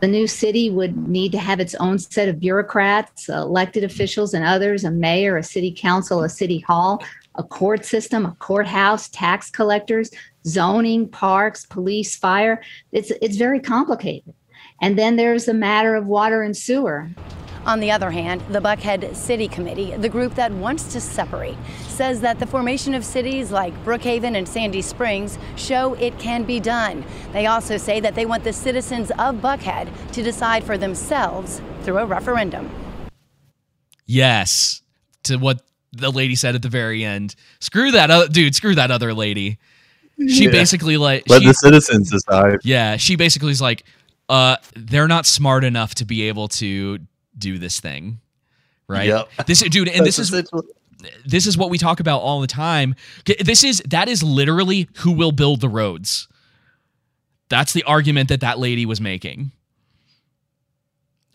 [0.04, 4.44] The new city would need to have its own set of bureaucrats, elected officials, and
[4.44, 7.02] others a mayor, a city council, a city hall,
[7.36, 10.10] a court system, a courthouse, tax collectors,
[10.46, 12.60] zoning, parks, police, fire.
[12.92, 14.34] It's, it's very complicated.
[14.82, 17.08] And then there's the matter of water and sewer.
[17.66, 21.56] On the other hand, the Buckhead City Committee, the group that wants to separate,
[21.88, 26.60] says that the formation of cities like Brookhaven and Sandy Springs show it can be
[26.60, 27.04] done.
[27.32, 31.98] They also say that they want the citizens of Buckhead to decide for themselves through
[31.98, 32.68] a referendum.
[34.06, 34.82] Yes,
[35.24, 35.62] to what
[35.92, 37.34] the lady said at the very end.
[37.60, 38.54] Screw that, o- dude.
[38.54, 39.58] Screw that other lady.
[40.28, 40.50] She Yeah.
[40.50, 42.58] basically like Let she- the citizens decide.
[42.62, 43.84] Yeah, she basically is like,
[44.28, 46.98] uh, they're not smart enough to be able to
[47.38, 48.20] do this thing,
[48.88, 49.08] right?
[49.08, 49.28] Yep.
[49.46, 50.30] This dude, and this is
[51.26, 52.94] this is what we talk about all the time.
[53.40, 56.28] This is that is literally who will build the roads.
[57.48, 59.52] That's the argument that that lady was making.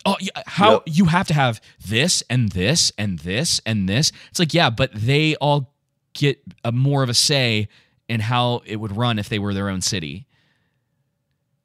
[0.06, 0.16] Oh,
[0.46, 0.82] how Yep.
[0.86, 4.12] you have to have this and this and this and this.
[4.30, 5.74] It's like, yeah, but they all
[6.14, 7.68] get a more of a say
[8.08, 10.26] in how it would run if they were their own city.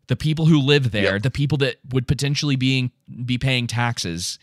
[0.07, 1.23] The people who live there, Yep.
[1.23, 2.91] the people that would potentially being
[3.25, 4.37] be paying taxes,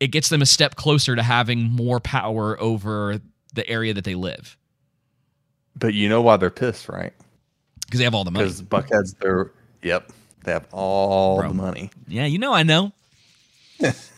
[0.00, 3.20] it gets them a step closer to having more power over
[3.54, 4.56] the area that they live
[5.76, 7.12] But you know why they're pissed, right?
[7.86, 8.46] because they have all the money.
[8.46, 9.52] Because Buckhead's they're
[9.82, 10.10] yep,
[10.44, 11.48] they have all Bro.
[11.48, 11.90] the money.
[12.08, 12.92] Yeah, you know, I know.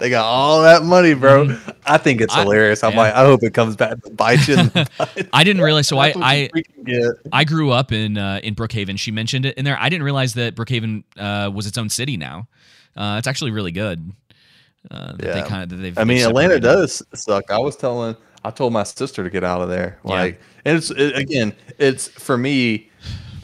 [0.00, 1.56] They got all that money, bro.
[1.84, 2.40] I think it's Mm-hmm.
[2.40, 2.82] I- hilarious.
[2.82, 2.98] I'm yeah.
[2.98, 4.56] like, I hope it comes back to bite you.
[5.32, 5.86] I didn't realize.
[5.88, 6.18] So I, That's
[6.52, 7.40] what you I.
[7.40, 8.98] I grew up in uh, in Brookhaven.
[8.98, 9.78] She mentioned it in there.
[9.78, 12.48] I didn't realize that Brookhaven uh, was its own city now.
[12.96, 14.12] Uh, it's actually really good.
[14.90, 15.98] Uh, that they kind of that they've.
[15.98, 17.50] I mean, Atlanta does suck.
[17.50, 19.98] I was telling, I told my sister to get out of there.
[20.04, 20.10] Yeah.
[20.10, 22.89] Like, and it's it, again, it's for me.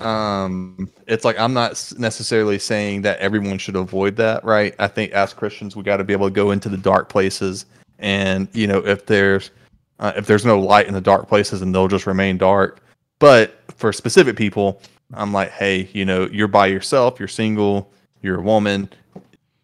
[0.01, 4.75] Um, it's like I'm not necessarily saying that everyone should avoid that, right?
[4.79, 7.67] I think as Christians, we got to be able to go into the dark places,
[7.99, 9.51] and you know, if there's
[9.99, 12.81] uh, if there's no light in the dark places, and they'll just remain dark.
[13.19, 14.81] But for specific people,
[15.15, 17.91] I'm like, hey, you know, you're by yourself, you're single,
[18.21, 18.91] you're a woman,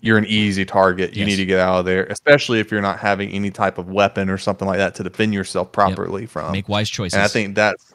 [0.00, 1.14] you're an easy target.
[1.14, 1.26] You Yes.
[1.26, 4.30] need to get out of there, especially if you're not having any type of weapon
[4.30, 6.52] or something like that to defend yourself properly from.
[6.52, 7.14] Make wise choices.
[7.14, 7.94] And I think that's,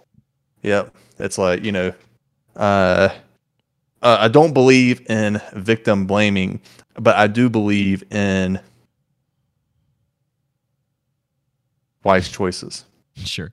[0.61, 1.91] yep, it's like you know,
[2.57, 3.09] uh,
[4.01, 6.59] uh, I don't believe in victim blaming,
[6.95, 8.59] but I do believe in
[12.03, 12.85] wise choices.
[13.15, 13.51] sure.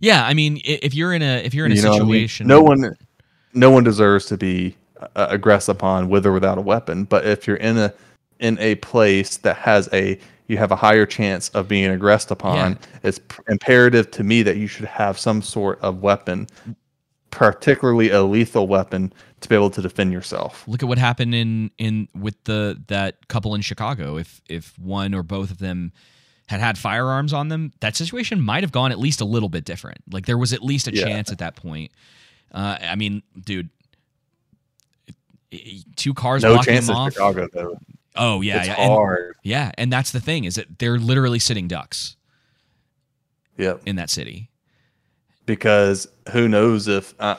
[0.00, 2.04] Yeah, I mean, if you're in a if you're in a You know what I
[2.04, 2.12] mean?
[2.12, 2.96] situation, No one,
[3.52, 4.74] no one deserves to be
[5.14, 7.04] uh, aggressed upon with or without a weapon.
[7.04, 7.92] But if you're in a
[8.38, 10.18] in a place that has a
[10.48, 14.66] you have a higher chance of being aggressed upon, it's imperative to me that you
[14.66, 16.46] should have some sort of weapon,
[17.30, 20.64] particularly a lethal weapon, to be able to defend yourself.
[20.68, 24.16] look at what happened in in with the that couple in Chicago.
[24.16, 25.92] If if one or both of them
[26.48, 29.64] had had firearms on them, that situation might have gone at least a little bit
[29.64, 29.98] different.
[30.10, 31.04] Like there was at least a Yeah.
[31.04, 31.92] chance at that point.
[32.52, 33.70] Uh, I mean, dude,
[35.96, 37.12] two cars No blocking them off.
[37.12, 37.78] Chicago though.
[38.16, 41.68] Oh yeah, it's yeah, and- yeah, and that's the thing is that they're literally sitting
[41.68, 42.16] ducks
[43.56, 43.82] Yep.
[43.86, 44.49] in that city.
[45.50, 47.34] Because who knows if uh,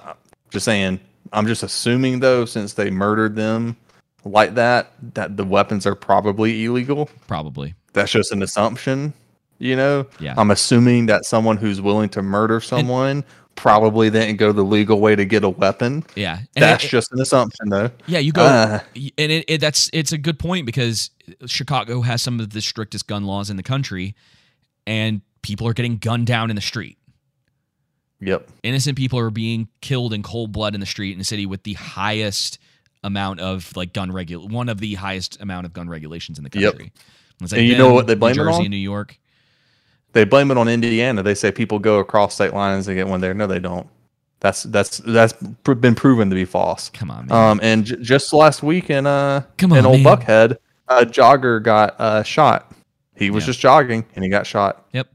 [0.50, 1.00] just saying
[1.32, 3.78] i'm just assuming though since they murdered them
[4.26, 7.74] like that that the weapons are probably illegal Probably.
[7.94, 9.14] that's just an assumption
[9.60, 10.34] you know Yeah.
[10.38, 13.24] i'm assuming that someone who's willing to murder someone
[13.56, 17.14] probably didn't go the legal way to get a weapon Yeah, and that's it- just
[17.14, 18.80] an assumption though Yeah, you go, Uh.
[19.18, 21.12] and it, it, that's it's a good point because
[21.46, 24.16] Chicago has some of the strictest gun laws in the country,
[24.88, 26.98] and people are getting gunned down in the street.
[28.22, 31.46] Yep Innocent people are being killed in cold blood in the street in a city
[31.46, 32.60] with the highest
[33.04, 36.52] amount of like gun regul one of the highest amount of gun regulations in the
[36.54, 36.74] Yep.
[36.74, 36.92] country.
[37.42, 38.70] It's And you know what they blame it New Jersey on?
[38.70, 39.18] New York.
[40.14, 43.20] they blame it on indiana they say people go across state lines and get one
[43.22, 43.88] there no they don't
[44.40, 47.52] that's that's that's been proven to be false Come on, man.
[47.52, 50.18] Um, and j- just last week in uh Come in old man.
[50.18, 50.58] Buckhead,
[50.88, 52.72] a jogger got uh, shot.
[53.16, 54.86] He was just jogging and he got shot.
[54.94, 55.08] Yep.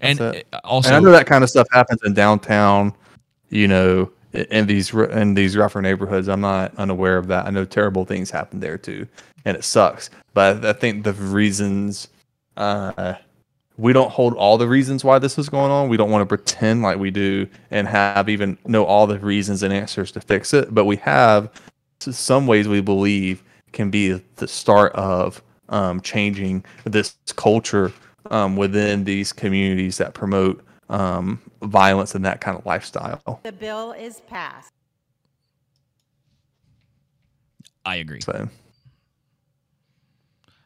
[0.00, 0.46] And it.
[0.52, 2.94] uh, also, and I know that kind of stuff happens in downtown.
[3.48, 6.28] You know, in these in these rougher neighborhoods.
[6.28, 7.46] I'm not unaware of that.
[7.46, 9.06] I know terrible things happen there too,
[9.44, 10.10] and it sucks.
[10.34, 12.08] But I think the reasons.
[12.56, 13.14] Uh,
[13.78, 15.90] we don't hold all the reasons why this is going on.
[15.90, 19.62] We don't want to pretend like we do and have even know all the reasons
[19.62, 20.74] and answers to fix it.
[20.74, 21.50] But we have
[22.00, 23.42] some ways we believe
[23.72, 27.92] can be the start of um, changing this culture
[28.30, 33.40] um, within these communities that promote um, violence and that kind of lifestyle.
[33.42, 34.72] The bill is passed.
[37.84, 38.20] I agree.
[38.20, 38.48] So,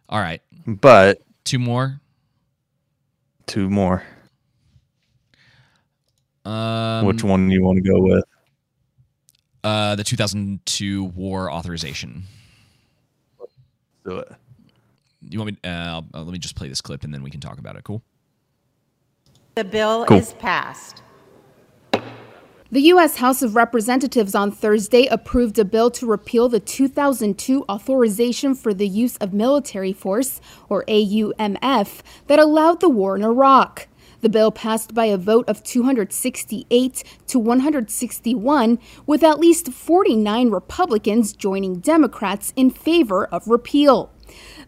[0.08, 2.00] All right, but two more.
[3.46, 4.02] two more.
[6.44, 8.24] Um, Which one do you want to go with?
[9.62, 12.24] Uh, the 2002 war authorization.
[14.06, 14.32] Do it.
[15.30, 15.70] You want me?
[15.70, 17.84] Uh, uh, let me just play this clip and then we can talk about it.
[17.84, 18.02] Cool.
[19.54, 20.18] The bill Cool.
[20.18, 21.02] is passed.
[22.72, 23.16] The U.S.
[23.16, 28.86] House of Representatives on Thursday approved a bill to repeal the 2002 Authorization for the
[28.86, 33.88] Use of Military Force, or AUMF, that allowed the war in Iraq.
[34.20, 41.32] The bill passed by a vote of 268 to 161, with at least 49 Republicans
[41.32, 44.12] joining Democrats in favor of repeal.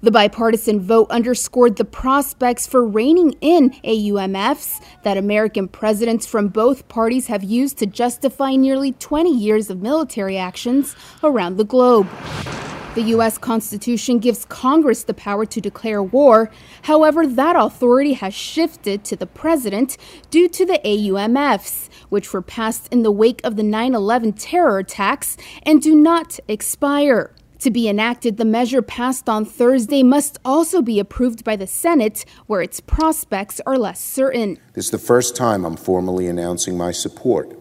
[0.03, 6.89] The bipartisan vote underscored the prospects for reining in AUMFs that American presidents from both
[6.89, 12.09] parties have used to justify nearly 20 years of military actions around the globe.
[12.97, 13.39] The U.S.
[13.39, 16.51] Constitution gives Congress the power to declare war.
[16.83, 19.97] However, that authority has shifted to the president
[20.31, 24.79] due to the AUMFs, which were passed in the wake of the 9 11 terror
[24.79, 27.31] attacks and do not expire.
[27.63, 32.25] To be enacted, the measure passed on Thursday must also be approved by the Senate,
[32.49, 34.59] where its prospects are less certain.
[34.73, 37.57] This is the first time I'm formally announcing my support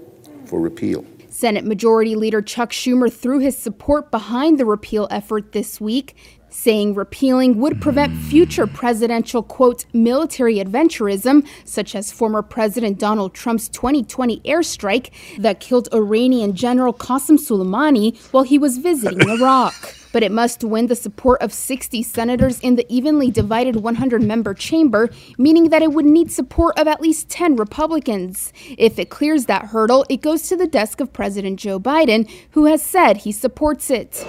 [0.45, 1.05] for repeal.
[1.29, 6.15] Senate Majority Leader Chuck Schumer threw his support behind the repeal effort this week,
[6.51, 8.21] saying repealing would prevent hmm.
[8.29, 15.09] future presidential, quote, military adventurism, such as former President Donald Trump's 2020 airstrike
[15.39, 19.73] that killed Iranian General Qasem Soleimani while he was visiting Iraq.
[20.11, 24.53] But it must win the support of 60 senators in the evenly divided 100 member
[24.53, 28.51] chamber, meaning that it would need support of at least 10 Republicans.
[28.77, 32.65] If it clears that hurdle, it goes to the desk of President Joe Biden, who
[32.65, 34.25] has said he supports it.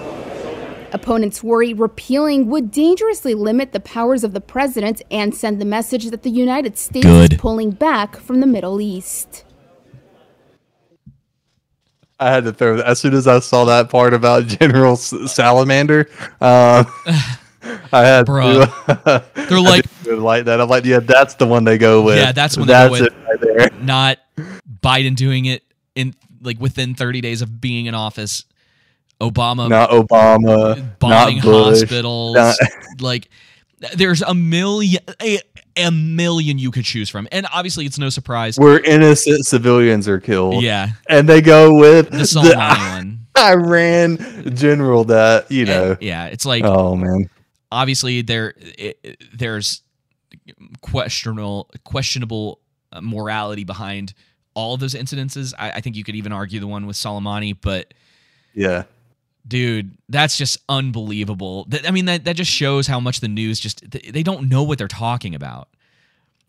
[0.93, 6.05] Opponents worry repealing would dangerously limit the powers of the president and send the message
[6.11, 7.33] that the United States Good.
[7.33, 9.43] is pulling back from the Middle East.
[12.19, 15.13] I had to throw that as soon as I saw that part about General S-
[15.33, 16.07] Salamander.
[16.39, 16.85] Um,
[17.91, 18.65] I had Bruh.
[19.05, 19.23] to.
[19.49, 20.61] They're like- didn't like that.
[20.61, 22.17] I'm like, yeah, that's the one they go with.
[22.17, 23.79] Yeah, that's when that's they go with it right there.
[23.81, 24.19] not
[24.81, 25.63] Biden doing it
[25.95, 28.45] in like within 30 days of being in office.
[29.31, 32.35] Obama Not Obama, bombing not Bush, hospitals.
[32.35, 32.55] not-
[33.01, 33.29] like
[33.95, 35.39] there's a million a,
[35.75, 37.27] a million you could choose from.
[37.31, 38.57] And obviously it's no surprise.
[38.57, 40.63] where innocent civilians are killed.
[40.63, 40.89] Yeah.
[41.09, 43.19] and they go with The Soleimani one.
[43.37, 45.97] Iran general that you know.
[45.99, 47.29] Yeah, it's like oh man,
[47.71, 49.81] obviously there it, it- there's
[50.81, 52.59] questionable questionable
[52.91, 54.13] uh, morality behind
[54.53, 55.53] all of those incidences.
[55.57, 57.93] I, I think you could even argue the one with Soleimani, but
[58.53, 58.83] yeah,
[59.47, 61.65] dude, that's just unbelievable.
[61.69, 64.63] That, I mean, that that just shows how much the news just they, don't know
[64.63, 65.67] what they're talking about.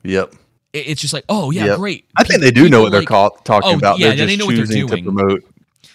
[0.02, 0.34] yep.
[0.72, 1.76] It's just like, oh yeah, Yep.
[1.78, 2.04] great.
[2.16, 3.98] I think they do know people what they're like- call, talking Oh, about.
[4.00, 4.88] Yeah, they're just they know what they're doing.
[5.04, 5.44] to promote.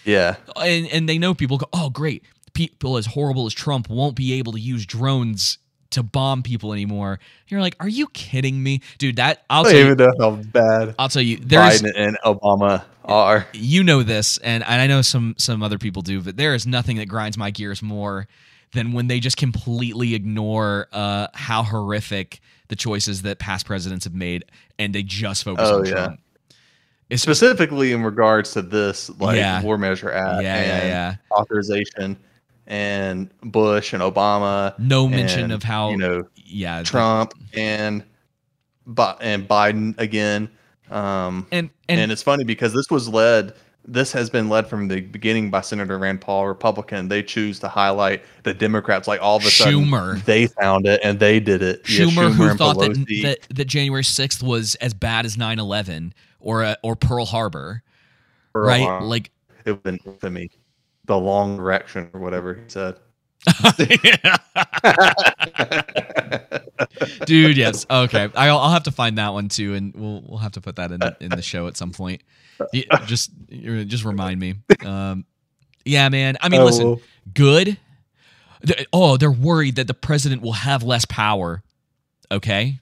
[0.06, 2.24] Yeah, and and they know people go, oh great,
[2.54, 5.58] people as horrible as Trump won't be able to use drones
[5.90, 7.18] to bomb people anymore.
[7.48, 9.16] You're like, are you kidding me, dude?
[9.16, 9.92] That I'll I tell don't you.
[9.92, 11.36] even know how bad I'll tell you.
[11.38, 13.46] There's Biden and Obama are.
[13.52, 16.66] you know this, and, and I know some some other people do, but there is
[16.66, 18.26] nothing that grinds my gears more
[18.72, 24.14] than when they just completely ignore uh, how horrific the choices that past presidents have
[24.14, 24.44] made,
[24.78, 25.90] and they just focus Oh on yeah.
[25.92, 26.20] Trump.
[27.08, 29.60] It's Specifically in regards to this, like Yeah.
[29.62, 31.14] War Measure Act, Yeah, yeah, and yeah.
[31.36, 32.16] authorization,
[32.70, 34.78] and Bush and Obama.
[34.78, 38.02] No mention and, of how you know yeah Trump and
[39.20, 40.48] and Biden again.
[40.90, 43.54] Um, and, and it's funny because this was led.
[43.86, 47.08] This has been led from the beginning by Senator Rand Paul, Republican.
[47.08, 49.08] They choose to highlight the Democrats.
[49.08, 50.24] Like all of a sudden, Schumer.
[50.24, 51.88] they found it and they did it.
[51.88, 56.62] Yeah, Schumer, who thought that, that that January sixth was as bad as 9-11 or
[56.62, 57.82] uh, or Pearl Harbor,
[58.52, 58.82] Pearl right?
[58.82, 59.06] Harbor.
[59.06, 59.30] Like
[59.64, 60.50] it would been to me,
[61.10, 62.96] the long direction or whatever he said.
[67.26, 67.84] dude yes.
[67.90, 68.28] Okay.
[68.34, 70.92] I'll, I'll have to find that one too and we'll we'll have to put that
[70.92, 72.22] in in the show at some point.
[73.06, 74.54] Just just remind me.
[74.84, 75.24] Um
[75.84, 76.36] yeah man.
[76.40, 77.00] I mean Oh, listen
[77.34, 77.76] good?
[78.92, 81.64] Oh they're worried that the president will have less power.
[82.30, 82.78] Okay?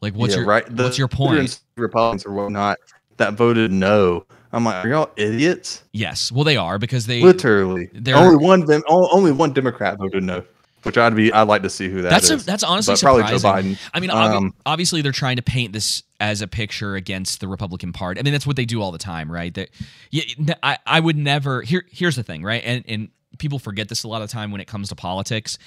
[0.00, 0.76] Like what's Yeah, your right?
[0.76, 1.60] The what's your point?
[1.76, 2.78] Republicans or whatnot
[3.18, 4.24] that voted no.
[4.52, 5.82] I'm like, are y'all idiots?
[5.92, 8.64] yes well they are because they Literally, they're- only one.
[8.88, 10.42] O- only one Democrat voted no,
[10.84, 11.32] which I'd be.
[11.32, 12.42] I'd like to see who that that's is.
[12.42, 13.72] a, that's honestly But probably surprising.
[13.74, 13.90] Joe Biden.
[13.94, 17.48] I mean, obvi- Um, obviously they're trying to paint this as a picture against the
[17.48, 18.20] Republican Party.
[18.20, 19.52] I mean, that's what they do all the time, right?
[19.54, 19.70] That
[20.10, 20.22] yeah,
[20.62, 21.62] I I would never.
[21.62, 22.62] Here here's the thing, right?
[22.64, 23.08] And and
[23.38, 25.58] people forget this a lot of time when it comes to politics.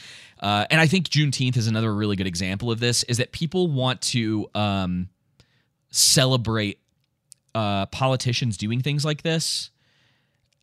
[0.42, 3.04] Uh, and I think Juneteenth is another really good example of this.
[3.04, 5.08] Is that people want to um,
[5.92, 6.80] celebrate
[7.56, 9.70] uh, politicians doing things like this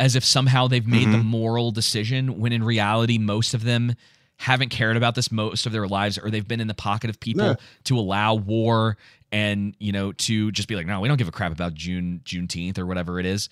[0.01, 1.25] as if somehow they've made the Mhm.
[1.25, 3.95] moral decision when in reality most of them
[4.37, 7.19] haven't cared about this most of their lives or they've been in the pocket of
[7.19, 7.55] people Yeah.
[7.85, 8.97] to allow war
[9.33, 12.21] and you know to just be like no we don't give a crap about june
[12.25, 13.49] juneteenth or whatever it is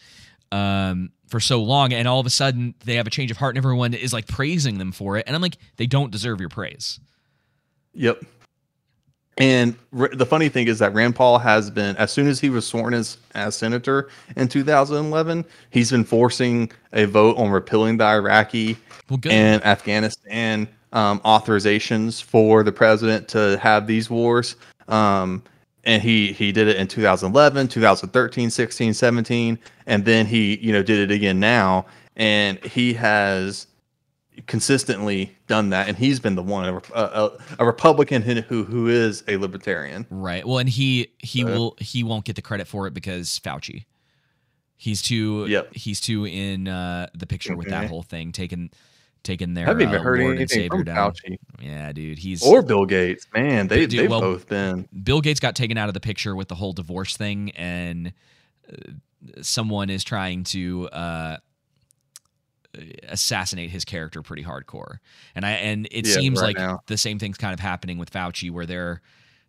[0.52, 3.56] um, for so long and all of a sudden they have a change of heart
[3.56, 6.48] and everyone is like praising them for it and i'm like they don't deserve your
[6.48, 7.00] praise
[7.98, 8.22] Yep.
[9.38, 12.48] And r- the funny thing is that Rand Paul has been, as soon as he
[12.48, 18.04] was sworn as as senator in 2011, he's been forcing a vote on repealing the
[18.04, 18.78] Iraqi
[19.10, 24.56] Well, and Afghanistan um, authorizations for the president to have these wars.
[24.88, 25.42] Um,
[25.84, 30.82] and he he did it in 2011 2013 16 17 and then he you know
[30.82, 31.86] did it again now
[32.16, 33.68] and he has
[34.46, 39.24] consistently done that and he's been the one a, a, a republican who who is
[39.28, 40.46] a libertarian Right.
[40.46, 43.84] Well, and he he Uh, will he won't get the credit for it because Fauci.
[44.76, 45.74] He's too Yep.
[45.74, 48.70] he's too in uh, the picture with that whole thing, taking
[49.22, 51.12] taking their haven't even uh, heard Lord anything from down.
[51.12, 51.38] Fauci.
[51.60, 55.40] Yeah, dude, he's or bill gates man they, Dude, they've well, both been Bill Gates
[55.40, 58.12] got taken out of the picture with the whole divorce thing, and
[58.70, 58.92] uh,
[59.40, 61.36] someone is trying to uh,
[63.08, 64.98] assassinate his character pretty hardcore.
[65.34, 66.80] And I and it Yeah, seems right like now.
[66.86, 69.00] the same thing's kind of happening with Fauci, where they're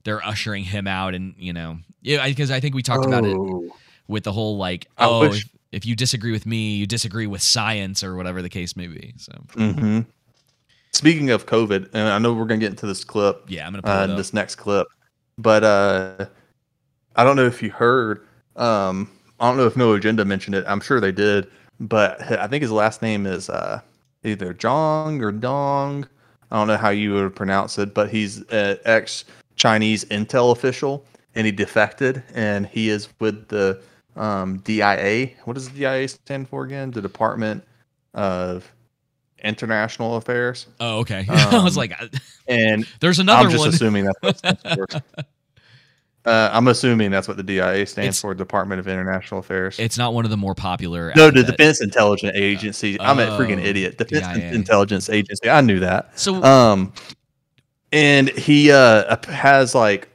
[0.04, 3.36] they're ushering him out, and you know, yeah, because I think we talked about it
[3.36, 3.76] Oh.
[4.08, 7.28] with the whole like, I oh, wish- if, if you disagree with me, you disagree
[7.28, 9.14] with science, or whatever the case may be.
[9.18, 10.02] So hmm
[10.94, 13.44] Speaking of COVID, and I know we're gonna get into this clip.
[13.48, 14.88] Yeah, I'm gonna uh, this next clip,
[15.38, 16.26] but uh,
[17.16, 18.26] I don't know if you heard.
[18.56, 20.64] Um, I don't know if No Agenda mentioned it.
[20.68, 21.48] I'm sure they did,
[21.80, 23.82] but I think his last name is uh,
[24.24, 26.08] either Jong or Dong.
[26.52, 29.26] I don't know how you would pronounce it, but he's an ex
[29.56, 31.06] Chinese intel official,
[31.36, 33.82] and he defected, and he is with the
[34.16, 35.32] um, DIA.
[35.46, 36.92] What does the DIA stand for again?
[36.92, 37.64] The Department
[38.14, 38.72] of
[39.44, 40.68] International Affairs.
[40.80, 41.26] Oh, okay.
[41.30, 41.94] I was Um, like,
[42.48, 43.70] and there's another I'm just one.
[43.70, 44.88] assuming that's what it stands for.
[46.28, 49.80] Uh, I'm assuming that's what the DIA stands It's- for, Department of International Affairs.
[49.80, 51.14] it's not one of the more popular.
[51.16, 53.00] no, the Defense Intelligence Agency.
[53.00, 53.98] I'm a freaking Oh, idiot.
[53.98, 54.52] Defense DIA.
[54.52, 55.50] Intelligence Agency.
[55.50, 56.20] I knew that.
[56.20, 56.92] So- um,
[57.94, 60.10] and he uh has like,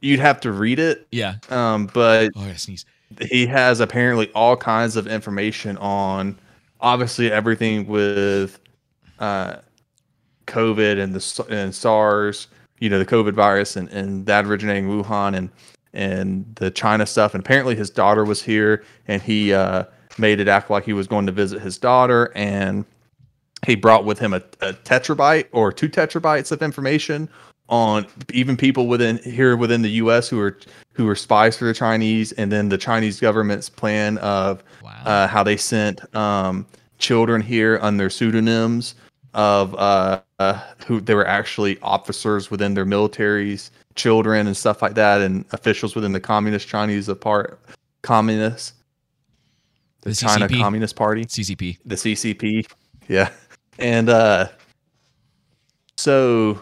[0.00, 1.06] you'd have to read it.
[1.12, 1.34] Yeah.
[1.50, 2.86] Um, but Oh, I sneeze.
[3.30, 6.38] he has apparently all kinds of information on
[6.80, 8.58] obviously everything with
[9.18, 9.56] uh,
[10.46, 12.46] COVID and the and SARS,
[12.80, 15.50] you know, the COVID virus and, and that originating in Wuhan and
[15.94, 17.34] and the China stuff.
[17.34, 19.84] And apparently his daughter was here and he uh,
[20.18, 22.84] made it act like he was going to visit his daughter and
[23.66, 27.28] he brought with him a, a tetrabyte or two tetrabytes of information
[27.68, 30.28] on even people within here within the U.S.
[30.28, 30.58] who are
[30.92, 34.64] who are spies for the Chinese, and then the Chinese government's plan of
[35.04, 36.66] uh, how they sent um,
[36.98, 38.94] children here under pseudonyms
[39.34, 44.94] of uh, uh, who they were actually officers within their militaries, children and stuff like
[44.94, 47.60] that, and officials within the Communist Chinese part
[48.02, 48.72] communists,
[50.02, 50.58] the, The China CCP.
[50.60, 51.78] Communist Party, CCP.
[51.84, 52.70] the CCP,
[53.08, 53.30] yeah,
[53.78, 54.48] and uh,
[55.96, 56.60] so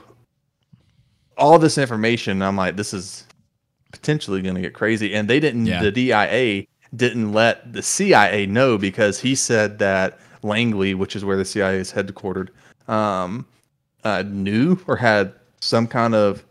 [1.39, 3.25] all this information, I'm like, this is
[3.93, 5.15] potentially going to get crazy.
[5.15, 5.83] And they didn't, Yeah.
[5.83, 6.65] the DIA
[6.95, 11.77] didn't let the CIA know because he said that Langley, which is where the CIA
[11.78, 12.48] is headquartered,
[12.89, 13.47] um,
[14.05, 16.44] uh, knew or had some kind of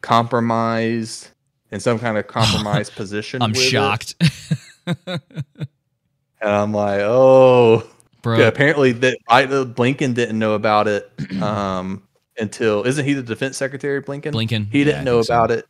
[0.00, 1.28] compromised
[1.70, 3.42] in some kind of compromised position.
[3.42, 4.14] I'm shocked.
[6.42, 7.86] And I'm like, oh,
[8.22, 8.38] Bro.
[8.38, 11.10] Yeah, apparently that I, Blinken didn't know about it
[11.42, 12.02] um,
[12.38, 14.02] until isn't he the defense secretary?
[14.02, 14.32] Blinken.
[14.32, 15.34] Blinken, He didn't I know think so.
[15.34, 15.66] about it.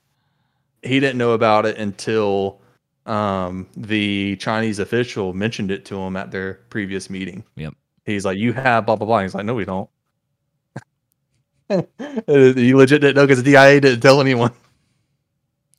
[0.83, 2.60] He didn't know about it until
[3.07, 7.45] um, the Chinese official mentioned it to him at their previous meeting.
[7.57, 7.75] Yep.
[8.05, 9.89] He's like, "You have blah blah blah." He's like, "No, we don't."
[12.29, 14.53] you legit didn't know because the DIA didn't tell anyone.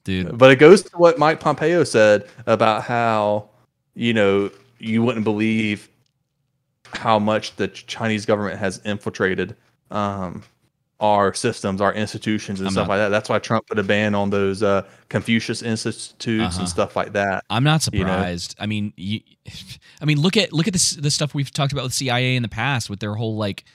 [0.03, 0.37] Dude.
[0.37, 3.49] But it goes to what Mike Pompeo said about how,
[3.93, 4.49] you know,
[4.79, 5.89] you wouldn't believe
[6.93, 9.55] how much the Chinese government has infiltrated
[9.91, 10.43] um,
[11.01, 13.09] our systems, our institutions, and I'm stuff not- like that.
[13.09, 16.59] That's why Trump put a ban on those uh, Confucius institutes Uh-huh.
[16.61, 17.43] and stuff like that.
[17.49, 18.11] I'm not you know?
[18.11, 18.55] surprised.
[18.59, 19.19] I mean, you,
[20.01, 22.43] I mean, look at look at this the stuff we've talked about with CIA in
[22.43, 23.65] the past with their whole like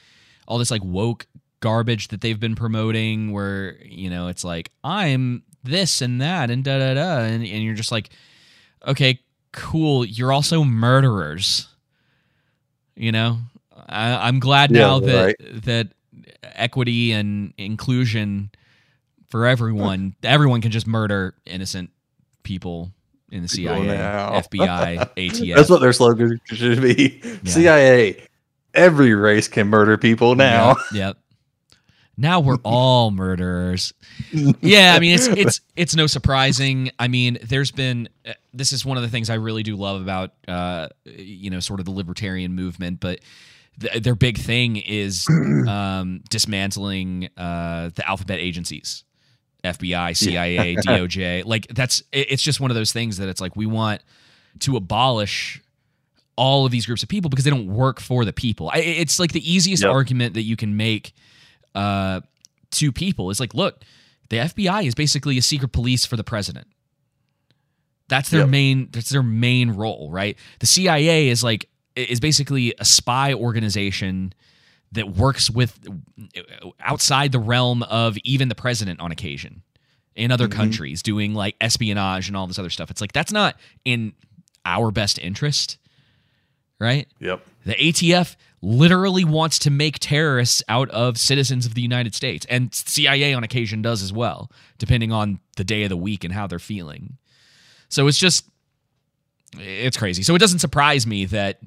[0.49, 1.27] all this like woke
[1.61, 6.63] garbage that they've been promoting, where you know it's like I'm this and that and
[6.63, 8.11] da da da, and, and you're just like,
[8.87, 9.19] okay,
[9.53, 10.05] cool.
[10.05, 11.67] You're also murderers.
[12.95, 13.39] You know,
[13.89, 15.63] I, I'm glad Yeah, now that right.
[15.65, 15.89] that
[16.43, 18.51] equity and inclusion
[19.29, 21.91] for everyone, everyone can just murder innocent
[22.43, 22.93] people
[23.31, 23.87] in the CIA.
[23.87, 25.55] FBI, ATF.
[25.55, 27.21] That's what their slogan should be.
[27.45, 28.23] CIA.
[28.75, 30.69] Every race can murder people now.
[30.69, 30.77] Yep.
[30.93, 31.17] yep.
[32.17, 33.93] Now we're all murderers.
[34.33, 36.91] Yeah, I mean it's it's it's no surprising.
[36.99, 40.01] I mean, there's been uh, this is one of the things I really do love
[40.01, 43.21] about uh you know sort of the libertarian movement, but
[43.81, 45.27] th- their big thing is
[45.69, 49.05] um dismantling uh the alphabet agencies.
[49.65, 51.45] FBI, CIA, DOJ.
[51.45, 54.01] Like that's it- it's just one of those things that it's like we want
[54.61, 55.61] to abolish
[56.37, 58.69] all of these groups of people because they don't work for the people.
[58.73, 59.91] I, it's like the easiest Yep.
[59.93, 61.15] argument that you can make
[61.75, 62.21] uh,
[62.73, 63.83] to people is like, look,
[64.29, 66.67] The FBI is basically a secret police for the president.
[68.09, 68.49] That's their Yep.
[68.51, 70.37] main that's their main role, right?
[70.61, 74.33] The CIA is like is basically a spy organization
[74.93, 75.79] that works with
[76.81, 79.63] outside the realm of even the president on occasion
[80.15, 80.59] in other mm-hmm.
[80.59, 82.91] countries doing like espionage and all this other stuff.
[82.91, 84.13] It's like that's not in
[84.65, 85.79] our best interest,
[86.79, 87.07] right?
[87.21, 87.45] Yep.
[87.65, 92.75] The ATF literally wants to make terrorists out of citizens of the United States, and
[92.75, 96.47] CIA on occasion does as well, depending on the day of the week and how
[96.47, 97.19] they're feeling.
[97.89, 98.49] So it's just,
[99.59, 100.23] it's crazy.
[100.23, 101.61] So it doesn't surprise me that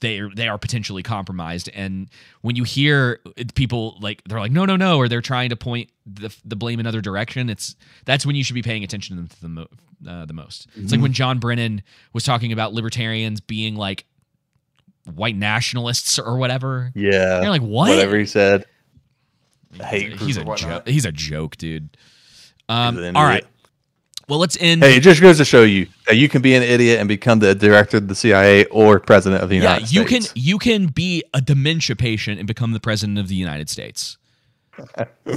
[0.00, 1.70] they they are potentially compromised.
[1.74, 2.08] And
[2.42, 3.20] when you hear
[3.54, 6.78] people like they're like no no no, or they're trying to point the the blame
[6.80, 7.74] in another direction, it's
[8.04, 10.66] that's when you should be paying attention to them the, mo- uh, the most.
[10.76, 11.02] It's like Mhm.
[11.04, 11.82] when John Brennan
[12.12, 14.04] was talking about libertarians being like
[15.14, 16.92] white nationalists or whatever.
[16.94, 17.40] Yeah.
[17.40, 17.88] You're like, what?
[17.88, 18.66] Whatever he said.
[19.80, 20.86] Hate he's a joke.
[20.86, 21.96] He's a joke, dude.
[22.68, 23.44] Um, He's all right.
[24.28, 24.82] Well, let's end.
[24.82, 27.38] Hey, it just goes to show you that you can be an idiot and become
[27.40, 30.32] the director of the CIA or president of the yeah, United you States.
[30.32, 34.16] can you can be a dementia patient and become the president of the United States.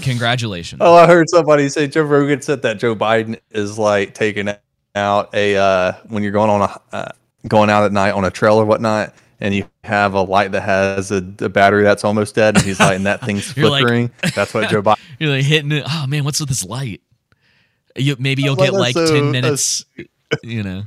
[0.02, 0.82] Congratulations.
[0.86, 4.50] Oh, I heard somebody say Joe Rogan said that Joe Biden is like taking
[4.96, 7.12] out a uh, when you're going on a uh,
[7.48, 10.62] going out at night on a trail or whatnot, and you have a light that
[10.62, 13.82] has a, a battery that's almost dead, and he's like, and that thing's You're like-
[13.82, 14.12] flickering.
[14.36, 15.00] that's what Joe Biden.
[15.20, 15.84] You're like hitting it.
[15.88, 17.02] Oh man, what's with this light?
[17.96, 19.86] You, maybe you'll Well, get like so- ten minutes.
[20.44, 20.84] You know.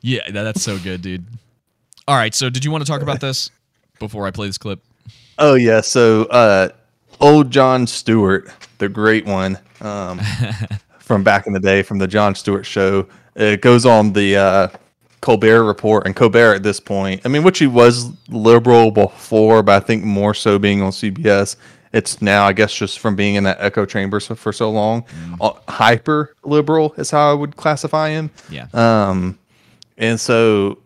[0.00, 1.24] Yeah, that- that's so good, dude.
[2.06, 3.50] All right, so did you want to talk about this
[3.98, 4.80] before I play this clip?
[5.38, 6.68] Oh yeah, so uh,
[7.20, 8.48] old Jon Stewart,
[8.78, 10.20] the great one um,
[10.98, 14.68] from back in the day, from the Jon Stewart show, it goes on the uh,
[15.22, 19.82] Colbert Report, and Colbert at this point, I mean, which he was liberal before, but
[19.82, 21.56] I think more so being on CBS.
[21.94, 25.04] It's now, I guess, just from being in that echo chamber so, for so long,
[25.40, 28.30] uh, hyper liberal is how I would classify him.
[28.50, 28.66] Yeah.
[28.74, 29.38] Um,
[29.96, 30.78] and so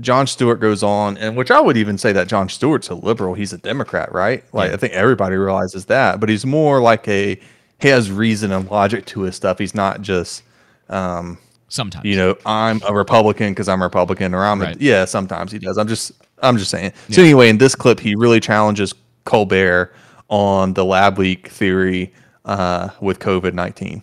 [0.00, 3.34] Jon Stewart goes on, and which I would even say that Jon Stewart's a liberal.
[3.34, 4.44] He's a Democrat, right?
[4.54, 7.38] Like I think everybody realizes that, but he's more like a
[7.80, 9.58] he has reason and logic to his stuff.
[9.58, 10.44] He's not just
[10.88, 14.76] um sometimes you know I'm a Republican because I'm a Republican, or I'm Right.
[14.76, 15.04] a, yeah.
[15.06, 15.76] Sometimes he does.
[15.76, 16.92] I'm just I'm just saying.
[17.10, 18.94] So anyway, in this clip, he really challenges
[19.24, 19.92] Colbert
[20.32, 22.10] on the lab leak theory
[22.46, 24.02] uh, with COVID nineteen.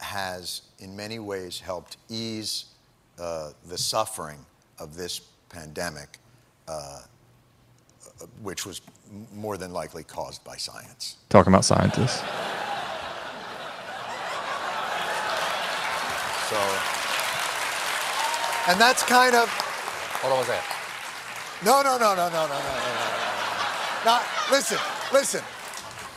[0.00, 2.66] has in many ways helped ease
[3.18, 4.38] uh, the suffering
[4.78, 5.20] of this
[5.50, 6.18] pandemic,
[6.66, 8.80] uh, uh, which was
[9.34, 11.16] more than likely caused by science.
[11.28, 12.20] Talking about scientists.
[16.48, 16.56] So,
[18.70, 19.48] and that's kind of.
[20.22, 20.64] Hold on one second.
[21.64, 23.27] No, no, no, no, no, no, no, no, no, no.
[24.04, 24.20] Now,
[24.50, 24.78] listen,
[25.12, 25.42] listen.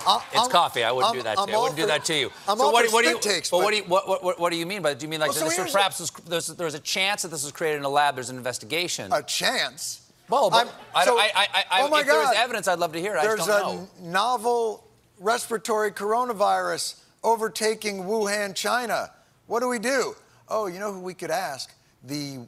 [0.05, 0.83] I- It's I'm- coffee.
[0.83, 1.55] I wouldn't I'm- do that to you.
[1.55, 2.31] I wouldn't do that to you.
[2.47, 3.19] I'm so all what, for what do you?
[3.19, 3.83] takes, but but- what do you?
[3.83, 4.99] What, what, what, do you mean by that?
[4.99, 7.51] Do you mean like Well, so this perhaps there's, there's a chance that this was
[7.51, 8.15] created in a lab?
[8.15, 9.11] There's an investigation.
[9.13, 10.01] A chance?
[10.29, 12.79] Well, but I'm- so- I, I, I, I, oh my if there was evidence, I'd
[12.79, 13.19] love to hear it.
[13.19, 13.89] I There's a don't know.
[13.99, 14.87] n- novel
[15.19, 19.11] respiratory coronavirus overtaking Wuhan, China.
[19.45, 20.15] What do we do?
[20.49, 21.71] Oh, you know who we could ask?
[22.03, 22.39] The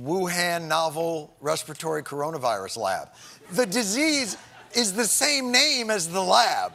[0.00, 3.08] Wuhan Novel Respiratory Coronavirus Lab.
[3.52, 4.36] The disease
[4.76, 6.72] is the same name as the lab.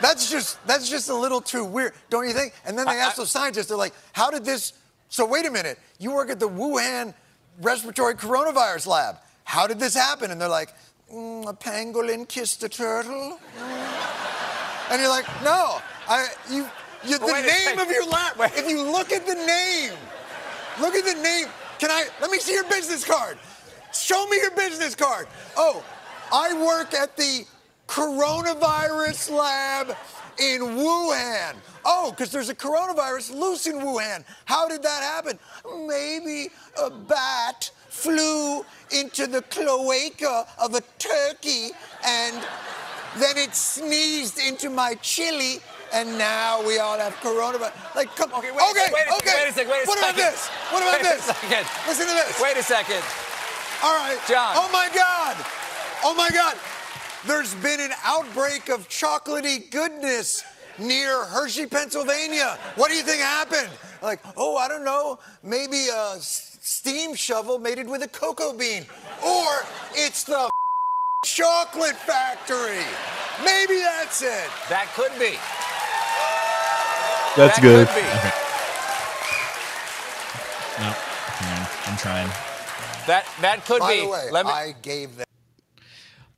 [0.00, 2.54] That's just that's just a little too weird, don't you think?
[2.66, 4.72] And then they ask the scientists, they're like, "How did this?"
[5.08, 7.14] So wait a minute, you work at the Wuhan
[7.60, 9.16] Respiratory Coronavirus Lab.
[9.44, 10.32] How did this happen?
[10.32, 10.74] And they're like,
[11.12, 14.90] mm, "A pangolin kissed a turtle." Mm.
[14.90, 16.68] And you're like, "No, I you,
[17.04, 17.80] you the Wait name second.
[17.80, 18.34] of your lab.
[18.56, 19.92] If you look at the name,
[20.80, 21.46] look at the name.
[21.78, 22.06] Can I?
[22.20, 23.38] Let me see your business card.
[23.92, 25.28] Show me your business card.
[25.56, 25.84] Oh,
[26.32, 27.44] I work at the
[27.88, 29.96] coronavirus lab
[30.38, 31.56] in Wuhan.
[31.84, 34.24] Oh, because there's a coronavirus loose in Wuhan.
[34.46, 35.38] How did that happen?
[35.86, 36.48] Maybe
[36.82, 41.70] a bat flew into the cloaca of a turkey
[42.04, 42.36] and
[43.18, 45.60] then it sneezed into my chili.
[45.92, 47.94] And now we all have coronavirus.
[47.94, 49.34] Like, come Okay, okay, wait, okay, wait a second, okay.
[49.36, 50.48] wait a second, wait a what about this?
[50.72, 51.24] What about Wait a this?
[51.24, 51.66] second.
[51.86, 52.40] Listen to this.
[52.40, 53.02] Wait a second.
[53.84, 54.16] All right.
[54.26, 54.54] Jon.
[54.56, 55.36] Oh my God.
[56.04, 56.56] Oh my God.
[57.26, 60.42] There's been an outbreak of chocolatey goodness
[60.78, 62.58] near Hershey, Pennsylvania.
[62.74, 63.70] What do you think happened?
[64.02, 65.20] Like, oh, I don't know.
[65.44, 68.84] Maybe a s- steam shovel mated with a cocoa bean.
[69.24, 69.46] Or
[69.94, 70.50] it's the
[71.24, 72.82] chocolate factory.
[73.44, 74.50] Maybe that's it.
[74.68, 75.38] That could be.
[77.36, 77.86] That's that good.
[77.88, 78.08] Could be.
[80.80, 81.64] No, hang.
[81.64, 82.28] Hmm, I'm trying.
[83.06, 83.80] That that could be.
[83.80, 84.00] By be.
[84.00, 84.52] the way, Let me.
[84.52, 85.26] I gave them.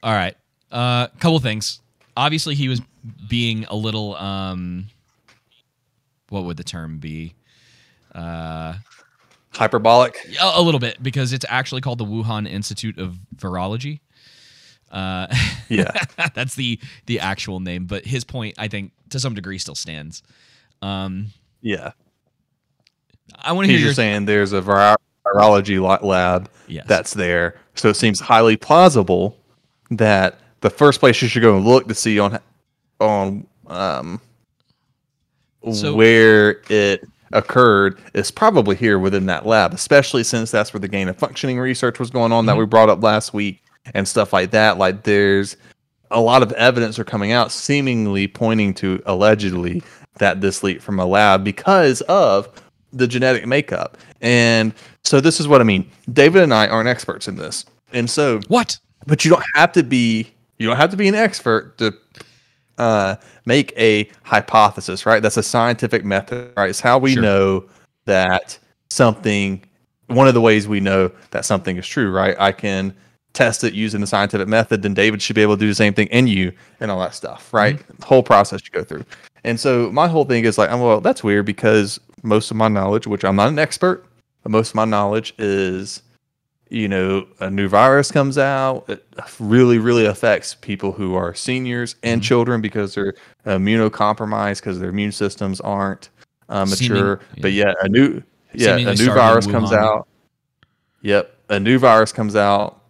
[0.05, 0.37] All right.
[0.71, 1.81] Uh, couple things.
[2.17, 2.81] obviously he was
[3.29, 4.87] being a little um
[6.29, 7.35] what would the term be?
[8.15, 8.75] Uh
[9.53, 10.17] Hyperbolic.
[10.41, 14.01] a, a little bit because it's actually called the Wuhan Institute of Virology.
[14.91, 15.27] Uh
[15.69, 15.91] Yeah.
[16.35, 20.23] that's the the actual name, but his point I think to some degree still stands.
[20.83, 21.29] Um
[21.63, 21.93] Yeah.
[23.39, 26.85] I want to hear He's your just saying there's a vir- virology lab Yes.
[26.87, 29.37] that's there, so it seems highly plausible
[29.91, 32.39] that the first place you should go and look to see on
[33.01, 34.21] on um
[35.73, 40.89] So- where it occurred is probably here within that lab, especially since that's where the
[40.89, 42.61] gain of functioning research was going on that Mm-hmm.
[42.61, 43.63] we brought up last week
[43.95, 44.79] and stuff like that.
[44.79, 45.57] Like there's
[46.11, 49.83] a lot of evidence are coming out seemingly pointing to allegedly
[50.19, 52.49] that this leak from a lab because of
[52.93, 53.97] the genetic makeup.
[54.21, 55.91] And so this is what I mean.
[56.13, 57.65] David and I aren't experts in this.
[57.93, 58.79] And so What?
[59.07, 61.93] But you don't have to be you don't have to be an expert to
[62.79, 65.23] uh, make a hypothesis, right?
[65.23, 66.71] That's a scientific method, right?
[66.71, 67.23] It's how we Sure.
[67.23, 67.65] know
[68.07, 68.59] that
[68.91, 69.63] something.
[70.09, 72.37] One of the ways we know that something is true, right?
[72.39, 72.95] I can
[73.33, 74.83] test it using the scientific method.
[74.83, 77.15] Then David should be able to do the same thing in you and all that
[77.15, 77.83] stuff, right?
[77.99, 79.05] The whole process you go through.
[79.45, 82.69] And so my whole thing is like, oh, well, that's weird because most of my
[82.69, 84.07] knowledge, which I'm not an expert,
[84.43, 86.03] but most of my knowledge is
[86.71, 89.05] you know, a new virus comes out, it
[89.39, 92.27] really, really affects people who are seniors and Mm-hmm.
[92.27, 93.15] children because they're
[93.47, 96.09] immunocompromised because their immune systems aren't
[96.49, 97.21] uh, mature.
[97.31, 98.23] Seeming- But yeah, a new
[98.55, 100.07] yeah Seemingly a new virus comes out.
[101.03, 102.81] Yep, a new virus comes out.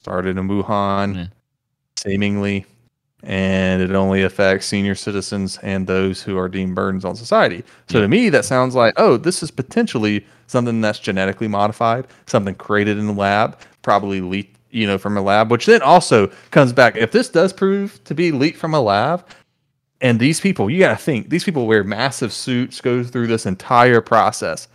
[0.00, 1.30] Started in Wuhan,
[1.96, 2.64] seemingly,
[3.24, 7.64] and it only affects senior citizens and those who are deemed burdens on society.
[7.88, 12.54] So to me, that sounds like oh, this is potentially something that's genetically modified, something
[12.54, 15.50] created in the lab, probably leaked, you know, from a lab.
[15.50, 19.26] Which then also comes back if this does prove to be leaked from a lab,
[20.00, 23.46] and these people, you got to think, these people wear massive suits, go through this
[23.46, 24.68] entire process.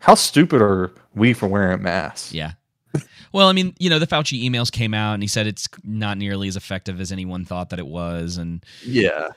[0.00, 2.32] How stupid are we for wearing masks?
[2.34, 2.52] Yeah.
[3.32, 6.18] Well, I mean, you know, the Fauci emails came out and he said it's not
[6.18, 8.36] nearly as effective as anyone thought that it was.
[8.36, 9.28] And Yeah,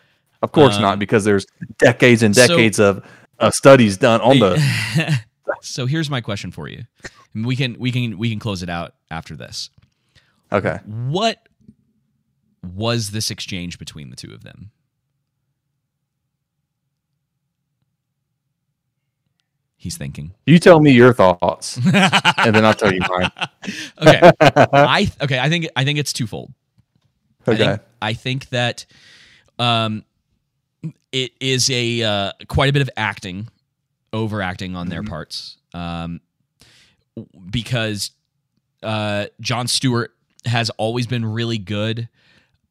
[0.44, 1.48] of course Um, not, because there's
[1.80, 3.04] decades and so- decades of,
[3.40, 5.20] of studies done on the.
[5.62, 6.84] so here's my question for you.
[7.34, 9.70] And We can we can we can close it out after this.
[10.52, 10.80] Okay.
[10.86, 11.48] What
[12.64, 14.72] was this exchange between the two of them?
[19.80, 20.34] He's thinking.
[20.46, 23.32] You tell me your thoughts, and then I'll tell you mine.
[24.02, 24.32] okay.
[24.42, 25.40] I okay.
[25.40, 26.52] I think I think it's twofold.
[27.46, 27.66] I Okay.
[27.66, 28.86] think, I think that
[29.60, 30.04] um,
[31.12, 33.50] it is a uh, quite a bit of acting,
[34.14, 36.22] overacting on their parts, um,
[37.50, 38.12] because
[38.84, 40.14] uh, Jon Stewart
[40.46, 42.10] has always been really good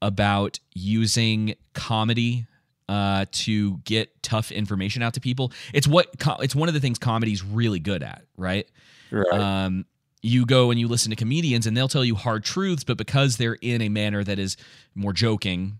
[0.00, 2.46] about using comedy
[2.88, 5.52] uh, to get tough information out to people.
[5.72, 8.68] It's what co- it's one of the things comedy's really good at, right?
[9.10, 9.32] Right.
[9.32, 9.86] Um,
[10.22, 13.36] you go and you listen to comedians, and they'll tell you hard truths, but because
[13.36, 14.56] they're in a manner that is
[14.94, 15.78] more joking,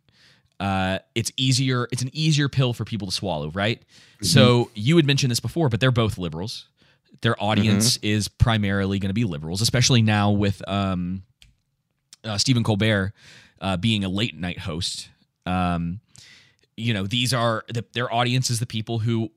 [0.61, 1.89] uh, it's easier.
[1.93, 3.83] It's an easier pill for people to swallow, right?
[4.23, 6.67] So you had mentioned this before, but they're both liberals.
[7.21, 11.23] Their audience is primarily going to be liberals, especially now with um,
[12.25, 13.13] uh, Stephen Colbert
[13.61, 15.09] uh, being a late night host.
[15.45, 16.01] Um,
[16.77, 19.31] you know, these are the, their audience is the people who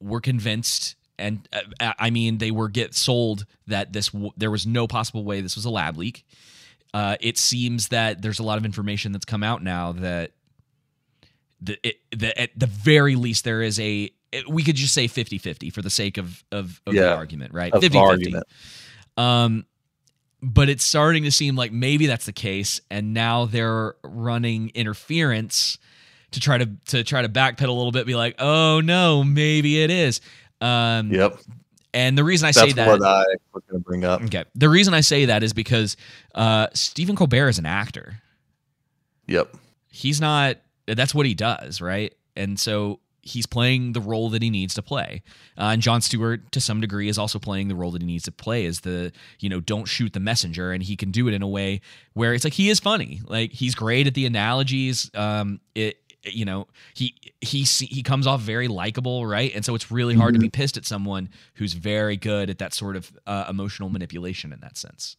[0.00, 1.48] were convinced, and
[1.80, 5.40] uh, I mean, they were get sold that this w- there was no possible way
[5.40, 6.24] this was a lab leak.
[6.92, 10.32] Uh, it seems that there's a lot of information that's come out now that
[11.64, 14.10] the, it, the at the very least there is a
[14.48, 17.72] we could just say 50-50 for the sake of of, of the argument, right?
[17.72, 18.00] 50-50.
[18.00, 18.44] argument.
[19.16, 19.66] Um,
[20.42, 25.78] but it's starting to seem like maybe that's the case, and now they're running interference
[26.32, 29.82] to try to to try to backpedal a little bit, be like, oh no, maybe
[29.82, 30.20] it is.
[30.60, 31.38] Um, Yep.
[31.94, 34.20] And the reason I That's say that, what I was going to bring up.
[34.22, 35.96] okay, the reason I say that is because
[36.34, 38.16] uh, Stephen Colbert is an actor.
[39.28, 39.54] Yep.
[39.90, 40.56] He's not.
[40.86, 42.14] That's what he does, right?
[42.36, 45.22] And so he's playing the role that he needs to play.
[45.56, 48.24] Uh, and Jon Stewart, to some degree, is also playing the role that he needs
[48.24, 50.72] to play as the, you know, don't shoot the messenger.
[50.72, 51.80] And he can do it in a way
[52.12, 53.22] where it's like he is funny.
[53.26, 55.10] Like he's great at the analogies.
[55.14, 59.54] Um, it, you know, he he he comes off very likable, right?
[59.54, 62.72] And so it's really hard to be pissed at someone who's very good at that
[62.72, 65.16] sort of uh, emotional manipulation in that sense.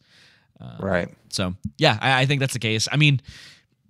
[0.60, 1.08] Uh, Right.
[1.28, 2.88] So yeah, I, I think that's the case.
[2.90, 3.20] I mean,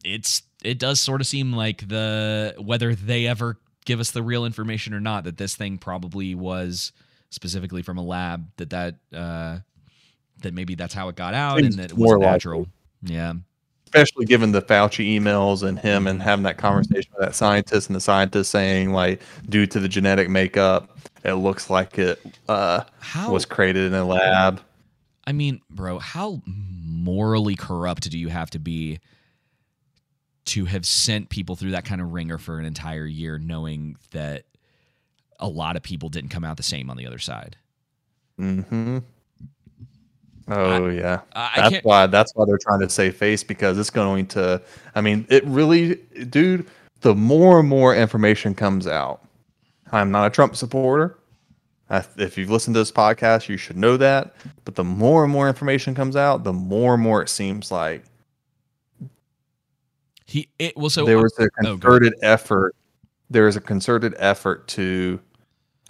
[0.05, 4.45] it's it does sort of seem like the whether they ever give us the real
[4.45, 6.93] information or not that this thing probably was
[7.31, 9.59] specifically from a lab that that uh
[10.43, 12.33] that maybe that's how it got out Seems and that it more was likely.
[12.33, 12.67] natural.
[13.03, 13.33] Yeah.
[13.87, 17.97] especially given the Fauci emails and him and having that conversation with that scientist and
[17.97, 23.33] the scientist saying like, due to the genetic makeup, it looks like it uh, How-
[23.33, 24.61] was created in a lab.
[25.27, 28.99] I mean, bro, how morally corrupt do you have to be
[30.47, 34.45] to have sent people through that kind of ringer for an entire year, knowing that
[35.39, 37.57] a lot of people didn't come out the same on the other side?
[38.39, 38.99] hmm
[40.49, 42.07] Oh yeah, I- I that's why.
[42.07, 44.63] That's why they're trying to save face because it's going to.
[44.95, 45.97] I mean, it really,
[46.31, 46.67] dude.
[47.01, 49.23] The more and more information comes out,
[49.93, 51.19] I'm not a Trump supporter.
[51.91, 54.35] I, if you've listened to this podcast, you should know that.
[54.65, 58.05] But the more and more information comes out, the more and more it seems like
[60.27, 62.75] He it well so there was a oh, concerted effort.
[63.31, 65.21] There was a concerted effort to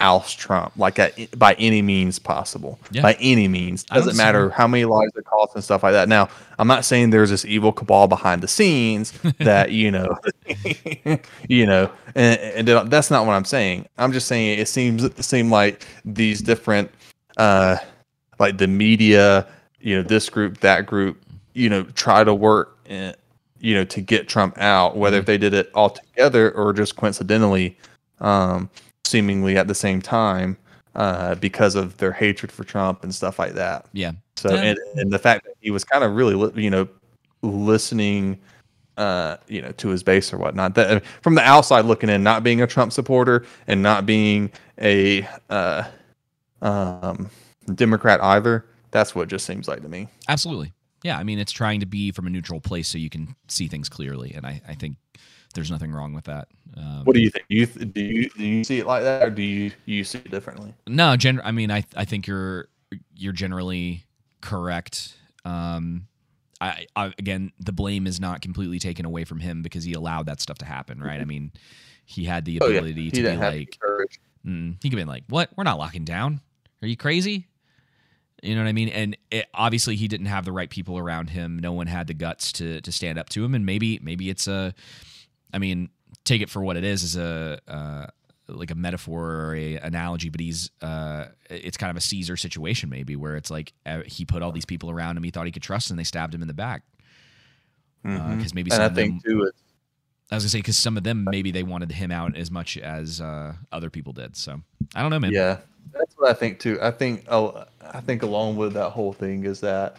[0.01, 2.79] oust Trump, like at, by any means possible.
[2.91, 3.03] Yeah.
[3.03, 6.09] By any means, doesn't matter how many lives it costs and stuff like that.
[6.09, 10.19] Now, I'm not saying there's this evil cabal behind the scenes that you know,
[11.49, 13.87] you know, and, and that's not what I'm saying.
[13.97, 16.91] I'm just saying it seems it seemed like these different,
[17.37, 17.79] uh,
[18.39, 19.47] like the media,
[19.81, 21.23] you know, this group, that group,
[21.55, 22.79] you know, try to work.
[22.87, 23.15] In,
[23.61, 25.27] you know, to get Trump out, whether Mm-hmm.
[25.27, 27.77] they did it all together or just coincidentally,
[28.21, 28.69] um,
[29.05, 30.57] seemingly at the same time,
[30.95, 33.87] uh, because of their hatred for Trump and stuff like that.
[33.93, 34.13] Yeah.
[34.37, 34.63] So, Yeah.
[34.63, 36.89] and, and the fact that he was kind of really, li- you know,
[37.43, 38.39] listening,
[38.97, 40.75] uh, you know, to his base or whatnot.
[40.75, 44.51] That from the outside looking in, not being a Trump supporter and not being
[44.81, 45.85] a uh,
[46.63, 47.29] um,
[47.75, 48.65] Democrat either.
[48.91, 50.09] That's what it just seems like to me.
[50.29, 50.73] Absolutely.
[51.07, 53.69] Yeah, I mean, it's trying to be from a neutral place so you can see
[53.69, 54.97] things clearly, and I, I think
[55.55, 56.49] there's nothing wrong with that.
[56.77, 57.47] Um, What do you think?
[57.49, 60.19] Do you do you do you see it like that, or do you you see
[60.19, 60.75] it differently?
[60.89, 62.67] No, gen- I mean, I I think you're
[63.15, 64.05] you're generally
[64.41, 65.17] correct.
[65.45, 66.09] Um,
[66.61, 70.27] I, I again, the blame is not completely taken away from him because he allowed
[70.27, 71.21] that stuff to happen, right?
[71.21, 71.53] I mean,
[72.05, 72.79] he had the Oh, yeah.
[72.79, 73.79] ability to be didn't have the like,
[74.45, 75.51] mm, he could be like, "What?
[75.57, 76.41] We're not locking down.
[76.83, 77.47] Are you crazy?"
[78.47, 78.89] You know what I mean?
[78.89, 81.59] And it, obviously, he didn't have the right people around him.
[81.59, 83.55] No one had the guts to to stand up to him.
[83.55, 84.73] And maybe maybe it's a,
[85.53, 85.91] I mean,
[86.25, 88.07] take it for what it is, as a uh,
[88.49, 90.29] like a metaphor or a analogy.
[90.29, 94.25] But he's uh, it's kind of a Caesar situation, maybe where it's like uh, he
[94.25, 96.43] put all these people around him he thought he could trust, and they stabbed him
[96.43, 96.83] in the back.
[98.03, 98.55] Because Mhm.
[98.55, 99.51] maybe and some I of them, too,
[100.31, 102.77] I was gonna say because some of them maybe they wanted him out as much
[102.79, 104.37] as uh, other people did.
[104.37, 104.63] So
[104.95, 105.33] I don't know, man.
[105.33, 105.59] Yeah,
[105.93, 106.79] that's what I think too.
[106.81, 109.97] I think I think along with that whole thing is that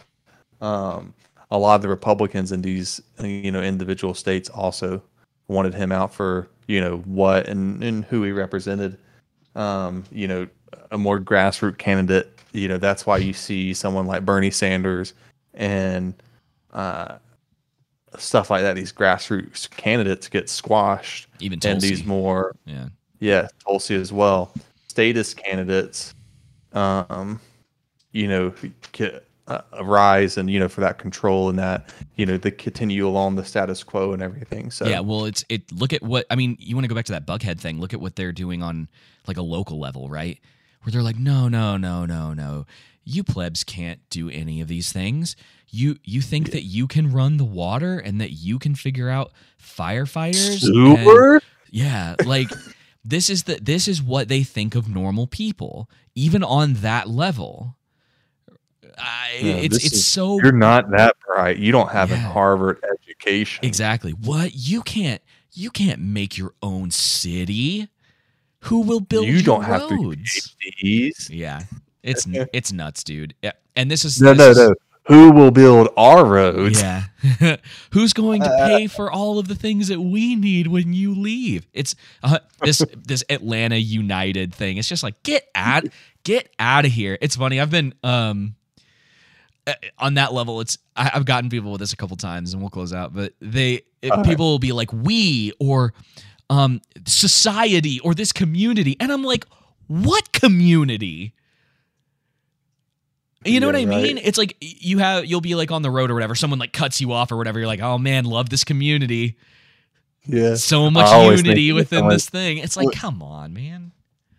[0.60, 1.14] um,
[1.50, 5.02] a lot of the Republicans in these you know individual states also
[5.48, 8.98] wanted him out for you know what and, and who he represented.
[9.54, 10.46] Um, you know,
[10.90, 12.32] a more grassroots candidate.
[12.52, 15.14] You know, that's why you see someone like Bernie Sanders
[15.54, 16.14] and
[16.72, 17.18] uh,
[18.16, 18.76] stuff like that.
[18.76, 22.88] These grassroots candidates get squashed, Even and these more Yeah.
[23.20, 24.52] yeah, Tulsi as well.
[24.98, 26.12] Status candidates,
[26.72, 27.40] um,
[28.10, 28.52] you know,
[28.92, 33.06] ca- uh, rise and you know for that control and that you know they continue
[33.06, 34.72] along the status quo and everything.
[34.72, 35.70] So Yeah, well, it's it.
[35.70, 36.56] Look at what I mean.
[36.58, 37.78] You want to go back to that Buckhead thing?
[37.80, 38.88] Look at what they're doing on
[39.28, 40.40] like a local level, right?
[40.82, 42.66] Where they're like, no, no, no, no, no.
[43.04, 45.36] You plebs can't do any of these things.
[45.68, 49.30] You you think that you can run the water and that you can figure out
[49.62, 50.64] firefighters?
[50.96, 51.06] and-
[51.70, 52.50] yeah, like
[53.04, 57.76] this is the this is what they think of normal people, even on that level.
[58.96, 61.58] I, Yeah, it's it's is- so you're not that bright.
[61.58, 63.64] You don't have a Harvard education.
[63.64, 64.12] Exactly.
[64.12, 64.52] What?
[64.54, 65.22] You can't
[65.52, 67.88] you can't make your own city.
[68.62, 70.16] Who will build You don't have to.
[71.30, 71.62] Yeah.
[72.02, 73.34] It's it's nuts, dude.
[73.42, 73.52] Yeah.
[73.76, 74.74] And this is No, this no, is- no.
[75.08, 76.80] Who will build our roads?
[76.80, 77.04] Yeah.
[77.92, 81.14] Who's going to Uh, pay for all of the things that we need when you
[81.14, 81.66] leave?
[81.72, 84.76] It's uh, this this Atlanta United thing.
[84.76, 85.84] It's just like get out
[86.24, 87.16] get out of here.
[87.20, 87.60] It's funny.
[87.60, 88.54] I've been um
[89.66, 90.60] uh, on that level.
[90.60, 93.14] It's I, I've gotten people with this a couple times, and we'll close out.
[93.14, 94.26] But they it, All right.
[94.26, 95.94] people will be like we or
[96.50, 99.46] um society or this community, and I'm like,
[99.86, 101.32] what community?
[103.44, 104.02] You know Yeah, what I right.
[104.02, 104.18] mean?
[104.18, 106.34] It's like you have you'll be like on the road or whatever.
[106.34, 107.58] Someone like cuts you off or whatever.
[107.58, 109.36] You're like, oh man, love this community.
[110.26, 110.56] Yeah.
[110.56, 112.58] So much unity within this thing.
[112.58, 113.92] It's like, come on, man.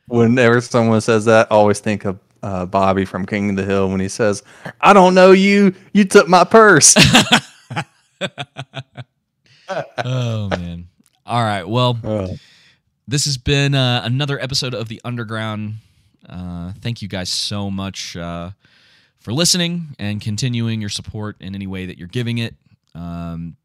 [0.08, 3.90] Whenever someone says that, I always think of uh, Bobby from King of the Hill
[3.90, 4.44] when he says,
[4.82, 5.74] "I don't know you.
[5.94, 6.96] You took my purse."
[10.04, 10.88] oh man.
[11.26, 11.68] All right.
[11.68, 11.94] Well,
[13.08, 15.76] this has been uh, another episode of the Underground.
[16.28, 18.52] Uh, thank you guys so much uh,
[19.20, 22.56] for listening and continuing your support in any way that you're giving it.
[22.96, 23.56] Um,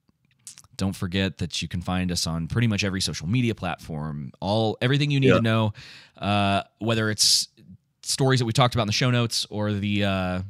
[0.76, 4.32] don't forget that you can find us on pretty much every social media platform.
[4.40, 5.34] All everything you need Yeah.
[5.34, 5.72] to know,
[6.18, 7.48] uh, whether it's
[8.02, 10.42] stories that we talked about in the show notes or the uh,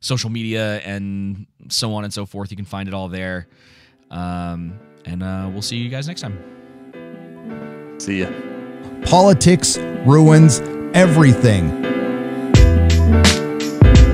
[0.00, 2.50] social media and so on and so forth.
[2.52, 3.48] You can find it all there.
[4.10, 6.38] Um, and uh, we'll see you guys next time.
[7.98, 8.30] See ya.
[9.04, 10.60] Politics ruins
[10.94, 11.82] everything.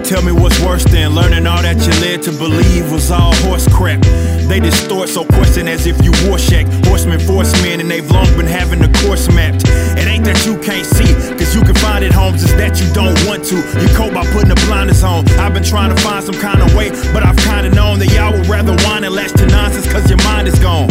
[0.08, 3.68] Tell me what's worse than learning all that you led to believe was all horse
[3.68, 4.00] crap.
[4.48, 6.64] They distort so question as if you Rorschach.
[6.86, 9.68] Horsemen, force men, and they've long been having the course mapped.
[10.00, 12.88] It ain't that you can't see, cause you can find it, Holmes, it's that you
[12.94, 13.56] don't want to.
[13.56, 15.28] You cope by putting the blinders on.
[15.36, 18.32] I've been trying to find some kind of way, but I've kinda known that y'all
[18.32, 20.88] would rather whine and latch to nonsense cause your mind is gone.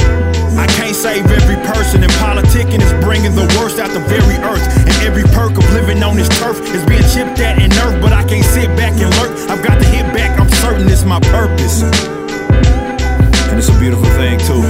[0.58, 4.66] I can't save every person, and politicking is bringing the worst out the very earth.
[4.88, 8.14] And every perk of living on this turf is being chipped at and nerfed, but
[8.14, 9.32] I can't sit back and lurk.
[9.50, 11.84] I've got to hit back, I'm certain it's my purpose.
[11.84, 14.64] And it's a beautiful thing, too.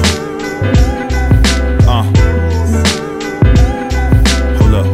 [1.88, 2.03] Uh.
[4.59, 4.88] Hold up.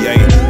[0.00, 0.40] Yeah.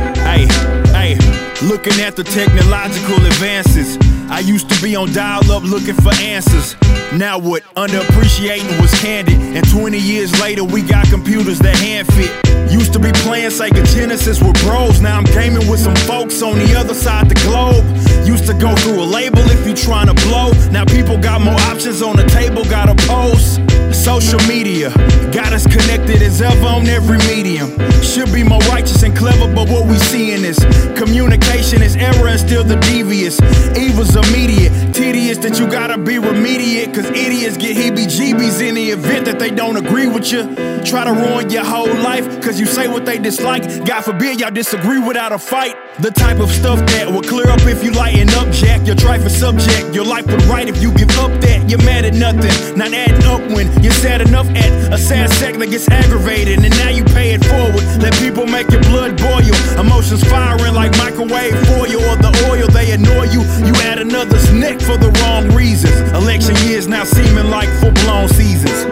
[1.62, 3.98] Looking at the technological advances.
[4.30, 6.76] I used to be on dial up looking for answers.
[7.12, 7.64] Now what?
[7.74, 9.34] Underappreciating was candid.
[9.34, 12.30] And 20 years later, we got computers that hand fit.
[12.70, 15.00] Used to be playing Sega Genesis with bros.
[15.00, 17.84] Now I'm gaming with some folks on the other side of the globe.
[18.24, 20.52] Used to go through a label if you trying to blow.
[20.70, 23.58] Now people got more options on the table, got a post.
[23.92, 24.90] Social media
[25.32, 27.68] got us connected as ever on every medium.
[28.02, 30.58] Should be more righteous and clever, but what we seeing is
[30.96, 33.40] communication is error and still the devious.
[33.76, 36.94] Evil's immediate, tedious that you gotta be remediate.
[36.94, 40.54] Cause idiots get heebie jeebies in the event that they don't agree with you.
[40.84, 43.62] Try to ruin your whole life cause you say what they dislike.
[43.84, 45.76] God forbid y'all disagree without a fight.
[45.98, 48.86] The type of stuff that will clear up if you lighten up, Jack.
[48.86, 51.68] Your trifling subject, your life would right if you give up that.
[51.68, 55.60] You're mad at nothing, not adding up when you're sad enough at a sad second
[55.60, 56.64] that gets aggravated.
[56.64, 57.84] And now you pay it forward.
[58.00, 59.52] Let people make your blood boil.
[59.76, 62.68] Emotions firing like microwave foil or the oil.
[62.68, 63.44] They annoy you.
[63.60, 65.92] You add another's neck for the wrong reasons.
[66.16, 68.86] Election years now seeming like full blown seasons.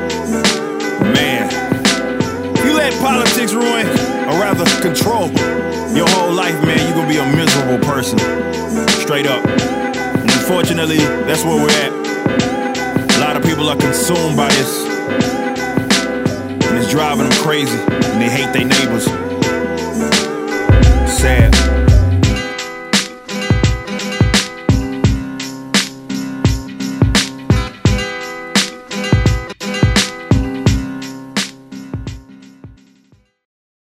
[1.17, 1.49] Man.
[2.67, 3.87] You let politics ruin,
[4.29, 5.31] or rather control,
[5.95, 8.19] your whole life, man, you're gonna be a miserable person.
[9.01, 9.45] Straight up.
[9.47, 11.93] And unfortunately, that's where we're at.
[13.17, 14.85] A lot of people are consumed by this.
[16.69, 17.79] And it's driving them crazy.
[17.79, 19.05] And they hate their neighbors.
[21.11, 21.78] Sad.